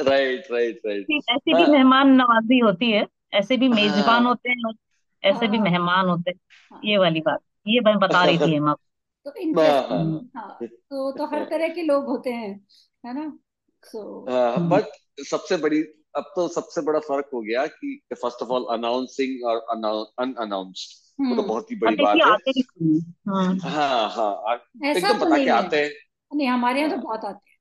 राइट 0.00 0.46
राइट 0.52 0.80
राइट 0.86 1.06
ऐसी 1.30 1.54
भी 1.54 1.62
हाँ। 1.62 1.70
मेहमान 1.70 2.12
नवाजी 2.12 2.58
होती 2.58 2.90
है 2.90 3.06
ऐसे 3.34 3.56
भी 3.56 3.68
मेजबान 3.68 4.08
हाँ 4.08 4.20
होते 4.22 4.50
हैं 4.50 4.72
ऐसे 5.24 5.46
भी 5.48 5.56
हाँ। 5.56 5.64
मेहमान 5.64 6.08
होते 6.08 6.30
हैं 6.30 6.80
ये 6.84 6.94
हाँ 6.94 7.02
वाली 7.02 7.20
बात 7.20 7.40
ये 7.66 7.80
मैं 7.80 7.98
बता 7.98 8.24
रही 8.24 8.38
थी 8.38 8.52
हेमा 8.52 8.74
तो 9.26 9.30
हाँ 9.30 9.42
इंटरेस्टिंग 9.42 10.00
हम्म, 10.00 10.28
हाँ 10.36 10.58
तो 10.90 11.10
तो 11.18 11.26
हर 11.26 11.44
तरह 11.44 11.68
के 11.68 11.82
लोग 11.82 12.06
होते 12.06 12.32
हैं 12.32 12.48
है 13.06 13.14
ना? 13.14 13.38
सो 13.84 14.30
हाँ 14.30 14.56
हम्म। 14.56 14.68
बट 14.68 14.84
सबसे 15.26 15.56
बड़ी 15.56 15.82
अब 16.16 16.32
तो 16.36 16.48
सबसे 16.48 16.80
बड़ा 16.82 16.98
फ़र्क 17.00 17.30
हो 17.34 17.40
गया 17.40 17.66
कि 17.66 18.00
फ़र्स्ट 18.14 18.42
ऑफ़ 18.42 18.50
ऑल 18.50 18.66
अनाउंसिंग 18.70 19.44
और 19.44 19.56
अनअनाउंस्ड 19.70 21.00
वो 21.20 21.36
तो 21.36 21.42
हम्म। 21.42 21.48
बहुत 21.48 21.70
ही 21.70 21.76
बड़ी 21.76 21.96
बात 21.96 22.42
है। 22.48 22.52
ही। 22.52 22.62
हम्म। 23.28 23.58
हाँ 23.60 24.08
हाँ 24.10 24.54
ऐसा 24.84 24.98
एकदम 24.98 25.18
तो 25.18 25.24
बता 25.26 25.36
नहीं 25.36 25.44
के 25.44 25.50
आते 25.50 25.76
हैं। 25.76 25.90
नहीं 26.30 26.48
हमारे 26.48 26.80
यहाँ 26.80 26.90
तो 26.90 26.96
हाँ। 26.96 27.04
बहुत 27.04 27.24
आते 27.24 27.50
हैं। 27.50 27.51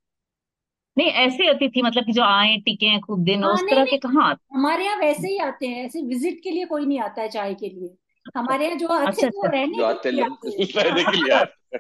नहीं 0.98 1.10
ऐसे 1.20 1.48
अतिथि 1.50 1.82
मतलब 1.82 2.04
कि 2.06 2.12
जो 2.12 2.24
आए 2.24 2.56
टिके 2.66 2.86
हैं 2.86 3.00
खूब 3.02 3.24
दिन 3.24 3.44
हाँ 3.44 3.52
उस 3.54 3.62
नहीं 3.62 3.70
तरह 3.70 3.84
नहीं। 3.84 3.92
के 3.92 3.98
कहाँ 4.08 4.30
आते 4.30 4.56
हमारे 4.56 4.86
यहाँ 4.86 4.98
वैसे 4.98 5.28
ही 5.28 5.38
आते 5.42 5.68
हैं 5.68 5.86
ऐसे 5.86 6.02
विज़िट 6.08 6.40
के 6.44 6.52
लिए 6.52 6.66
कोई 6.66 6.86
नहीं 6.86 7.00
आता 7.02 7.22
है 7.22 7.28
चाय 7.30 7.54
के 7.54 7.68
लिए। 7.70 7.96
हमारे 8.38 8.66
यहाँ 8.66 8.78
जो 8.78 8.88
आते 8.88 9.06
अच्छा 9.08 9.26
हैं 9.28 9.32
वो 9.36 9.42
अच्छा। 9.42 9.52
रहने 9.52 9.74
जो 9.74 9.82
के 9.82 9.86
आते 9.86 10.12
लिए 10.12 10.24
आते 10.24 10.50
हैं। 10.50 10.84
रहने 10.84 11.04
के 11.04 11.18
लिए 11.18 11.34
आते 11.36 11.78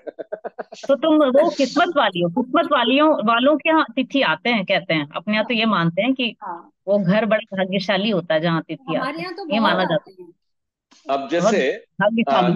तो 0.87 0.95
तुम 0.95 1.23
वो 1.37 1.49
किस्मत 1.57 1.93
वाली 1.97 2.21
हो 2.21 2.29
किस्मत 2.31 2.71
वालियों 2.71 3.09
वालों 3.27 3.55
के 3.57 3.69
यहाँ 3.69 3.83
अतिथि 3.89 4.21
आते 4.23 4.49
हैं 4.49 4.63
कहते 4.65 4.93
हैं। 4.93 5.07
अपने 5.15 5.33
यहाँ 5.33 5.45
तो 5.47 5.53
ये 5.53 5.65
मानते 5.67 6.01
हैं 6.01 6.13
कि 6.13 6.35
हाँ। 6.43 6.57
वो 6.87 6.97
घर 6.99 7.25
बड़ा 7.25 7.55
भाग्यशाली 7.57 8.09
होता 8.09 8.33
है 8.33 8.41
जहाँ 8.41 8.59
अतिथि 8.61 8.95
हमारे 8.95 8.99
आते 9.01 9.17
हैं। 9.17 9.23
यहाँ 9.23 9.33
तो 9.35 9.43
ये 9.43 9.59
बहुत 9.59 9.61
माना 9.63 9.83
जाता 9.85 10.11
हैं। 10.11 10.27
अब 11.05 11.19
बहुत 11.19 11.31
जैसे 11.31 11.69
भाग्यशाली। 12.01 12.53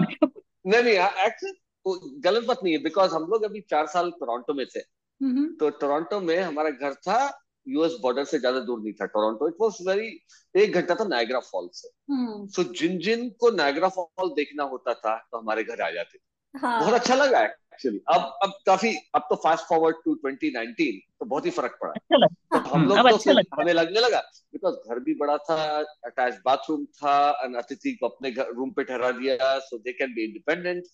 नहीं 0.66 0.82
नहीं 0.82 0.94
एक्चुअली 1.26 2.20
गलत 2.20 2.44
बात 2.46 2.60
नहीं 2.64 2.74
है 2.74 2.82
बिकॉज़ 2.82 3.14
हम 3.14 3.26
लोग 3.30 3.42
अभी 3.44 3.60
चार 3.70 3.86
साल 3.88 4.10
टोरंटो 4.20 4.54
में 4.54 4.64
थे। 4.66 4.80
तो 5.20 5.70
टोरंटो 5.70 6.20
में 6.20 6.38
हमारा 6.38 6.70
घर 6.70 6.94
था 6.94 7.42
यूएस 7.68 7.92
बॉर्डर 8.02 8.24
से 8.24 8.38
ज़्यादा 8.38 8.60
दूर 8.60 8.80
नहीं 8.80 8.92
था 8.92 9.06
टोरंटो। 9.06 9.48
इट 9.48 9.54
वाज 9.60 9.76
वेरी 9.88 10.20
एक 10.54 10.74
घंटा 10.74 10.94
था 10.94 11.04
नायग्रा 11.04 11.40
फॉल 11.40 11.68
से। 11.72 11.88
हम्म। 12.12 12.46
सो 12.46 12.64
जिन 12.64 12.98
जिन 12.98 13.30
को 13.30 13.50
नायग्रा 13.50 13.88
फॉल 13.88 14.30
देखना 14.30 14.62
होता 14.62 14.94
था 14.94 15.16
तो 15.32 15.38
हमारे 15.38 15.64
घर 15.64 15.80
आ 15.80 15.90
जाते 15.90 16.18
थे। 16.18 16.22
बहुत 16.54 16.90
हाँ 16.90 16.98
अच्छा 16.98 17.14
लगा 17.14 17.42
एक्चुअली 17.44 18.00
अब 18.08 18.38
अब 18.42 18.52
काफ़ी 18.66 18.94
अब 19.14 19.26
तो 19.30 19.36
फास्ट 19.36 19.64
फॉरवर्ड 19.64 19.96
टू 20.04 20.14
2019 20.14 21.00
तो 21.20 21.26
बहुत 21.26 21.46
ही 21.46 21.50
फ़र्क 21.50 21.78
पड़ा। 21.82 21.92
अच्छा 21.92 22.26
तो 22.26 22.58
हम 22.58 22.80
हम्म, 22.80 22.88
लोग 22.88 22.98
तो 22.98 23.14
अच्छा 23.16 23.32
है 23.32 23.42
हमें 23.60 23.72
लगने 23.72 24.00
लगा 24.00 24.20
बिकॉज़ 24.52 24.74
घर 24.74 24.98
भी 24.98 25.14
बड़ा 25.14 25.36
था 25.38 25.78
अटैच 26.04 26.34
बाथरूम 26.44 26.84
था 26.84 27.44
and 27.44 27.56
अतिथि 27.56 27.92
को 27.92 28.08
अपने 28.08 28.30
घर 28.30 28.52
रूम 28.52 28.70
पे 28.70 28.84
ठहरा 28.84 29.10
दिया 29.10 29.58
so 29.58 29.78
they 29.78 29.92
can 29.92 30.14
be 30.14 30.24
independent 30.24 30.84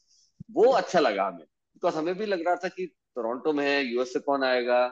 वो 0.51 0.64
अच्छा 0.72 1.01
लगा 1.01 1.26
हमें 1.26 1.44
बिकॉज़ 1.44 1.96
हमें 1.96 2.14
भी 2.14 2.26
लग 2.26 2.46
रहा 2.46 2.57
था 2.57 2.68
कि 2.68 2.94
टोरंटो 3.16 3.52
में 3.52 3.64
है 3.66 3.84
यूएस 3.84 4.12
से 4.12 4.20
कौन 4.20 4.44
आएगा? 4.44 4.86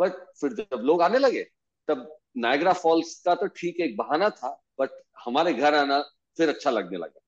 बट 0.00 0.12
फिर 0.40 0.52
जब 0.52 0.80
लोग 0.80 1.02
आने 1.02 1.18
लगे 1.18 1.42
तब 1.88 2.16
नायग्रा 2.36 2.72
फॉल्स 2.72 3.22
का 3.24 3.34
तो 3.34 3.46
ठीक 3.46 3.80
एक 3.80 3.96
बहाना 3.96 4.30
था 4.30 4.62
बट 4.80 4.90
हमारे 5.24 5.52
घर 5.54 5.74
आना 5.74 6.00
फिर 6.36 6.48
अच्छा 6.48 6.70
लगने 6.70 6.98
लगा। 6.98 7.18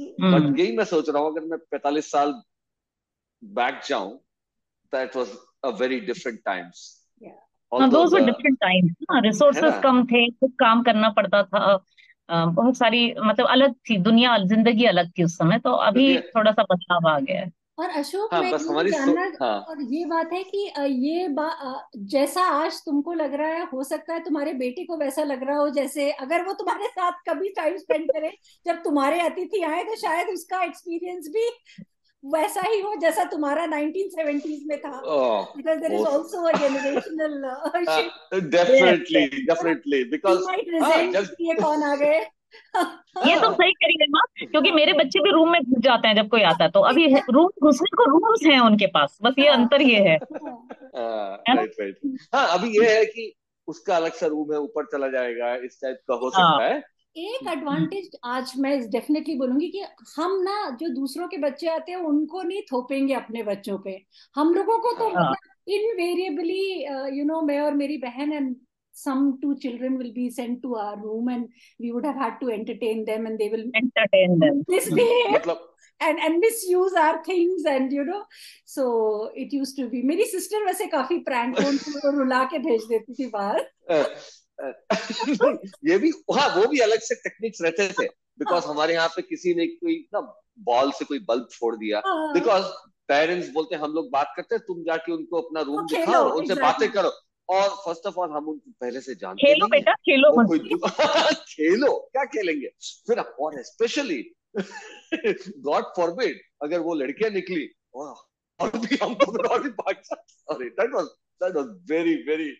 बट 0.00 0.42
हम्म 0.42 0.58
यही 0.60 0.76
मैं 0.76 0.84
सोच 0.84 1.10
रहा 1.10 1.22
हूँ 1.22 1.30
अगर 1.30 1.46
मैं 1.46 1.58
45 1.58 2.10
साल 2.10 2.42
बैक 3.44 3.80
जाऊँ 3.88 4.16
that 4.92 5.16
was 5.16 5.28
a 5.64 5.68
very 5.68 6.00
different 6.00 6.40
times 6.44 7.08
those 7.72 8.14
different 8.14 8.58
times 8.60 8.94
resources 9.24 9.74
कम 9.82 10.04
थे 10.04 10.30
कुछ 10.30 10.50
काम 10.60 10.82
करना 10.82 11.08
पड़ता 11.10 11.42
था। 11.42 11.76
बहुत 12.30 12.76
सारी 12.76 13.14
मतलब 13.24 13.46
अलग 13.46 13.74
थी 13.90 13.96
दुनिया 13.98 14.38
ज़िंदगी 14.38 14.84
अलग 14.84 15.10
थी 15.10 15.24
उस 15.24 15.36
समय 15.38 15.58
तो 15.58 15.72
अभी 15.72 16.20
थोड़ा 16.20 16.52
सा 16.52 16.62
बदलाव 16.62 17.08
आ 17.08 17.18
गया 17.18 17.40
है। 17.40 17.50
और 17.82 17.90
अशोक 17.90 18.34
हाँ, 18.34 18.42
मैं 18.42 18.50
ये 18.84 18.90
जानना 18.90 19.32
हाँ. 19.40 19.60
और 19.60 19.82
ये 19.82 20.04
बात 20.04 20.32
है 20.32 20.42
कि 20.44 20.72
ये 20.88 21.28
बा, 21.28 21.48
जैसा 21.96 22.42
आज 22.42 22.80
तुमको 22.80 23.12
लग 23.12 23.34
रहा 23.34 23.48
है 23.48 23.64
हो 23.64 23.84
सकता 23.84 24.14
है 24.14 24.24
तुम्हारे 24.24 24.52
बेटे 24.52 24.84
को 24.84 24.96
वैसा 24.96 25.22
लग 25.22 25.42
रहा 25.42 25.58
हो 25.58 25.68
जैसे 25.68 26.10
अगर 26.10 26.42
वो 26.42 26.52
तुम्हारे 26.52 26.86
साथ 26.86 27.12
कभी 27.28 27.48
टाइम 27.48 27.76
स्पेंड 27.76 28.12
करे 28.12 28.32
जब 28.66 28.82
तुम्हारे 28.82 29.20
अतिथि 29.20 29.62
आए 29.62 29.84
तो 29.84 29.96
शायद 29.96 30.28
उसका 30.28 30.62
एक्सपीरियंस 30.62 31.28
भी 31.28 31.48
वैसा 32.24 32.60
ही 32.60 32.80
हो 32.80 32.94
जैसा 32.96 33.24
तुम्हारा 33.24 33.66
1970s 33.66 34.66
में 34.66 34.78
था। 34.80 35.02
a 36.44 36.52
generational 36.52 37.34
uh, 37.44 37.70
shift. 37.96 38.50
definitely 38.50 39.44
definitely 39.46 40.04
because 40.04 40.44
might 40.46 40.68
resent 40.74 41.16
uh, 41.16 41.26
ये 41.40 41.54
कौन 41.54 41.82
आ 41.82 41.96
गए। 41.96 42.20
ये 43.26 43.40
तो 43.40 43.50
सही 43.52 43.72
करी 43.72 43.96
है 44.00 44.06
माँ 44.10 44.22
क्योंकि 44.40 44.70
मेरे 44.70 44.92
बच्चे 44.92 45.20
भी 45.20 45.30
रूम 45.30 45.50
में 45.52 45.60
घुस 45.60 45.82
जाते 45.82 46.08
हैं 46.08 46.14
जब 46.16 46.28
कोई 46.28 46.42
आता 46.42 46.64
है 46.64 46.70
तो 46.70 46.80
अभी 46.80 47.06
रूम 47.30 47.48
घुसने 47.62 47.96
को 47.96 48.04
रूम्स 48.10 48.46
हैं 48.46 48.58
उनके 48.60 48.86
पास 48.86 49.18
बस 49.22 49.34
ये 49.38 49.48
अंतर 49.48 49.82
ये 49.82 49.98
है। 50.00 50.16
राइट 50.16 51.76
राइट 51.80 51.98
हाँ 52.34 52.46
अभी 52.58 52.78
ये 52.78 52.96
है 52.96 53.04
कि 53.04 53.32
उसका 53.68 53.96
अलग 53.96 54.12
सा 54.12 54.26
रूम 54.26 54.52
है 54.52 54.58
ऊपर 54.58 54.84
चला 54.84 55.08
जाएगा 55.08 55.54
इस 55.64 55.78
टाइप 55.82 56.00
का 56.08 56.14
हो 56.14 56.30
सकता 56.30 56.64
है। 56.64 56.82
एक 57.16 57.48
एडवांटेज 57.48 58.10
आज 58.24 58.52
मैं 58.58 58.78
डेफिनेटली 58.90 59.34
बोलूँगी 59.38 59.68
कि 59.68 59.82
हम 60.16 60.40
ना 60.42 60.54
जो 60.80 60.88
दूसरों 60.94 61.28
के 61.28 61.36
बच्चे 61.38 61.68
आते 61.68 61.92
हैं 61.92 61.98
उनको 61.98 62.42
नहीं 62.42 62.62
थोपेंगे 62.62 63.14
अपने 63.14 63.42
बच्चों 63.42 63.78
पे। 63.78 64.00
हम 64.36 64.54
लोगों 64.54 64.78
को 64.78 64.92
तो 64.98 65.08
इनवेरिएबली 65.68 66.62
यू 67.18 67.24
नो 67.24 67.40
मैं 67.42 67.60
और 67.60 67.74
मेरी 67.74 67.96
बहन 67.98 68.32
and 68.32 68.54
some 68.94 69.38
two 69.40 69.56
children 69.58 69.98
will 69.98 70.12
be 70.12 70.30
sent 70.30 70.62
to 70.62 70.74
our 70.76 70.96
room 71.02 71.28
and 71.28 71.48
we 71.80 71.92
would 71.92 72.04
have 72.04 72.16
had 72.16 72.38
to 72.40 72.50
entertain 72.50 73.04
them 73.04 73.26
and 73.26 73.38
they 73.38 73.48
will 73.48 73.64
entertain 73.74 74.38
them 74.38 74.62
misbehave 74.68 75.48
and 76.00 76.18
and 76.18 76.38
misuse 76.40 76.94
our 76.94 77.22
things 77.24 77.64
and 77.64 77.92
you 77.92 78.04
know 78.04 78.22
so 78.66 79.30
it 79.34 79.52
used 79.52 79.76
to 79.76 79.88
be 79.88 80.02
मेरी 80.02 80.24
sister 80.30 80.62
वैसे 80.66 80.86
काफ़ी 80.94 81.24
prank 81.28 81.62
को 81.62 82.16
रुला 82.18 82.44
के 82.52 82.58
भेज 82.68 82.84
देती 82.88 83.14
थी 83.14 83.30
बाहर 83.36 83.66
ये 85.88 85.98
भी 85.98 86.10
हाँ 86.32 86.48
वो 86.56 86.66
भी 86.68 86.78
अलग 86.80 87.00
से 87.00 87.14
टेक्निक्स 87.14 87.62
रहते 87.62 87.88
थे 87.88 88.06
बिकॉज़ 88.38 88.64
हाँ. 88.64 88.72
हमारे 88.72 88.94
यहाँ 88.94 89.08
पे 89.16 89.22
किसी 89.22 89.54
ने 89.54 89.66
कोई 89.66 89.96
ना 90.14 90.20
बॉल 90.66 90.90
से 90.98 91.04
कोई 91.04 91.18
बल्ब 91.28 91.48
छोड़ 91.50 91.74
दिया 91.76 92.02
बिकॉज़ 92.06 92.62
हाँ. 92.62 92.92
पेरेंट्स 93.08 93.48
बोलते 93.52 93.74
हैं 93.74 93.82
हम 93.82 93.92
लोग 93.92 94.10
बात 94.10 94.32
करते 94.36 94.54
हैं 94.54 94.64
तुम 94.66 94.82
जाके 94.84 95.12
उनको 95.12 95.40
अपना 95.40 95.60
रूम 95.70 95.86
दिखाओ 95.86 96.30
उनसे 96.38 96.54
बातें 96.60 96.90
करो 96.92 97.10
और 97.50 97.68
फ़र्स्ट 97.84 98.06
ऑफ़ 98.06 98.18
ऑल 98.20 98.30
हम 98.30 98.48
उनको 98.48 98.70
पहले 98.80 99.00
से 99.00 99.14
जानते 99.22 99.46
खेलो 99.46 99.66
बेटा 99.68 99.92
खेलो 100.08 100.30
खेलो 101.48 101.92
क्या 102.12 102.24
खेलेंगे 102.34 102.68
फिर 103.06 103.20
और 103.20 103.62
स्पेशली 103.62 104.22
गॉड 104.58 105.84
फॉरबिड 105.96 106.40
अगर 106.62 106.80
वो 106.88 106.94
लड़कियाँ 106.94 107.30
निकली 107.30 107.68
और 107.94 108.78
भी 108.78 108.96
हमको 109.02 109.48
और 109.48 109.62
भी 109.62 109.70
भाग 109.80 110.02
अरे 110.50 110.68
that 110.80 110.94
was 110.94 111.06
that 111.42 111.56
was 111.56 111.74
very 111.90 112.14
very 112.28 112.52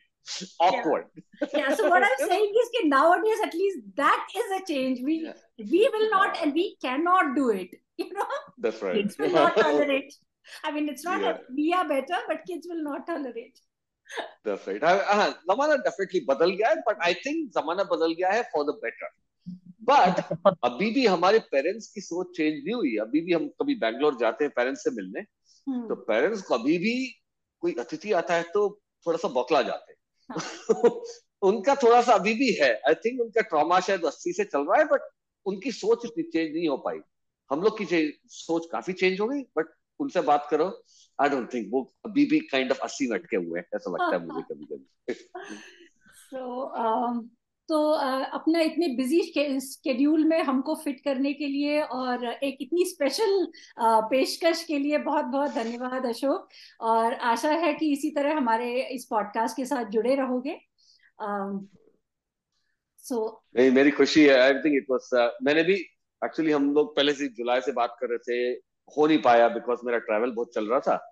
awkward. 0.61 1.07
Yeah. 1.41 1.49
yeah. 1.53 1.75
So 1.75 1.89
what 1.89 2.03
I'm 2.03 2.29
saying 2.29 2.53
is 2.63 2.69
that 2.75 2.85
nowadays 2.87 3.41
at 3.45 3.55
least 3.55 3.79
that 3.97 4.27
is 4.37 4.53
a 4.57 4.65
change. 4.73 5.01
We 5.05 5.15
yeah. 5.25 5.33
we 5.59 5.89
will 5.95 6.11
not 6.11 6.39
and 6.43 6.55
we 6.55 6.77
cannot 6.85 7.35
do 7.35 7.51
it. 7.51 7.71
You 7.99 8.13
know. 8.13 8.27
That's 8.59 8.83
right. 8.83 8.95
Kids 8.95 9.19
will 9.19 9.33
not 9.33 9.57
tolerate. 9.57 10.15
I 10.65 10.73
mean, 10.73 10.89
it's 10.89 11.05
not 11.05 11.21
yeah. 11.21 11.33
that 11.33 11.43
we 11.55 11.73
are 11.73 11.89
better, 11.89 12.21
but 12.29 12.41
kids 12.47 12.67
will 12.69 12.83
not 12.83 13.07
tolerate. 13.07 13.59
That's 14.47 14.69
right. 14.69 14.85
हाँ 14.85 15.29
जमाना 15.51 15.75
definitely 15.85 16.21
बदल 16.29 16.51
गया 16.51 16.69
है, 16.69 16.77
but 16.89 17.03
I 17.07 17.13
think 17.15 17.53
जमाना 17.57 17.85
बदल 17.85 18.13
गया 18.13 18.31
है 18.31 18.43
for 18.55 18.65
the 18.65 18.77
better. 18.85 19.11
But 19.83 20.21
अभी 20.65 20.91
भी 20.91 21.07
हमारे 21.07 21.39
पेरेंट्स 21.39 21.87
की 21.93 22.01
सोच 22.01 22.37
चेंज 22.37 22.65
नहीं 22.65 22.75
हुई 22.75 22.97
अभी 22.97 23.21
भी 23.21 23.33
हम 23.33 23.49
कभी 23.49 23.75
बैंगलोर 23.75 24.17
जाते 24.21 24.45
हैं 24.45 24.53
पेरेंट्स 24.57 24.85
से 24.85 24.91
मिलने 24.91 25.21
hmm. 25.21 25.89
तो 25.89 25.95
पेरेंट्स 25.95 26.43
को 26.43 26.55
अभी 26.55 26.79
भी 26.79 26.95
कोई 27.61 27.75
अतिथि 27.79 28.13
आता 28.13 28.35
है 28.35 28.43
तो 28.43 28.81
थोड़ा 29.07 29.19
सा 29.19 29.29
बौखला 29.29 29.63
जाते 29.63 29.93
हैं 29.93 29.99
उनका 31.43 31.75
थोड़ा 31.75 32.03
सा 32.03 32.13
अभी 32.13 32.35
भी 32.35 32.53
है 32.53 32.73
आई 32.89 32.95
थिंक 32.95 33.21
उनका 33.21 33.41
ट्रॉमा 33.41 33.81
शायद 33.81 34.05
अस्सी 34.05 34.33
से 34.33 34.45
चल 34.45 34.59
रहा 34.59 34.79
है 34.79 34.85
बट 34.85 35.09
उनकी 35.47 35.73
सोच 35.73 36.05
इतनी 36.05 36.23
चेंज 36.23 36.55
नहीं 36.57 36.69
हो 36.69 36.77
पाई 36.77 36.99
हम 37.51 37.63
लोग 37.63 37.83
की 37.83 38.21
सोच 38.27 38.67
काफ़ी 38.73 38.93
चेंज 38.93 39.21
हो 39.21 39.29
गई 39.29 39.43
बट 39.57 39.75
उनसे 40.01 40.21
बात 40.21 40.47
करो 40.51 40.85
आई 41.23 41.29
डोंट 41.29 41.53
थिंक 41.55 41.69
वो 41.73 41.83
अभी 42.05 42.25
भी 42.25 42.39
काइंड 42.41 42.71
ऑफ़ 42.71 42.81
अस्सी 42.81 43.11
में 43.11 43.19
अटके 43.19 43.37
हुए 43.37 43.61
हैं 43.61 43.67
ऐसा 43.75 43.91
लगता 43.91 44.17
है 44.17 44.27
मुझे 44.27 44.43
कभी 44.55 44.65
कभी 44.65 45.15
so, 46.35 47.29
तो 47.69 47.91
अपना 48.37 48.61
इतने 48.61 48.87
बिज़ी 48.89 49.21
स्केड्यूल 49.61 50.25
में 50.25 50.43
हमको 50.43 50.75
फिट 50.75 51.01
करने 51.01 51.33
के 51.33 51.47
लिए 51.47 51.81
और 51.81 52.25
एक 52.27 52.57
इतनी 52.61 52.85
स्पेशल 52.85 53.47
पेशकश 53.81 54.65
के 54.65 54.79
लिए 54.79 54.99
बहुत 54.99 55.25
बहुत 55.25 55.51
धन्यवाद 55.51 56.07
अशोक। 56.07 56.49
और 56.81 57.15
आशा 57.15 57.51
है 57.51 57.73
कि 57.75 57.93
इसी 57.93 58.11
तरह 58.11 58.37
हमारे 58.37 58.83
इस 58.87 59.07
पॉडकास्ट 59.11 59.57
के 59.57 59.65
साथ 59.65 59.85
जुड़े 59.85 60.15
रहोगे। 60.15 60.59
सो 62.99 63.17
so, 63.17 63.61
नहीं 63.61 63.71
मेरी 63.71 63.91
खुशी 63.91 64.25
है। 64.25 64.41
आई 64.41 64.53
थिंक 64.55 64.77
इट 64.77 64.87
वाज 64.91 65.39
मैंने 65.43 65.63
भी 65.63 65.75
एक्चुअली 66.25 66.53
हम 66.53 66.73
लोग 66.75 66.95
पहले 66.97 67.13
से 67.13 67.29
जुलाई 67.29 67.61
से 67.61 67.73
बात 67.73 67.97
कर 68.01 68.09
रहे 68.09 68.19
थे 68.19 68.51
हो 68.99 69.07
नहीं 69.07 69.23
पाया 69.23 69.49
बिकॉज़ 69.49 69.81
मेरा 69.85 69.99
ट्रैवल 69.99 70.31
बहुत 70.33 70.55
चल 70.55 70.67
रहा 70.67 70.81
था। 70.81 71.12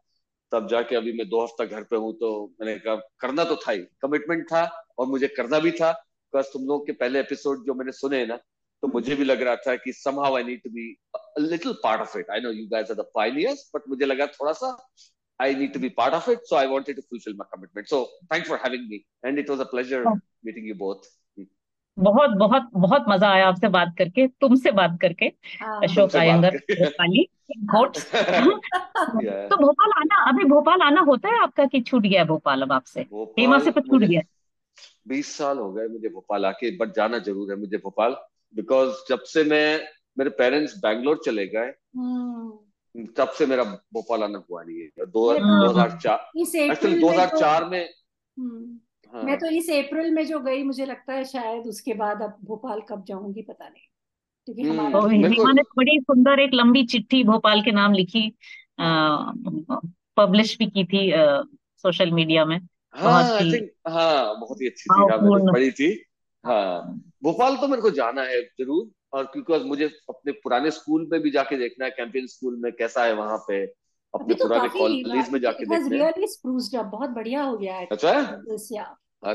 तब 0.53 0.69
जाके 0.69 0.97
अभी 0.97 1.13
मैं 1.19 1.29
दो 1.29 1.43
हफ़्ता 1.43 1.65
घर 1.65 1.83
पे 1.91 1.97
हूँ 1.97 2.13
तो 2.21 2.31
मैंने 2.61 2.79
कहा 2.79 2.95
करना 3.21 3.45
तो 3.51 3.57
था 3.67 3.73
ही 3.73 3.83
कमिटमेंट 4.03 4.45
था 4.53 4.65
और 4.99 5.07
मुझे 5.07 5.29
करना 5.37 5.59
भी 5.67 5.71
था 5.81 5.91
बिकॉज़ 5.93 6.47
तुम 6.53 6.67
लोग 6.67 6.87
के 6.87 6.93
पहले 7.03 7.21
एपिसोड 7.21 7.65
जो 7.67 7.75
मैंने 7.75 7.93
सुने 7.93 8.25
ना 8.27 8.37
तो 8.83 8.89
मुझे 8.89 9.15
भी 9.15 9.25
लग 9.25 9.43
रहा 9.43 9.57
था 9.67 9.75
कि 9.85 9.93
somehow 9.93 10.35
I 10.37 10.43
need 10.43 10.61
to 10.67 10.71
be 10.75 10.85
a 11.39 11.41
little 11.41 11.75
part 11.85 12.01
of 12.01 12.15
it. 12.21 12.27
I 12.37 12.41
know 12.41 12.53
you 12.59 12.69
guys 12.69 12.91
are 12.91 12.99
the 13.01 13.09
pioneers, 13.17 13.65
but 13.75 13.89
मुझे 13.89 14.07
लगा 14.07 14.27
थोड़ा 14.37 14.53
सा 14.61 14.77
I 15.41 15.55
need 15.55 15.73
to 15.75 15.79
be 15.79 15.91
part 15.91 16.15
of 16.15 16.29
it, 16.29 16.47
so 16.47 16.57
I 16.57 16.67
wanted 16.67 16.97
to 16.97 17.03
fulfill 17.03 17.35
my 17.37 17.47
commitment. 17.53 17.89
So 17.89 18.01
thanks 18.31 18.49
for 18.49 18.59
having 18.59 18.89
me, 18.89 19.05
and 19.23 19.39
it 19.39 19.49
was 19.49 19.61
a 19.61 19.67
pleasure 19.67 20.05
oh. 20.07 20.19
meeting 20.45 20.71
you 20.73 20.79
both. 20.85 21.09
बहुत 21.99 22.31
बहुत 22.39 22.69
बहुत 22.83 23.05
मज़ा 23.09 23.29
आया 23.29 23.47
आपसे 23.47 23.69
बात 23.69 23.95
करके 23.99 24.27
तुमसे 24.41 24.71
बात 24.73 24.97
करके 25.01 25.27
अशोक 25.87 26.15
आयंगर 26.17 26.57
भोपाली 26.71 27.27
तो 29.51 29.57
भोपाल 29.63 29.93
भोपाल 30.51 30.83
आना 30.83 31.01
होता 31.03 31.29
है 31.29 31.43
आपका 31.43 31.65
कि 31.67 31.81
छूट 31.83 32.03
गया 32.03 32.25
भोपाल 32.25 32.63
अब 32.63 32.73
आपसे 32.73 33.07
हेमा 33.39 33.59
से 33.59 33.71
तो 33.71 33.81
छूट 33.83 34.03
गया 34.03 34.23
बीस 35.09 35.37
साल 35.37 35.59
हो 35.59 35.73
गए 35.73 35.87
मुझे 35.89 36.09
भोपाल 36.09 36.47
आके 36.47 36.77
बट 36.77 36.95
जाना 36.97 37.19
ज़रूर 37.21 37.51
है 37.51 37.59
मुझे 37.59 37.77
भोपाल 37.79 38.17
बिकॉज़ 38.55 39.05
जब 39.09 39.23
से 39.27 39.45
मैं 39.45 39.81
मेरे 40.19 40.31
पेरेंट्स 40.39 40.77
बैंगलोर 40.79 41.21
चले 41.25 41.47
गए 41.47 41.73
हम्म। 41.97 43.07
तब 43.17 43.29
से 43.31 43.47
मेरा 43.47 43.65
भोपाल 43.65 44.23
आना 44.23 44.43
हुआ 44.51 44.63
नहीं 44.63 44.81
है 44.81 45.07
दो 45.09 45.31
हज़ार 45.31 45.99
चार 45.99 46.31
एक्चुअली 46.39 46.99
दो 46.99 47.09
हज़ार 47.09 47.39
चार 47.39 47.65
में 47.65 47.83
हम्म। 47.83 48.79
हाँ। 49.13 49.23
मैं 49.23 49.39
तो 49.39 49.51
इस 49.51 49.71
अप्रैल 49.71 50.11
में 50.11 50.25
जो 50.27 50.41
गई 50.41 50.63
मुझे 50.63 50.87
लगता 50.87 51.13
है 51.13 51.25
शायद 51.27 51.67
उसके 51.67 51.95
बाद 51.95 52.23
अब 52.23 52.37
भोपाल 52.45 52.81
कब 52.89 53.05
जाऊँगी 53.05 53.43
पता 53.43 53.69
नहीं 53.69 53.89
क्योंकि 54.49 54.63
हम्म, 54.63 54.81
हमारा 54.81 55.53
ने 55.53 55.63
बड़ी 55.77 55.99
सुंदर 56.01 56.41
एक 56.41 56.55
लंबी 56.55 56.85
चिट्ठी 56.87 57.23
भोपाल 57.25 57.63
के 57.63 57.73
नाम 57.73 57.93
लिखी 57.93 58.27
पब्लिश 60.17 60.59
भी 60.59 60.67
की 60.67 60.85
थी 60.85 61.13
सोशल 61.79 62.13
मीडिया 62.13 62.45
में। 62.45 62.59
हाँ 62.95 63.37
आई 63.37 63.53
थिंक 63.53 63.71
हाँ 63.89 64.41
बहुत 64.41 64.61
ही 64.61 64.67
अच्छी 64.67 64.91
थी 64.91 65.11
हाँ 65.11 65.19
मैंने 65.19 65.53
पढ़ी 65.53 65.71
थी। 65.71 66.05
हाँ 66.45 67.01
भोपाल 67.23 67.57
तो 67.57 67.69
मेरे 67.69 67.83
को 67.83 67.91
जाना 67.91 68.23
है 68.23 68.43
ज़रूर 68.43 68.91
और 69.13 69.25
क्योंकि 69.25 69.65
मुझे 69.65 69.85
अपने 69.85 70.33
पुराने 70.33 70.71
स्कूल 70.71 71.09
में 71.13 71.21
भी 71.21 71.31
जाके 71.31 71.57
देखना 71.57 71.85
है 71.85 71.91
कैंपियन 71.91 72.27
स्कूल 72.27 72.57
में 72.57 72.73
कैसा 72.73 73.05
है 73.05 73.13
वहाँ 73.13 73.39
पे 73.49 73.65
अपने 74.15 74.35
तो 74.35 74.49
पुराने 74.49 74.69
कॉलेज 74.69 75.29
में 75.31 75.41
जाके 75.41 75.65
देखना। 75.65 76.05
है 76.79 76.83
बहुत 76.83 77.11
बढ़िया 77.11 77.43
हो 77.43 77.59
गया 77.59 77.75
है। 77.75 77.87
अच्छा 77.87 78.21
हाँ, 79.25 79.35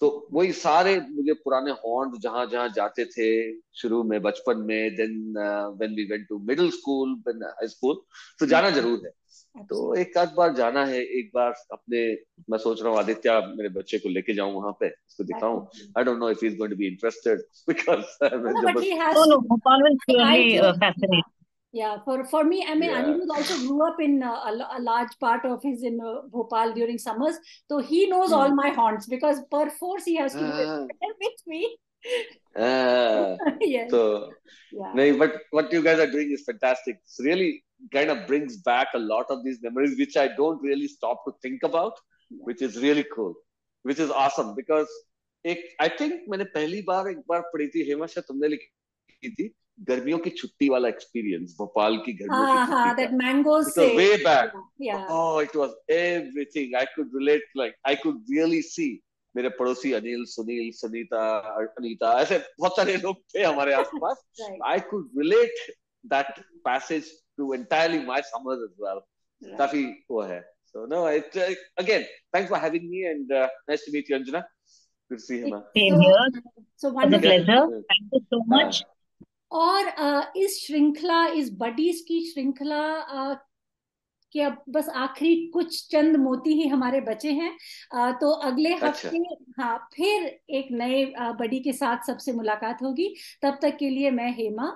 तो 0.00 0.28
वही 0.32 0.52
सारे 0.52 1.00
मुझे 1.00 1.32
पुराने 1.32 1.70
हॉर्न 1.70 2.18
जहाँ 2.18 2.46
जहाँ 2.46 2.68
जाते 2.68 3.04
थे 3.04 3.60
शुरू 3.74 4.02
में 4.02 4.22
बचपन 4.22 4.58
में 4.58 4.94
then 4.96 5.34
when 5.78 5.94
we 5.94 6.04
went 6.04 6.28
to 6.28 6.38
middle 6.38 6.70
school 6.70 7.22
high 7.28 7.66
school 7.66 8.02
तो 8.40 8.46
जाना 8.46 8.70
ज़रूर 8.70 9.02
है। 9.04 9.10
तो 9.68 9.94
एक 10.00 10.16
आध 10.18 10.32
बार 10.36 10.52
जाना 10.54 10.84
है 10.86 11.00
एक 11.18 11.30
बार 11.34 11.54
अपने 11.72 12.00
मैं 12.50 12.58
सोच 12.58 12.82
रहा 12.82 12.90
हूँ 12.92 12.98
आदित्य 12.98 13.40
मेरे 13.56 13.68
बच्चे 13.78 13.98
को 13.98 14.08
लेके 14.08 14.34
जाऊँ 14.34 14.52
वहाँ 14.54 14.72
पे 14.80 14.88
उसको 14.88 15.24
दिखाऊँ 15.24 15.66
I 15.98 16.04
don't 16.04 16.18
know 16.18 16.30
if 16.30 16.44
he 16.44 16.50
is 16.50 16.56
going 16.58 16.72
to 16.72 16.76
be 16.78 16.86
interested 16.86 17.42
because 17.68 18.04
uh. 21.10 21.22
Yeah, 21.70 21.98
for 22.04 22.24
for 22.24 22.44
me, 22.44 22.64
I 22.66 22.74
mean, 22.74 22.90
yeah. 22.90 23.02
Anirudh 23.02 23.32
also 23.32 23.56
grew 23.64 23.86
up 23.86 23.98
in 24.04 24.22
uh, 24.22 24.30
a, 24.50 24.52
a 24.76 24.80
large 24.84 25.10
part 25.24 25.44
of 25.44 25.62
his 25.62 25.82
in 25.82 25.98
uh, 26.00 26.22
Bhopal 26.36 26.72
during 26.72 26.96
summers, 27.02 27.36
so 27.72 27.80
he 27.90 28.06
knows 28.06 28.30
mm. 28.30 28.36
all 28.38 28.54
my 28.54 28.70
haunts 28.70 29.06
because 29.06 29.42
per 29.50 29.68
force 29.82 30.06
he 30.06 30.16
has 30.16 30.32
to 30.32 30.46
uh, 30.46 30.86
with 31.24 31.42
me. 31.46 31.76
Uh, 32.56 33.36
yes. 33.60 33.90
So, 33.90 34.30
yeah. 34.72 34.92
no, 34.94 35.18
but 35.18 35.36
what 35.50 35.72
you 35.72 35.82
guys 35.82 35.98
are 35.98 36.10
doing 36.10 36.32
is 36.32 36.44
fantastic. 36.46 36.98
It's 37.04 37.20
really 37.20 37.62
kind 37.91 38.09
of 38.09 38.27
brings 38.27 38.57
back 38.67 38.87
a 38.95 38.99
lot 38.99 39.29
of 39.29 39.43
these 39.45 39.59
memories, 39.61 39.97
which 40.03 40.17
I 40.17 40.27
don't 40.41 40.61
really 40.61 40.87
stop 40.87 41.25
to 41.25 41.33
think 41.41 41.63
about, 41.63 41.99
which 42.49 42.61
is 42.61 42.77
really 42.87 43.05
cool. 43.15 43.33
which 43.85 43.99
is 44.03 44.11
awesome 44.19 44.51
because 44.57 44.91
एक 45.45 45.63
I 45.81 45.89
think 45.99 46.21
मैंने 46.29 46.43
पहली 46.51 46.81
बार 46.89 47.07
एक 47.09 47.17
बार 47.29 47.41
पढ़ी 47.53 47.67
थी 47.69 47.81
हेमा 47.89 48.05
शायद 48.11 48.25
तुमने 48.27 48.47
लिखी 48.47 49.29
थी 49.39 49.47
गर्मियों 49.89 50.17
की 50.25 50.29
छुट्टी 50.41 50.69
वाला 50.69 50.89
एक्सपीरियंस 50.89 51.55
भोपाल 51.57 51.97
की 52.05 52.13
गर्मियों 52.21 52.45
हाँ 52.47 52.67
की 52.67 52.71
हाँ 52.71 52.83
छुट्टी 52.83 53.01
that 53.01 53.11
का 53.11 53.17
mango 53.23 53.55
it 53.63 53.73
से 53.73 53.87
was 53.87 53.97
way 54.01 54.23
back 54.27 54.53
yeah 54.87 55.07
oh 55.17 55.39
it 55.47 55.55
was 55.61 55.73
everything 55.97 56.77
I 56.83 56.85
could 56.93 57.17
relate 57.19 57.51
like 57.63 57.75
I 57.93 57.95
could 58.05 58.21
really 58.35 58.61
see 58.69 58.89
मेरे 59.35 59.49
पड़ोसी 59.59 59.91
अनिल 59.99 60.23
सुनील 60.35 60.71
सुनीता 60.79 61.25
अनीता 61.63 62.13
ऐसे 62.21 62.37
बहुत 62.59 62.75
सारे 62.77 62.97
लोग 63.05 63.21
थे 63.35 63.43
हमारे 63.43 63.73
आसपास 63.73 64.23
right 64.41 64.65
I 64.71 64.79
could 64.91 65.21
relate 65.23 65.63
that 66.15 66.41
passage 66.67 67.11
to 67.38 67.52
entirely 67.56 67.98
my 68.10 68.20
summers 68.30 68.62
as 68.68 68.74
well 68.84 69.00
right 69.42 69.58
काफ़ी 69.58 69.82
वो 70.10 70.22
है 70.32 70.40
so 70.74 70.84
no 70.92 71.00
it 71.18 71.36
uh, 71.42 71.50
again 71.82 72.06
thanks 72.36 72.50
for 72.54 72.58
having 72.66 72.88
me 72.94 73.02
and 73.10 73.34
uh, 73.40 73.46
nice 73.72 73.84
to 73.86 73.92
meet 73.96 74.08
you 74.12 74.16
Anjana 74.20 74.42
good 75.10 75.20
to 75.20 75.24
see 75.26 75.38
you 75.42 75.50
man 75.52 75.62
Same 75.76 75.94
so 75.94 76.00
here. 76.06 76.42
so 76.84 76.88
wonderful 76.96 77.28
pleasure. 77.28 77.82
Thank 77.92 78.16
you 78.16 78.22
so 78.34 78.40
much. 78.54 78.80
Uh, 78.84 78.94
और 79.58 79.86
अ, 79.86 80.32
इस 80.36 80.56
श्रृंखला 80.66 81.18
इस 81.42 81.50
buddies 81.60 82.00
की 82.08 82.18
श्रृंखला 82.30 82.80
अ, 82.94 83.34
के 84.32 84.40
अब 84.48 84.56
बस 84.76 84.88
आखिरी 85.02 85.36
कुछ 85.52 85.78
चंद 85.92 86.16
मोती 86.24 86.52
ही 86.60 86.66
हमारे 86.68 87.00
बचे 87.06 87.30
हैं 87.38 87.50
अ, 87.94 88.10
तो 88.20 88.30
अगले 88.48 88.74
अच्छा। 88.74 88.88
हफ़्ते 88.88 89.18
हाँ 89.62 89.76
फिर 89.94 90.26
एक 90.58 90.68
नए 90.80 91.04
अ, 91.12 91.30
बडी 91.40 91.60
के 91.68 91.72
साथ 91.80 92.06
सबसे 92.06 92.32
मुलाकात 92.42 92.82
होगी 92.82 93.08
तब 93.42 93.58
तक 93.62 93.76
के 93.80 93.90
लिए 93.90 94.10
मैं 94.20 94.30
हेमा 94.38 94.68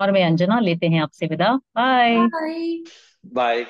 और 0.00 0.12
मैं 0.12 0.24
अंजना 0.24 0.58
लेते 0.60 0.86
हैं 0.88 1.02
आपसे 1.02 1.26
विदा। 1.26 1.54
Bye 1.76 2.26
bye 2.30 2.84
bye 3.24 3.66